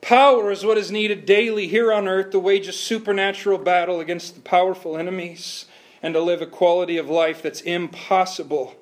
Power 0.00 0.50
is 0.50 0.64
what 0.64 0.78
is 0.78 0.90
needed 0.90 1.26
daily 1.26 1.68
here 1.68 1.92
on 1.92 2.08
earth 2.08 2.30
to 2.30 2.38
wage 2.38 2.68
a 2.68 2.72
supernatural 2.72 3.58
battle 3.58 4.00
against 4.00 4.34
the 4.34 4.40
powerful 4.40 4.96
enemies 4.96 5.66
and 6.02 6.14
to 6.14 6.22
live 6.22 6.40
a 6.40 6.46
quality 6.46 6.96
of 6.96 7.10
life 7.10 7.42
that's 7.42 7.60
impossible 7.60 8.76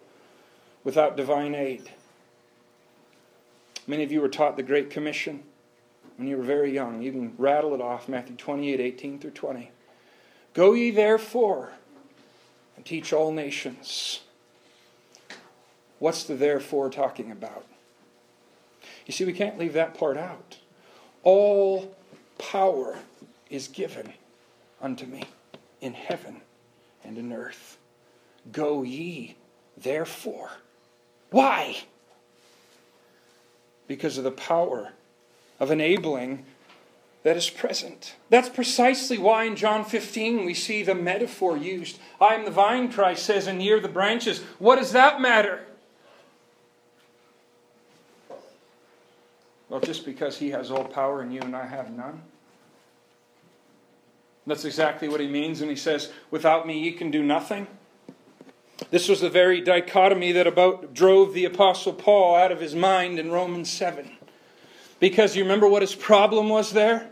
without 0.84 1.16
divine 1.16 1.56
aid. 1.56 1.90
Many 3.88 4.04
of 4.04 4.12
you 4.12 4.20
were 4.20 4.28
taught 4.28 4.56
the 4.56 4.62
Great 4.62 4.90
Commission 4.90 5.42
when 6.18 6.28
you 6.28 6.36
were 6.36 6.44
very 6.44 6.72
young. 6.72 7.02
You 7.02 7.10
can 7.10 7.34
rattle 7.36 7.74
it 7.74 7.80
off 7.80 8.08
Matthew 8.08 8.36
28 8.36 8.78
18 8.78 9.18
through 9.18 9.32
20. 9.32 9.72
Go 10.52 10.74
ye 10.74 10.92
therefore 10.92 11.72
and 12.76 12.84
teach 12.84 13.12
all 13.12 13.32
nations. 13.32 14.20
What's 16.04 16.24
the 16.24 16.34
therefore 16.34 16.90
talking 16.90 17.30
about? 17.30 17.64
You 19.06 19.14
see, 19.14 19.24
we 19.24 19.32
can't 19.32 19.58
leave 19.58 19.72
that 19.72 19.94
part 19.94 20.18
out. 20.18 20.58
All 21.22 21.96
power 22.36 22.98
is 23.48 23.68
given 23.68 24.12
unto 24.82 25.06
me 25.06 25.22
in 25.80 25.94
heaven 25.94 26.42
and 27.02 27.16
in 27.16 27.32
earth. 27.32 27.78
Go 28.52 28.82
ye 28.82 29.36
therefore. 29.78 30.50
Why? 31.30 31.78
because 33.86 34.18
of 34.18 34.24
the 34.24 34.30
power 34.30 34.92
of 35.58 35.70
enabling 35.70 36.44
that 37.22 37.36
is 37.36 37.48
present. 37.48 38.14
That's 38.28 38.50
precisely 38.50 39.16
why 39.16 39.44
in 39.44 39.56
John 39.56 39.86
15 39.86 40.44
we 40.44 40.52
see 40.52 40.82
the 40.82 40.94
metaphor 40.94 41.56
used. 41.56 41.98
I 42.20 42.34
am 42.34 42.44
the 42.44 42.50
vine, 42.50 42.92
Christ 42.92 43.24
says, 43.24 43.46
and 43.46 43.62
ye 43.62 43.70
are 43.72 43.80
the 43.80 43.88
branches. 43.88 44.40
What 44.58 44.76
does 44.76 44.92
that 44.92 45.20
matter? 45.20 45.64
Well, 49.68 49.80
just 49.80 50.04
because 50.04 50.38
he 50.38 50.50
has 50.50 50.70
all 50.70 50.84
power 50.84 51.20
and 51.20 51.32
you 51.32 51.40
and 51.40 51.56
I 51.56 51.66
have 51.66 51.90
none. 51.90 52.22
That's 54.46 54.64
exactly 54.64 55.08
what 55.08 55.20
he 55.20 55.26
means 55.26 55.60
when 55.60 55.70
he 55.70 55.76
says, 55.76 56.12
Without 56.30 56.66
me 56.66 56.78
ye 56.78 56.92
can 56.92 57.10
do 57.10 57.22
nothing. 57.22 57.66
This 58.90 59.08
was 59.08 59.20
the 59.20 59.30
very 59.30 59.60
dichotomy 59.60 60.32
that 60.32 60.46
about 60.46 60.94
drove 60.94 61.32
the 61.32 61.44
apostle 61.44 61.92
Paul 61.92 62.34
out 62.34 62.52
of 62.52 62.60
his 62.60 62.74
mind 62.74 63.18
in 63.18 63.30
Romans 63.30 63.70
7. 63.70 64.10
Because 65.00 65.36
you 65.36 65.42
remember 65.42 65.68
what 65.68 65.82
his 65.82 65.94
problem 65.94 66.48
was 66.48 66.72
there? 66.72 67.10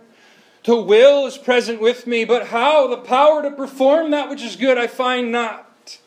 To 0.64 0.76
will 0.76 1.26
is 1.26 1.38
present 1.38 1.80
with 1.80 2.06
me, 2.06 2.24
but 2.24 2.48
how? 2.48 2.86
The 2.86 2.98
power 2.98 3.42
to 3.42 3.50
perform 3.50 4.10
that 4.10 4.28
which 4.28 4.42
is 4.42 4.56
good 4.56 4.78
I 4.78 4.86
find 4.86 5.32
not. 5.32 5.98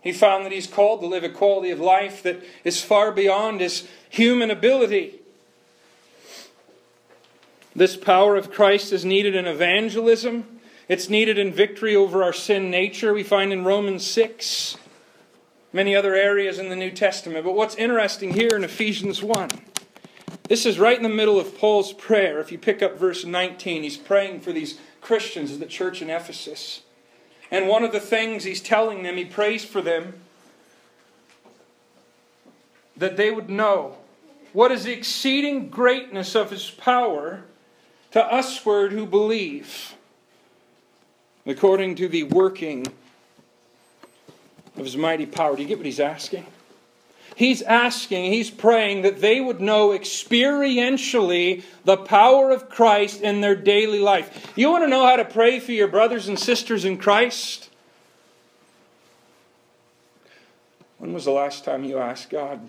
He 0.00 0.12
found 0.12 0.44
that 0.44 0.52
he's 0.52 0.66
called 0.66 1.00
to 1.00 1.06
live 1.06 1.24
a 1.24 1.28
quality 1.28 1.70
of 1.70 1.78
life 1.78 2.22
that 2.22 2.42
is 2.64 2.82
far 2.82 3.12
beyond 3.12 3.60
his 3.60 3.86
human 4.08 4.50
ability. 4.50 5.20
This 7.74 7.96
power 7.96 8.36
of 8.36 8.50
Christ 8.50 8.92
is 8.92 9.04
needed 9.04 9.34
in 9.34 9.46
evangelism 9.46 10.60
it's 10.88 11.08
needed 11.08 11.38
in 11.38 11.52
victory 11.52 11.94
over 11.94 12.22
our 12.22 12.32
sin 12.32 12.70
nature, 12.70 13.14
we 13.14 13.22
find 13.22 13.52
in 13.52 13.64
Romans 13.64 14.06
6, 14.06 14.76
many 15.72 15.94
other 15.94 16.14
areas 16.14 16.58
in 16.58 16.68
the 16.68 16.76
New 16.76 16.90
Testament. 16.90 17.44
But 17.44 17.54
what's 17.54 17.76
interesting 17.76 18.34
here 18.34 18.50
in 18.56 18.64
Ephesians 18.64 19.22
1, 19.22 19.48
this 20.48 20.66
is 20.66 20.78
right 20.78 20.96
in 20.96 21.02
the 21.02 21.08
middle 21.08 21.38
of 21.38 21.56
Paul's 21.56 21.92
prayer. 21.92 22.40
If 22.40 22.50
you 22.50 22.58
pick 22.58 22.82
up 22.82 22.98
verse 22.98 23.24
19, 23.24 23.84
he's 23.84 23.96
praying 23.96 24.40
for 24.40 24.52
these 24.52 24.78
Christians 25.00 25.52
of 25.52 25.60
the 25.60 25.66
church 25.66 26.02
in 26.02 26.10
Ephesus. 26.10 26.82
And 27.50 27.68
one 27.68 27.84
of 27.84 27.92
the 27.92 28.00
things 28.00 28.44
he's 28.44 28.60
telling 28.60 29.02
them, 29.04 29.16
he 29.16 29.24
prays 29.24 29.64
for 29.64 29.80
them 29.80 30.14
that 32.96 33.16
they 33.16 33.30
would 33.30 33.48
know 33.48 33.96
what 34.52 34.72
is 34.72 34.84
the 34.84 34.92
exceeding 34.92 35.70
greatness 35.70 36.34
of 36.34 36.50
his 36.50 36.70
power 36.70 37.44
to 38.12 38.28
usward 38.30 38.92
who 38.92 39.06
believe 39.06 39.94
according 41.46 41.96
to 41.96 42.08
the 42.08 42.22
working 42.22 42.86
of 44.76 44.84
his 44.84 44.96
mighty 44.96 45.26
power. 45.26 45.56
Do 45.56 45.62
you 45.62 45.68
get 45.68 45.78
what 45.78 45.86
he's 45.86 46.00
asking? 46.00 46.46
He's 47.34 47.62
asking, 47.62 48.30
he's 48.30 48.50
praying 48.50 49.02
that 49.02 49.20
they 49.20 49.40
would 49.40 49.60
know 49.60 49.88
experientially 49.88 51.64
the 51.84 51.96
power 51.96 52.50
of 52.50 52.68
Christ 52.68 53.22
in 53.22 53.40
their 53.40 53.56
daily 53.56 53.98
life. 53.98 54.52
You 54.54 54.70
want 54.70 54.84
to 54.84 54.88
know 54.88 55.06
how 55.06 55.16
to 55.16 55.24
pray 55.24 55.58
for 55.58 55.72
your 55.72 55.88
brothers 55.88 56.28
and 56.28 56.38
sisters 56.38 56.84
in 56.84 56.98
Christ? 56.98 57.70
When 60.98 61.14
was 61.14 61.24
the 61.24 61.32
last 61.32 61.64
time 61.64 61.84
you 61.84 61.98
asked 61.98 62.28
God 62.28 62.60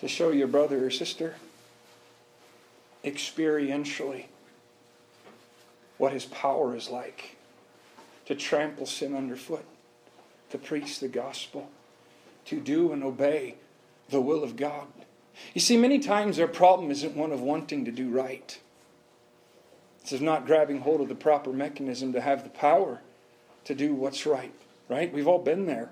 to 0.00 0.08
show 0.08 0.30
your 0.30 0.48
brother 0.48 0.84
or 0.84 0.90
sister 0.90 1.36
experientially 3.04 4.26
what 5.98 6.12
his 6.12 6.24
power 6.26 6.76
is 6.76 6.88
like 6.88 7.36
to 8.26 8.34
trample 8.34 8.86
sin 8.86 9.16
underfoot, 9.16 9.64
to 10.50 10.58
preach 10.58 11.00
the 11.00 11.08
gospel, 11.08 11.70
to 12.44 12.60
do 12.60 12.92
and 12.92 13.02
obey 13.02 13.56
the 14.10 14.20
will 14.20 14.44
of 14.44 14.56
God. 14.56 14.86
You 15.54 15.60
see, 15.60 15.76
many 15.76 15.98
times 15.98 16.38
our 16.38 16.46
problem 16.46 16.90
isn't 16.90 17.16
one 17.16 17.32
of 17.32 17.40
wanting 17.40 17.84
to 17.84 17.90
do 17.90 18.10
right. 18.10 18.58
It's 20.02 20.12
of 20.12 20.20
not 20.20 20.46
grabbing 20.46 20.80
hold 20.80 21.00
of 21.00 21.08
the 21.08 21.14
proper 21.14 21.52
mechanism 21.52 22.12
to 22.12 22.20
have 22.20 22.44
the 22.44 22.50
power 22.50 23.00
to 23.64 23.74
do 23.74 23.94
what's 23.94 24.26
right. 24.26 24.52
Right? 24.88 25.12
We've 25.12 25.28
all 25.28 25.38
been 25.38 25.66
there. 25.66 25.90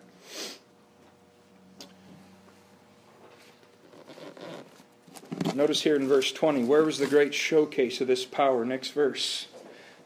Notice 5.60 5.82
here 5.82 5.96
in 5.96 6.08
verse 6.08 6.32
20, 6.32 6.64
where 6.64 6.84
was 6.84 6.96
the 6.96 7.06
great 7.06 7.34
showcase 7.34 8.00
of 8.00 8.06
this 8.06 8.24
power? 8.24 8.64
Next 8.64 8.92
verse. 8.92 9.46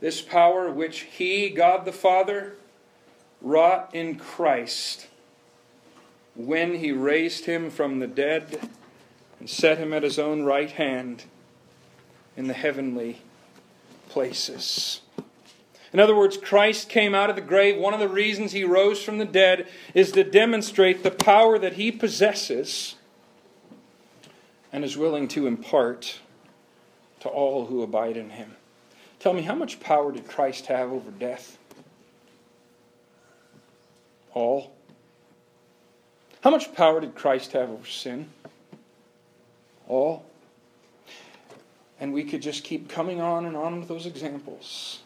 This 0.01 0.21
power 0.21 0.69
which 0.69 1.03
He, 1.03 1.49
God 1.49 1.85
the 1.85 1.93
Father, 1.93 2.57
wrought 3.41 3.89
in 3.93 4.17
Christ 4.17 5.07
when 6.35 6.81
He 6.81 6.91
raised 6.91 7.45
Him 7.45 7.71
from 7.71 8.01
the 8.01 8.09
dead 8.09 8.69
and 9.39 9.49
set 9.49 9.79
Him 9.79 9.93
at 9.93 10.03
His 10.03 10.19
own 10.19 10.43
right 10.43 10.73
hand 10.73 11.23
in 12.37 12.49
the 12.49 12.53
heavenly 12.53 13.21
places. 14.09 15.03
In 15.93 16.01
other 16.01 16.17
words, 16.17 16.37
Christ 16.37 16.89
came 16.89 17.15
out 17.15 17.31
of 17.31 17.37
the 17.37 17.43
grave. 17.43 17.77
One 17.77 17.95
of 17.95 18.01
the 18.01 18.09
reasons 18.09 18.51
he 18.51 18.65
rose 18.65 19.01
from 19.05 19.19
the 19.19 19.25
dead 19.25 19.69
is 19.95 20.11
to 20.13 20.25
demonstrate 20.25 21.05
the 21.05 21.13
power 21.13 21.61
that 21.61 21.75
he 21.75 21.93
possesses 21.93 22.97
and 24.75 24.85
is 24.85 24.97
willing 24.97 25.29
to 25.29 25.47
impart 25.47 26.19
to 27.21 27.29
all 27.29 27.67
who 27.67 27.83
abide 27.83 28.17
in 28.17 28.31
him. 28.31 28.57
Tell 29.21 29.33
me, 29.33 29.43
how 29.43 29.55
much 29.55 29.79
power 29.79 30.11
did 30.11 30.27
Christ 30.27 30.67
have 30.67 30.91
over 30.91 31.13
death? 31.13 31.57
All. 34.33 34.73
How 36.41 36.51
much 36.51 36.75
power 36.75 37.01
did 37.01 37.15
Christ 37.15 37.53
have 37.53 37.71
over 37.71 37.87
sin? 37.87 38.29
All. 39.87 40.27
And 42.01 42.13
we 42.13 42.25
could 42.25 42.43
just 42.43 42.65
keep 42.65 42.89
coming 42.89 43.21
on 43.21 43.47
and 43.47 43.57
on 43.57 43.79
with 43.79 43.87
those 43.87 44.07
examples. 44.07 45.03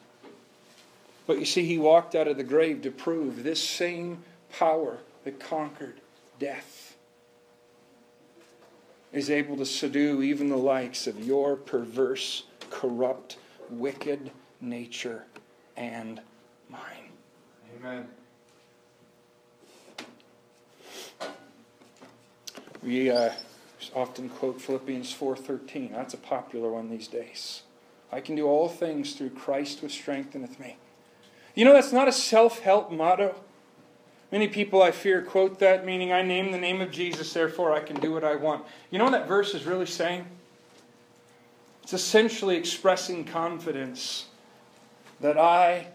But 1.27 1.41
you 1.41 1.45
see, 1.45 1.67
he 1.67 1.77
walked 1.77 2.15
out 2.15 2.27
of 2.27 2.39
the 2.39 2.43
grave 2.43 2.81
to 2.83 2.91
prove 2.91 3.43
this 3.43 3.63
same 3.63 4.25
power 4.51 4.97
that 5.25 5.39
conquered 5.39 6.01
death 6.39 6.88
is 9.13 9.31
able 9.31 9.57
to 9.57 9.67
subdue 9.67 10.23
even 10.23 10.49
the 10.49 10.57
likes 10.57 11.07
of 11.07 11.25
your 11.25 11.57
perverse, 11.57 12.45
corrupt, 12.71 13.39
wicked 13.71 14.31
nature 14.61 15.25
and 15.77 16.21
mine. 16.69 17.11
Amen. 17.77 18.09
We 22.83 23.11
uh, 23.11 23.33
often 23.95 24.29
quote 24.29 24.61
Philippians 24.61 25.15
4:13. 25.15 25.93
That's 25.93 26.15
a 26.15 26.19
popular 26.19 26.71
one 26.71 26.91
these 26.91 27.09
days. 27.09 27.63
I 28.11 28.21
can 28.21 28.37
do 28.37 28.47
all 28.47 28.69
things 28.69 29.15
through 29.15 29.31
Christ 29.31 29.81
who 29.81 29.89
strengtheneth 29.89 30.59
me. 30.59 30.77
You 31.55 31.65
know 31.65 31.73
that's 31.73 31.93
not 31.93 32.09
a 32.09 32.13
self-help 32.13 32.91
motto. 32.91 33.35
Many 34.31 34.49
people, 34.49 34.83
I 34.83 34.91
fear, 34.91 35.23
quote 35.23 35.59
that, 35.61 35.87
meaning, 35.87 36.13
I 36.13 36.23
name 36.23 36.53
the 36.53 36.59
name 36.59 36.83
of 36.83 36.91
Jesus, 36.91 37.33
therefore 37.33 37.73
I 37.73 37.81
can 37.81 37.99
do 37.99 38.13
what 38.13 38.25
I 38.25 38.37
want. 38.37 38.65
You 38.91 38.99
know 38.99 39.05
what 39.05 39.13
that 39.13 39.27
verse 39.27 39.55
is 39.55 39.65
really 39.65 39.87
saying? 39.87 40.27
It's 41.83 41.95
essentially 41.95 42.57
expressing 42.57 43.25
confidence 43.25 44.27
that 45.21 45.39
I, 45.39 45.87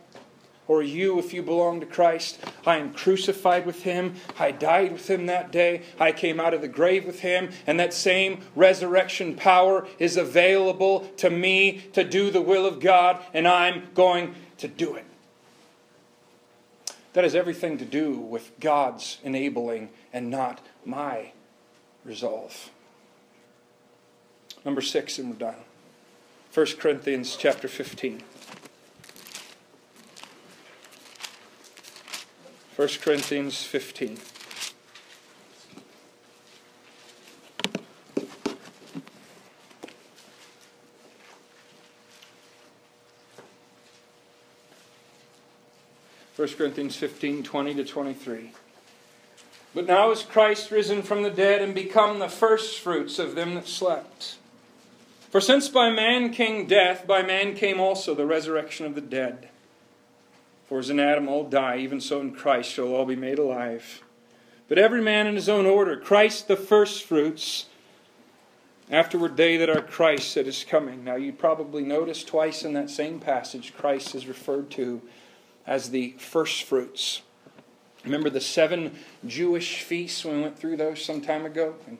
or 0.67 0.81
you, 0.81 1.19
if 1.19 1.31
you 1.31 1.43
belong 1.43 1.79
to 1.81 1.85
Christ, 1.85 2.43
I 2.65 2.77
am 2.77 2.91
crucified 2.93 3.67
with 3.67 3.83
Him. 3.83 4.15
I 4.39 4.49
died 4.49 4.93
with 4.93 5.07
Him 5.07 5.27
that 5.27 5.51
day. 5.51 5.83
I 5.99 6.11
came 6.11 6.39
out 6.39 6.55
of 6.55 6.61
the 6.61 6.67
grave 6.67 7.05
with 7.05 7.19
Him. 7.19 7.51
And 7.67 7.79
that 7.79 7.93
same 7.93 8.41
resurrection 8.55 9.35
power 9.35 9.87
is 9.99 10.17
available 10.17 11.01
to 11.17 11.29
me 11.29 11.83
to 11.93 12.03
do 12.03 12.31
the 12.31 12.41
will 12.41 12.65
of 12.65 12.79
God, 12.79 13.21
and 13.31 13.47
I'm 13.47 13.89
going 13.93 14.33
to 14.57 14.67
do 14.67 14.95
it. 14.95 15.05
That 17.13 17.23
has 17.23 17.35
everything 17.35 17.77
to 17.77 17.85
do 17.85 18.13
with 18.13 18.51
God's 18.59 19.19
enabling 19.23 19.89
and 20.11 20.29
not 20.29 20.65
my 20.83 21.31
resolve. 22.03 22.69
Number 24.65 24.81
six, 24.81 25.19
and 25.19 25.29
we're 25.29 25.37
done. 25.37 25.55
1 26.53 26.65
Corinthians 26.79 27.35
chapter 27.35 27.67
15. 27.67 28.21
1 32.75 32.87
Corinthians 33.01 33.63
15. 33.63 34.17
First 46.43 46.57
Corinthians 46.57 46.97
15, 46.97 47.43
20 47.43 47.73
to 47.75 47.85
23. 47.85 48.51
But 49.73 49.85
now 49.85 50.11
is 50.11 50.23
Christ 50.23 50.71
risen 50.71 51.01
from 51.01 51.23
the 51.23 51.29
dead 51.29 51.61
and 51.61 51.73
become 51.73 52.19
the 52.19 52.27
firstfruits 52.27 53.17
of 53.17 53.35
them 53.35 53.55
that 53.55 53.65
slept. 53.65 54.35
For 55.29 55.39
since 55.39 55.69
by 55.69 55.89
man 55.89 56.33
came 56.33 56.67
death, 56.67 57.07
by 57.07 57.21
man 57.21 57.55
came 57.55 57.79
also 57.79 58.13
the 58.13 58.25
resurrection 58.25 58.85
of 58.85 58.93
the 58.93 58.99
dead. 58.99 59.47
For 60.67 60.79
as 60.79 60.89
in 60.89 60.99
Adam 60.99 61.29
all 61.29 61.45
die, 61.45 61.77
even 61.77 62.01
so 62.01 62.19
in 62.19 62.35
Christ 62.35 62.69
shall 62.69 62.93
all 62.93 63.05
be 63.05 63.15
made 63.15 63.39
alive. 63.39 64.03
But 64.67 64.77
every 64.77 65.01
man 65.01 65.27
in 65.27 65.35
his 65.35 65.47
own 65.47 65.65
order 65.65 65.95
Christ 65.95 66.49
the 66.49 66.57
firstfruits, 66.57 67.67
afterward 68.91 69.37
they 69.37 69.55
that 69.55 69.69
are 69.69 69.81
Christ 69.81 70.35
that 70.35 70.45
is 70.45 70.65
coming. 70.65 71.05
Now 71.05 71.15
you 71.15 71.31
probably 71.31 71.83
notice 71.83 72.21
twice 72.21 72.65
in 72.65 72.73
that 72.73 72.89
same 72.89 73.21
passage 73.21 73.73
Christ 73.73 74.13
is 74.13 74.27
referred 74.27 74.69
to 74.71 75.01
as 75.65 75.89
the 75.89 76.11
first 76.17 76.63
fruits. 76.63 77.21
Remember 78.03 78.29
the 78.29 78.41
seven 78.41 78.97
Jewish 79.25 79.81
feasts 79.81 80.25
when 80.25 80.37
we 80.37 80.41
went 80.43 80.59
through 80.59 80.77
those 80.77 81.03
some 81.03 81.21
time 81.21 81.45
ago? 81.45 81.75
And, 81.87 81.97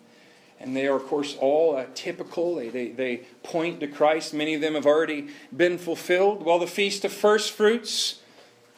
and 0.60 0.76
they 0.76 0.88
are, 0.88 0.96
of 0.96 1.06
course, 1.06 1.38
all 1.40 1.78
uh, 1.78 1.86
typical. 1.94 2.56
They, 2.56 2.70
they, 2.70 2.90
they 2.90 3.18
point 3.42 3.80
to 3.80 3.88
Christ. 3.88 4.34
Many 4.34 4.56
of 4.56 4.62
them 4.62 4.74
have 4.74 4.86
already 4.86 5.30
been 5.56 5.78
fulfilled. 5.78 6.44
Well, 6.44 6.60
the 6.60 6.68
Feast 6.68 7.06
of 7.06 7.14
Firstfruits 7.14 8.20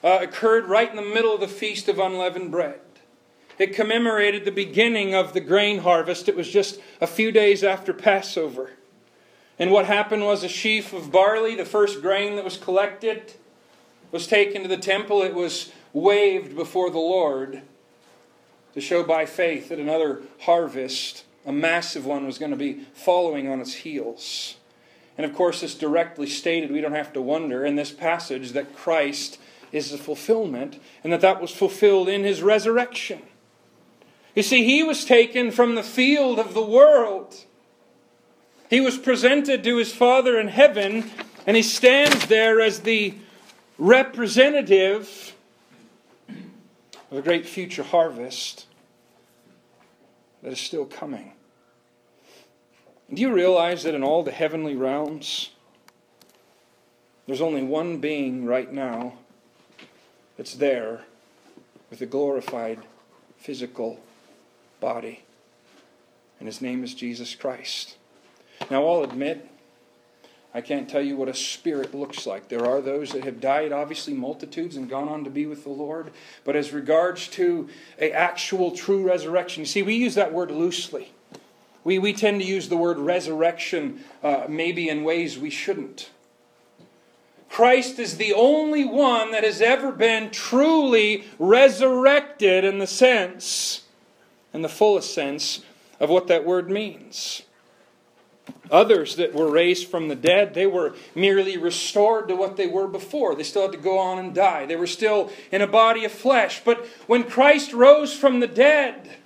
uh, 0.04 0.20
occurred 0.22 0.66
right 0.66 0.90
in 0.90 0.96
the 0.96 1.02
middle 1.02 1.34
of 1.34 1.42
the 1.42 1.48
Feast 1.48 1.90
of 1.90 1.98
Unleavened 1.98 2.52
Bread. 2.52 2.80
It 3.58 3.74
commemorated 3.74 4.46
the 4.46 4.52
beginning 4.52 5.16
of 5.16 5.34
the 5.34 5.40
grain 5.40 5.80
harvest. 5.80 6.28
It 6.28 6.36
was 6.36 6.50
just 6.50 6.80
a 7.00 7.08
few 7.08 7.32
days 7.32 7.64
after 7.64 7.94
Passover. 7.94 8.72
And 9.58 9.72
what 9.72 9.86
happened 9.86 10.26
was 10.26 10.44
a 10.44 10.50
sheaf 10.50 10.92
of 10.92 11.12
barley, 11.12 11.56
the 11.56 11.66
first 11.66 12.02
grain 12.02 12.36
that 12.36 12.44
was 12.44 12.58
collected, 12.58 13.34
was 14.12 14.28
taken 14.28 14.62
to 14.62 14.68
the 14.68 14.78
temple. 14.78 15.22
It 15.22 15.34
was 15.34 15.72
waved 15.93 16.56
before 16.56 16.89
the 16.89 16.97
Lord 16.99 17.62
to 18.74 18.82
show 18.82 19.03
by 19.03 19.26
faith 19.26 19.70
that 19.70 19.80
another 19.80 20.22
harvest, 20.41 21.24
a 21.45 21.51
massive 21.51 22.06
one, 22.06 22.26
was 22.26 22.38
going 22.38 22.51
to 22.51 22.58
be 22.58 22.82
following 22.93 23.47
on 23.47 23.62
its 23.62 23.74
heels. 23.74 24.58
And 25.18 25.26
of 25.26 25.34
course, 25.34 25.62
this 25.62 25.76
directly 25.76 26.28
stated, 26.28 26.72
we 26.72 26.82
don't 26.82 26.91
have 26.91 27.14
to 27.14 27.22
wonder 27.22 27.66
in 27.66 27.76
this 27.76 27.91
passage 27.91 28.51
that 28.51 28.76
Christ 28.76 29.39
is 29.72 29.91
the 29.91 29.97
fulfillment 29.97 30.80
and 31.03 31.14
that 31.14 31.22
that 31.22 31.41
was 31.41 31.51
fulfilled 31.51 32.10
in 32.10 32.24
his 32.24 32.41
resurrection. 32.41 33.22
You 34.36 34.43
see, 34.43 34.66
he 34.66 34.84
was 34.84 35.06
taken 35.06 35.51
from 35.51 35.76
the 35.76 35.84
field 35.84 36.39
of 36.39 36.53
the 36.53 36.62
world. 36.62 37.45
He 38.70 38.82
was 38.82 38.97
presented 38.97 39.64
to 39.64 39.78
his 39.78 39.93
Father 39.93 40.38
in 40.38 40.49
heaven, 40.49 41.10
and 41.47 41.56
he 41.56 41.64
stands 41.64 42.26
there 42.28 42.60
as 42.60 42.82
the 42.82 43.14
representative 43.78 45.36
of 46.30 47.17
a 47.17 47.21
great 47.21 47.45
future 47.45 47.84
harvest 47.84 48.65
that 50.41 50.51
is 50.51 50.59
still 50.59 50.86
coming. 50.86 51.34
Do 53.13 53.21
you 53.21 53.32
realize 53.32 53.84
that 53.84 53.93
in 53.93 54.03
all 54.03 54.23
the 54.23 54.32
heavenly 54.32 54.76
realms, 54.76 55.51
there's 57.28 57.41
only 57.41 57.63
one 57.63 57.97
being 57.97 58.45
right 58.45 58.71
now 58.71 59.13
that's 60.38 60.55
there 60.55 61.01
with 61.89 62.01
a 62.01 62.05
glorified 62.05 62.80
physical 63.38 63.99
body? 64.80 65.23
And 66.39 66.47
his 66.47 66.61
name 66.61 66.84
is 66.84 66.93
Jesus 66.93 67.36
Christ. 67.36 67.97
Now, 68.69 68.86
I'll 68.88 69.03
admit, 69.03 69.49
I 70.56 70.62
can't 70.62 70.88
tell 70.88 71.01
you 71.01 71.18
what 71.18 71.28
a 71.28 71.34
spirit 71.34 71.93
looks 71.93 72.26
like. 72.26 72.47
There 72.47 72.66
are 72.66 72.80
those 72.80 73.12
that 73.12 73.26
have 73.26 73.41
died, 73.41 73.74
obviously 73.74 74.14
multitudes, 74.14 74.78
and 74.78 74.89
gone 74.89 75.10
on 75.10 75.26
to 75.26 75.30
be 75.30 75.45
with 75.45 75.66
the 75.66 75.70
Lord. 75.70 76.12
But 76.45 76.56
as 76.56 76.72
regards 76.72 77.28
to 77.32 77.68
a 77.99 78.14
actual 78.14 78.72
true 78.72 79.06
resurrection, 79.06 79.64
you 79.64 79.66
see, 79.66 79.84
we 79.84 79.95
use 79.95 80.16
that 80.16 80.32
word 80.32 80.51
loosely. 80.51 81.12
We, 81.84 81.99
we 81.99 82.14
tend 82.14 82.39
to 82.39 82.47
use 82.47 82.70
the 82.70 82.78
word 82.78 82.97
resurrection 82.97 84.06
uh, 84.24 84.45
maybe 84.47 84.88
in 84.88 85.03
ways 85.03 85.38
we 85.38 85.49
shouldn't. 85.49 86.10
Christ 87.49 87.99
is 87.99 88.16
the 88.16 88.34
only 88.34 88.86
one 88.86 89.32
that 89.32 89.43
has 89.43 89.60
ever 89.60 89.91
been 89.91 90.32
truly 90.32 91.26
resurrected 91.38 92.64
in 92.64 92.80
the 92.80 92.88
sense, 92.88 93.82
in 94.53 94.62
the 94.62 94.70
fullest 94.70 95.14
sense, 95.14 95.64
of 95.99 96.10
what 96.10 96.28
that 96.28 96.45
word 96.45 96.70
means. 96.70 97.41
Others 98.72 99.16
that 99.18 99.34
were 99.34 99.50
raised 99.50 99.88
from 99.88 100.08
the 100.08 100.16
dead, 100.16 100.54
they 100.54 100.66
were 100.66 100.96
merely 101.14 101.58
restored 101.58 102.28
to 102.28 102.36
what 102.36 102.58
they 102.58 102.68
were 102.68 102.88
before. 102.88 103.36
They 103.36 103.43
still 103.43 103.64
had 103.64 103.72
to 103.74 103.78
go 103.78 104.00
on 104.00 104.18
and 104.18 104.34
die. 104.34 104.66
They 104.66 104.76
were 104.76 104.88
still 104.88 105.32
in 105.52 105.62
a 105.62 105.68
body 105.68 106.04
of 106.04 106.12
flesh. 106.12 106.62
But 106.64 106.86
when 107.08 107.24
Christ 107.24 107.74
rose 107.74 108.14
from 108.14 108.39
the 108.39 108.48
dead, 108.48 109.18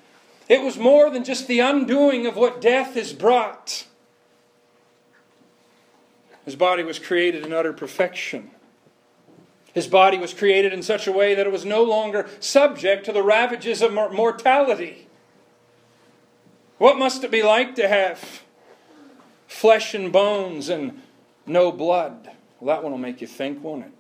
it 0.50 0.62
was 0.62 0.78
more 0.78 1.10
than 1.10 1.24
just 1.24 1.48
the 1.48 1.60
undoing 1.60 2.26
of 2.26 2.36
what 2.36 2.60
death 2.60 2.96
has 2.96 3.14
brought. 3.14 3.86
His 6.44 6.56
body 6.56 6.84
was 6.84 7.00
created 7.00 7.46
in 7.46 7.54
utter 7.54 7.74
perfection. 7.74 8.52
His 9.74 9.88
body 9.88 10.18
was 10.18 10.34
created 10.34 10.74
in 10.74 10.82
such 10.82 11.08
a 11.08 11.12
way 11.12 11.36
that 11.36 11.46
it 11.46 11.52
was 11.52 11.64
no 11.64 11.84
longer 11.84 12.28
subject 12.40 13.06
to 13.06 13.14
the 13.14 13.24
ravages 13.24 13.82
of 13.82 13.94
mortality. 13.94 15.08
What 16.78 16.98
must 16.98 17.24
it 17.24 17.32
be 17.32 17.44
like 17.44 17.76
to 17.76 17.88
have 17.88 18.42
flesh 19.50 19.94
and 19.94 20.14
bones 20.14 20.70
and 20.70 21.02
no 21.46 21.72
blood. 21.72 22.30
Well, 22.60 22.74
that 22.74 22.84
one 22.84 22.94
will 22.94 23.00
make 23.00 23.20
you 23.20 23.28
think, 23.28 23.62
won't 23.62 23.84
it? 23.84 23.92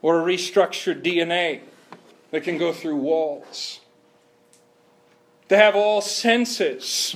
Or 0.00 0.20
a 0.20 0.24
restructured 0.24 1.02
DNA 1.02 1.60
that 2.32 2.42
can 2.42 2.58
go 2.58 2.72
through 2.72 2.96
walls. 2.96 3.80
To 5.50 5.56
have 5.56 5.76
all 5.76 6.00
senses 6.00 7.14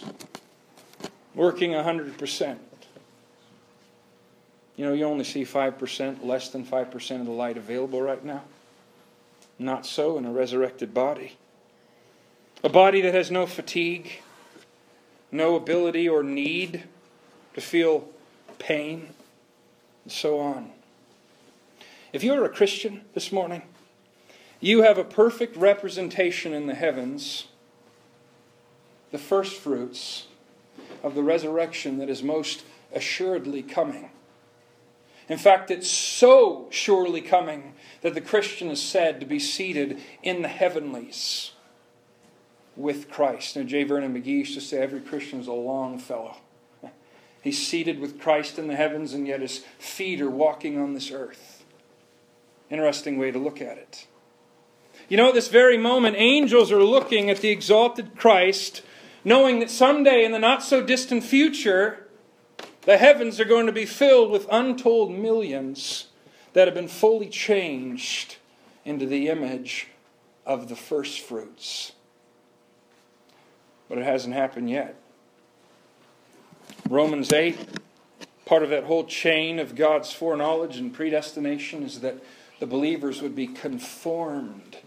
working 1.34 1.70
100%. 1.70 2.58
You 4.76 4.84
know, 4.84 4.92
you 4.92 5.04
only 5.04 5.24
see 5.24 5.44
5%, 5.44 6.22
less 6.22 6.50
than 6.50 6.66
5% 6.66 7.20
of 7.20 7.26
the 7.26 7.32
light 7.32 7.56
available 7.56 8.02
right 8.02 8.22
now. 8.22 8.42
Not 9.58 9.86
so 9.86 10.18
in 10.18 10.26
a 10.26 10.30
resurrected 10.30 10.92
body. 10.92 11.38
A 12.62 12.68
body 12.68 13.00
that 13.00 13.14
has 13.14 13.30
no 13.30 13.46
fatigue, 13.46 14.20
no 15.36 15.56
ability 15.56 16.08
or 16.08 16.22
need 16.22 16.84
to 17.54 17.60
feel 17.60 18.08
pain, 18.58 19.08
and 20.04 20.12
so 20.12 20.38
on. 20.38 20.70
If 22.12 22.24
you're 22.24 22.44
a 22.44 22.48
Christian 22.48 23.02
this 23.14 23.30
morning, 23.30 23.62
You 24.60 24.82
have 24.82 24.98
a 24.98 25.04
perfect 25.04 25.56
representation 25.56 26.52
in 26.52 26.66
the 26.66 26.74
heavens, 26.74 27.46
the 29.10 29.18
first 29.18 29.56
fruits 29.60 30.26
of 31.02 31.14
the 31.14 31.22
resurrection 31.22 31.98
that 31.98 32.08
is 32.08 32.22
most 32.22 32.64
assuredly 32.94 33.62
coming. 33.62 34.10
In 35.28 35.38
fact, 35.38 35.70
it's 35.70 35.90
so 35.90 36.68
surely 36.70 37.20
coming 37.20 37.74
that 38.00 38.14
the 38.14 38.20
Christian 38.20 38.70
is 38.70 38.80
said 38.80 39.20
to 39.20 39.26
be 39.26 39.38
seated 39.38 40.00
in 40.22 40.42
the 40.42 40.48
heavenlies 40.48 41.52
with 42.76 43.10
Christ. 43.10 43.56
Now, 43.56 43.62
J. 43.62 43.84
Vernon 43.84 44.14
McGee 44.14 44.26
used 44.26 44.54
to 44.54 44.60
say 44.60 44.78
every 44.78 45.00
Christian 45.00 45.40
is 45.40 45.46
a 45.46 45.52
long 45.52 45.98
fellow. 45.98 46.36
He's 47.42 47.66
seated 47.66 47.98
with 47.98 48.20
Christ 48.20 48.58
in 48.58 48.68
the 48.68 48.76
heavens, 48.76 49.14
and 49.14 49.26
yet 49.26 49.40
his 49.40 49.64
feet 49.78 50.20
are 50.20 50.30
walking 50.30 50.78
on 50.78 50.94
this 50.94 51.10
earth. 51.10 51.64
Interesting 52.70 53.18
way 53.18 53.30
to 53.30 53.38
look 53.38 53.60
at 53.60 53.78
it. 53.78 54.06
You 55.08 55.16
know, 55.16 55.28
at 55.28 55.34
this 55.34 55.48
very 55.48 55.78
moment, 55.78 56.16
angels 56.18 56.72
are 56.72 56.82
looking 56.82 57.30
at 57.30 57.38
the 57.38 57.50
exalted 57.50 58.16
Christ, 58.16 58.82
knowing 59.24 59.60
that 59.60 59.70
someday 59.70 60.24
in 60.24 60.32
the 60.32 60.38
not 60.38 60.62
so 60.62 60.82
distant 60.82 61.22
future, 61.22 62.08
the 62.82 62.96
heavens 62.96 63.38
are 63.38 63.44
going 63.44 63.66
to 63.66 63.72
be 63.72 63.86
filled 63.86 64.30
with 64.30 64.46
untold 64.50 65.12
millions 65.12 66.06
that 66.54 66.66
have 66.66 66.74
been 66.74 66.88
fully 66.88 67.28
changed 67.28 68.36
into 68.84 69.06
the 69.06 69.28
image 69.28 69.88
of 70.44 70.68
the 70.68 70.76
first 70.76 71.20
fruits. 71.20 71.92
But 73.88 73.98
it 73.98 74.04
hasn't 74.04 74.34
happened 74.34 74.70
yet. 74.70 74.96
Romans 76.88 77.32
8, 77.32 77.58
part 78.44 78.62
of 78.62 78.70
that 78.70 78.84
whole 78.84 79.04
chain 79.04 79.58
of 79.58 79.74
God's 79.74 80.12
foreknowledge 80.12 80.76
and 80.76 80.92
predestination 80.92 81.82
is 81.82 82.00
that 82.00 82.22
the 82.60 82.66
believers 82.66 83.22
would 83.22 83.34
be 83.34 83.46
conformed 83.46 84.78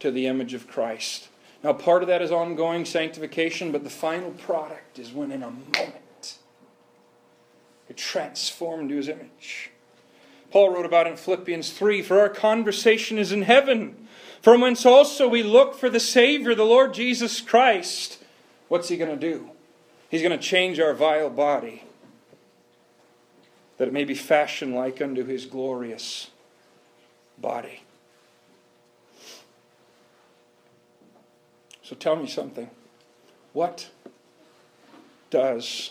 to 0.00 0.10
the 0.10 0.26
image 0.26 0.54
of 0.54 0.66
Christ. 0.66 1.28
Now, 1.62 1.72
part 1.72 2.02
of 2.02 2.08
that 2.08 2.22
is 2.22 2.32
ongoing 2.32 2.84
sanctification, 2.84 3.70
but 3.70 3.84
the 3.84 3.90
final 3.90 4.32
product 4.32 4.98
is 4.98 5.12
when 5.12 5.30
in 5.30 5.42
a 5.42 5.50
moment 5.50 6.38
you're 7.88 7.96
transformed 7.96 8.88
to 8.88 8.96
his 8.96 9.08
image. 9.08 9.70
Paul 10.50 10.74
wrote 10.74 10.86
about 10.86 11.06
in 11.06 11.16
Philippians 11.16 11.70
3 11.72 12.02
For 12.02 12.18
our 12.18 12.28
conversation 12.28 13.18
is 13.18 13.32
in 13.32 13.42
heaven, 13.42 14.08
from 14.40 14.60
whence 14.60 14.84
also 14.84 15.28
we 15.28 15.42
look 15.42 15.74
for 15.74 15.88
the 15.88 16.00
Savior, 16.00 16.54
the 16.54 16.64
Lord 16.64 16.94
Jesus 16.94 17.40
Christ. 17.40 18.21
What's 18.72 18.88
he 18.88 18.96
going 18.96 19.10
to 19.10 19.18
do? 19.18 19.50
He's 20.08 20.22
going 20.22 20.32
to 20.32 20.42
change 20.42 20.80
our 20.80 20.94
vile 20.94 21.28
body 21.28 21.84
that 23.76 23.86
it 23.86 23.92
may 23.92 24.04
be 24.04 24.14
fashioned 24.14 24.74
like 24.74 24.98
unto 25.02 25.26
his 25.26 25.44
glorious 25.44 26.30
body. 27.36 27.82
So 31.82 31.94
tell 31.94 32.16
me 32.16 32.26
something. 32.26 32.70
What 33.52 33.90
does 35.28 35.90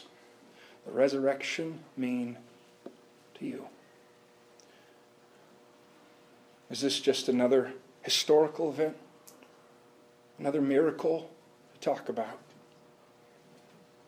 the 0.83 0.91
resurrection 0.91 1.81
mean 1.95 2.39
to 3.35 3.45
you? 3.45 3.67
Is 6.71 6.81
this 6.81 6.99
just 6.99 7.29
another 7.29 7.73
historical 8.01 8.71
event? 8.71 8.97
Another 10.39 10.61
miracle 10.61 11.29
to 11.75 11.79
talk 11.79 12.09
about? 12.09 12.39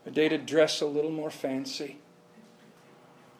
A 0.05 0.11
day 0.11 0.29
to 0.29 0.37
dress 0.37 0.81
a 0.81 0.85
little 0.85 1.11
more 1.11 1.31
fancy? 1.31 1.97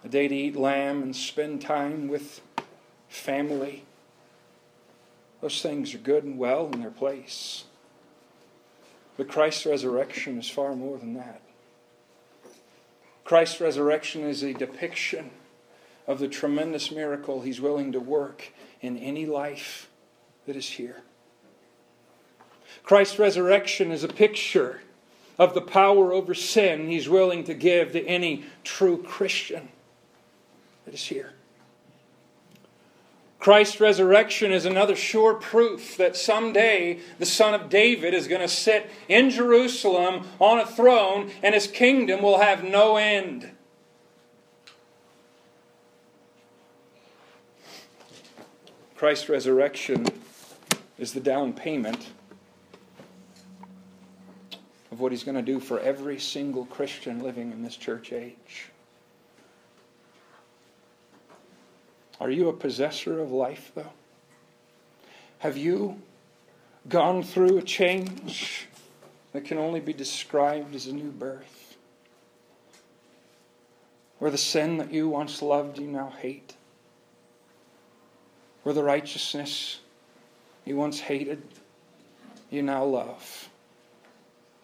A 0.03 0.09
day 0.09 0.27
to 0.27 0.35
eat 0.35 0.55
lamb 0.55 1.01
and 1.01 1.15
spend 1.15 1.61
time 1.61 2.07
with 2.07 2.41
family? 3.09 3.85
Those 5.41 5.61
things 5.61 5.93
are 5.93 5.99
good 5.99 6.23
and 6.23 6.37
well 6.37 6.69
in 6.71 6.79
their 6.79 6.89
place. 6.89 7.65
But 9.17 9.27
Christ's 9.27 9.65
resurrection 9.65 10.39
is 10.39 10.49
far 10.49 10.75
more 10.75 10.97
than 10.97 11.13
that. 11.15 11.41
Christ's 13.23 13.61
resurrection 13.61 14.23
is 14.23 14.43
a 14.43 14.53
depiction 14.53 15.31
of 16.07 16.19
the 16.19 16.27
tremendous 16.27 16.91
miracle 16.91 17.41
he's 17.41 17.61
willing 17.61 17.91
to 17.91 17.99
work 17.99 18.51
in 18.81 18.97
any 18.97 19.25
life 19.25 19.89
that 20.45 20.55
is 20.55 20.67
here. 20.71 21.03
Christ's 22.83 23.19
resurrection 23.19 23.91
is 23.91 24.03
a 24.03 24.09
picture 24.09 24.81
of 25.37 25.53
the 25.53 25.61
power 25.61 26.13
over 26.13 26.33
sin 26.33 26.87
he's 26.87 27.09
willing 27.09 27.43
to 27.43 27.53
give 27.53 27.91
to 27.93 28.05
any 28.05 28.43
true 28.63 29.01
Christian 29.01 29.69
that 30.85 30.93
is 30.93 31.05
here. 31.05 31.33
Christ's 33.39 33.81
resurrection 33.81 34.53
is 34.53 34.63
another 34.63 34.95
sure 34.95 35.33
proof 35.33 35.97
that 35.97 36.15
someday 36.15 36.99
the 37.19 37.25
Son 37.25 37.53
of 37.53 37.69
David 37.69 38.13
is 38.13 38.29
going 38.29 38.39
to 38.39 38.47
sit 38.47 38.89
in 39.09 39.29
Jerusalem 39.29 40.25
on 40.39 40.59
a 40.59 40.65
throne 40.65 41.29
and 41.41 41.53
his 41.53 41.67
kingdom 41.67 42.21
will 42.21 42.39
have 42.39 42.63
no 42.63 42.95
end. 42.95 43.51
Christ's 48.95 49.27
resurrection 49.27 50.07
is 50.97 51.11
the 51.11 51.19
down 51.19 51.51
payment 51.51 52.11
of 54.93 54.99
what 54.99 55.11
he's 55.11 55.23
going 55.23 55.33
to 55.33 55.41
do 55.41 55.59
for 55.59 55.79
every 55.79 56.19
single 56.19 56.65
Christian 56.65 57.17
living 57.17 57.51
in 57.51 57.63
this 57.63 57.75
church 57.75 58.13
age. 58.13 58.67
Are 62.21 62.29
you 62.29 62.47
a 62.47 62.53
possessor 62.53 63.19
of 63.19 63.31
life, 63.31 63.71
though? 63.73 63.91
Have 65.39 65.57
you 65.57 65.99
gone 66.87 67.23
through 67.23 67.57
a 67.57 67.63
change 67.63 68.67
that 69.31 69.45
can 69.45 69.57
only 69.57 69.79
be 69.79 69.93
described 69.93 70.75
as 70.75 70.85
a 70.85 70.93
new 70.93 71.09
birth? 71.09 71.75
Where 74.19 74.29
the 74.29 74.37
sin 74.37 74.77
that 74.77 74.93
you 74.93 75.09
once 75.09 75.41
loved, 75.41 75.79
you 75.79 75.87
now 75.87 76.13
hate? 76.19 76.53
Where 78.61 78.75
the 78.75 78.83
righteousness 78.83 79.79
you 80.65 80.75
once 80.75 80.99
hated, 80.99 81.41
you 82.51 82.61
now 82.61 82.83
love? 82.83 83.49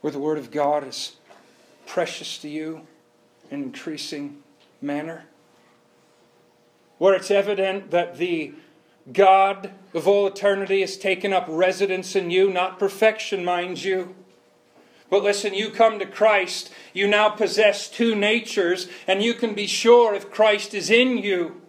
Where 0.01 0.11
the 0.11 0.19
Word 0.19 0.37
of 0.37 0.51
God 0.51 0.87
is 0.87 1.15
precious 1.85 2.37
to 2.39 2.49
you 2.49 2.87
in 3.49 3.59
an 3.59 3.63
increasing 3.65 4.43
manner? 4.81 5.25
where 6.99 7.15
it's 7.15 7.31
evident 7.31 7.89
that 7.89 8.17
the 8.17 8.53
God 9.11 9.71
of 9.95 10.07
all 10.07 10.27
eternity 10.27 10.81
has 10.81 10.97
taken 10.97 11.33
up 11.33 11.45
residence 11.47 12.15
in 12.15 12.29
you, 12.29 12.51
not 12.51 12.77
perfection, 12.77 13.43
mind 13.43 13.83
you. 13.83 14.13
But 15.09 15.23
listen, 15.23 15.55
you 15.55 15.71
come 15.71 15.97
to 15.97 16.05
Christ, 16.05 16.71
you 16.93 17.07
now 17.07 17.29
possess 17.29 17.89
two 17.89 18.13
natures, 18.13 18.87
and 19.07 19.23
you 19.23 19.33
can 19.33 19.55
be 19.55 19.65
sure 19.65 20.13
if 20.13 20.29
Christ 20.29 20.75
is 20.75 20.91
in 20.91 21.17
you, 21.17 21.59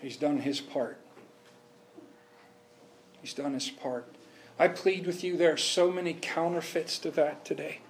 He's 0.00 0.16
done 0.16 0.38
His 0.38 0.60
part. 0.60 0.99
He's 3.20 3.34
done 3.34 3.54
His 3.54 3.70
part. 3.70 4.06
I 4.58 4.68
plead 4.68 5.06
with 5.06 5.24
you, 5.24 5.36
there 5.36 5.52
are 5.52 5.58
so 5.58 5.90
many 5.90 6.16
counterfeits 6.20 6.98
to 7.00 7.10
that 7.12 7.44
today. 7.44 7.80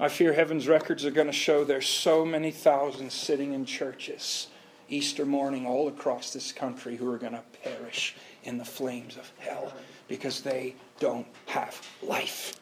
I 0.00 0.08
fear 0.08 0.32
heaven's 0.32 0.66
records 0.66 1.04
are 1.04 1.12
going 1.12 1.28
to 1.28 1.32
show 1.32 1.62
there's 1.62 1.86
so 1.86 2.24
many 2.24 2.50
thousands 2.50 3.14
sitting 3.14 3.52
in 3.52 3.64
churches 3.64 4.48
Easter 4.88 5.24
morning 5.24 5.66
all 5.66 5.88
across 5.88 6.32
this 6.32 6.52
country 6.52 6.96
who 6.96 7.10
are 7.10 7.18
going 7.18 7.32
to 7.32 7.42
perish 7.62 8.16
in 8.42 8.58
the 8.58 8.64
flames 8.64 9.16
of 9.16 9.30
hell 9.38 9.72
because 10.08 10.40
they 10.40 10.74
don't 11.00 11.26
have 11.46 11.80
life. 12.02 12.60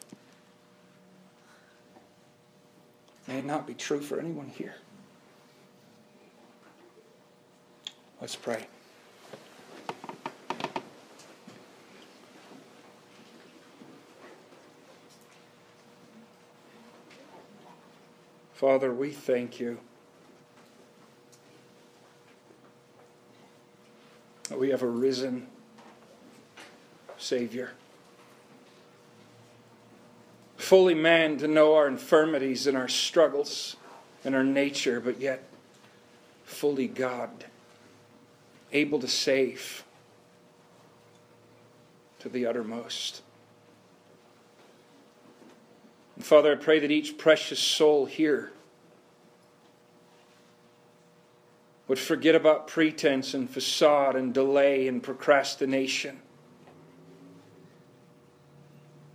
May 3.27 3.39
it 3.39 3.45
not 3.45 3.67
be 3.67 3.73
true 3.73 4.01
for 4.01 4.19
anyone 4.19 4.47
here. 4.47 4.75
Let's 8.21 8.35
pray. 8.35 8.67
Father, 18.63 18.93
we 18.93 19.09
thank 19.11 19.59
you 19.59 19.77
that 24.47 24.57
we 24.57 24.69
have 24.69 24.81
a 24.81 24.87
risen 24.87 25.47
Savior. 27.17 27.71
Fully 30.55 30.93
man 30.93 31.37
to 31.39 31.47
know 31.49 31.75
our 31.75 31.89
infirmities 31.89 32.65
and 32.65 32.77
our 32.77 32.87
struggles 32.87 33.75
and 34.23 34.33
our 34.33 34.45
nature, 34.45 35.01
but 35.01 35.19
yet 35.19 35.43
fully 36.45 36.87
God, 36.87 37.43
able 38.71 38.99
to 38.99 39.09
save 39.09 39.83
to 42.19 42.29
the 42.29 42.45
uttermost. 42.45 43.23
And 46.15 46.23
Father, 46.23 46.53
I 46.53 46.55
pray 46.55 46.79
that 46.79 46.91
each 46.91 47.17
precious 47.17 47.59
soul 47.59 48.05
here 48.05 48.52
would 51.93 51.99
forget 51.99 52.33
about 52.33 52.67
pretense 52.67 53.35
and 53.35 53.47
facade 53.47 54.15
and 54.15 54.33
delay 54.33 54.87
and 54.87 55.03
procrastination 55.03 56.19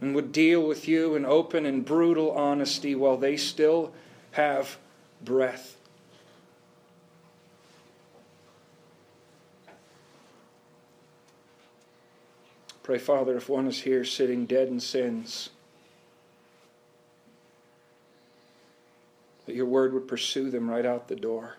and 0.00 0.14
would 0.14 0.30
deal 0.30 0.64
with 0.64 0.86
you 0.86 1.16
in 1.16 1.26
open 1.26 1.66
and 1.66 1.84
brutal 1.84 2.30
honesty 2.30 2.94
while 2.94 3.16
they 3.16 3.36
still 3.36 3.92
have 4.30 4.78
breath. 5.24 5.76
Pray, 12.84 12.98
Father, 12.98 13.36
if 13.36 13.48
one 13.48 13.66
is 13.66 13.80
here 13.80 14.04
sitting 14.04 14.46
dead 14.46 14.68
in 14.68 14.78
sins, 14.78 15.50
that 19.46 19.56
your 19.56 19.66
word 19.66 19.92
would 19.92 20.06
pursue 20.06 20.48
them 20.48 20.70
right 20.70 20.86
out 20.86 21.08
the 21.08 21.16
door. 21.16 21.56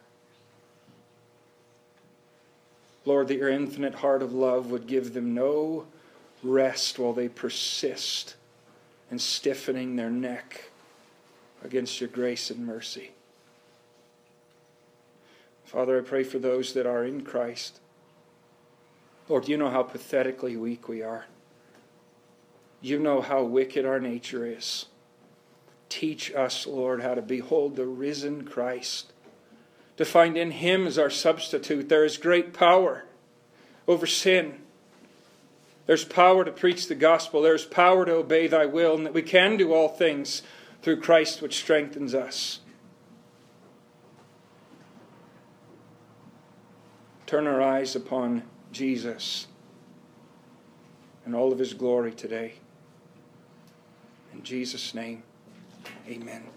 Lord, 3.10 3.28
that 3.30 3.38
your 3.38 3.50
infinite 3.50 3.96
heart 3.96 4.22
of 4.22 4.34
love 4.34 4.70
would 4.70 4.86
give 4.86 5.16
them 5.16 5.34
no 5.34 5.88
rest 6.44 7.00
while 7.00 7.12
they 7.12 7.28
persist 7.28 8.36
in 9.10 9.18
stiffening 9.18 9.96
their 9.96 10.12
neck 10.12 10.70
against 11.64 12.00
your 12.00 12.08
grace 12.08 12.52
and 12.52 12.68
mercy. 12.68 13.10
Father, 15.66 15.98
I 15.98 16.02
pray 16.02 16.24
for 16.24 16.38
those 16.38 16.74
that 16.74 16.86
are 16.86 17.04
in 17.04 17.22
Christ. 17.22 17.80
Lord, 19.28 19.48
you 19.48 19.58
know 19.58 19.72
how 19.72 19.82
pathetically 19.82 20.56
weak 20.56 20.88
we 20.88 21.02
are. 21.02 21.26
You 22.80 23.00
know 23.00 23.22
how 23.22 23.42
wicked 23.42 23.88
our 23.88 24.00
nature 24.00 24.46
is. 24.46 24.86
Teach 25.90 26.32
us, 26.36 26.68
Lord, 26.68 27.02
how 27.02 27.16
to 27.16 27.24
behold 27.24 27.76
the 27.76 27.88
risen 27.88 28.46
Christ, 28.46 29.14
to 30.00 30.06
find 30.06 30.38
in 30.38 30.52
Him 30.52 30.88
as 30.88 30.98
our 30.98 31.10
substitute. 31.10 31.90
There 31.90 32.06
is 32.06 32.16
great 32.16 32.54
power 32.54 33.04
over 33.86 34.08
sin. 34.08 34.62
There's 35.88 36.06
power 36.06 36.46
to 36.46 36.54
preach 36.54 36.88
the 36.88 36.96
gospel. 36.96 37.42
There's 37.42 37.66
power 37.66 38.06
to 38.06 38.14
obey 38.14 38.48
thy 38.48 38.66
will, 38.66 38.96
and 38.96 39.06
that 39.06 39.14
we 39.14 39.22
can 39.22 39.58
do 39.58 39.74
all 39.74 39.90
things 39.90 40.42
through 40.82 41.02
Christ 41.02 41.42
which 41.42 41.58
strengthens 41.58 42.16
us. 42.16 42.62
Turn 47.26 47.46
our 47.46 47.62
eyes 47.62 47.94
upon 47.94 48.44
Jesus 48.72 49.48
and 51.26 51.36
all 51.36 51.52
of 51.52 51.60
his 51.60 51.74
glory 51.74 52.14
today. 52.14 52.54
In 54.34 54.44
Jesus' 54.44 54.94
name, 54.94 55.24
amen. 56.08 56.46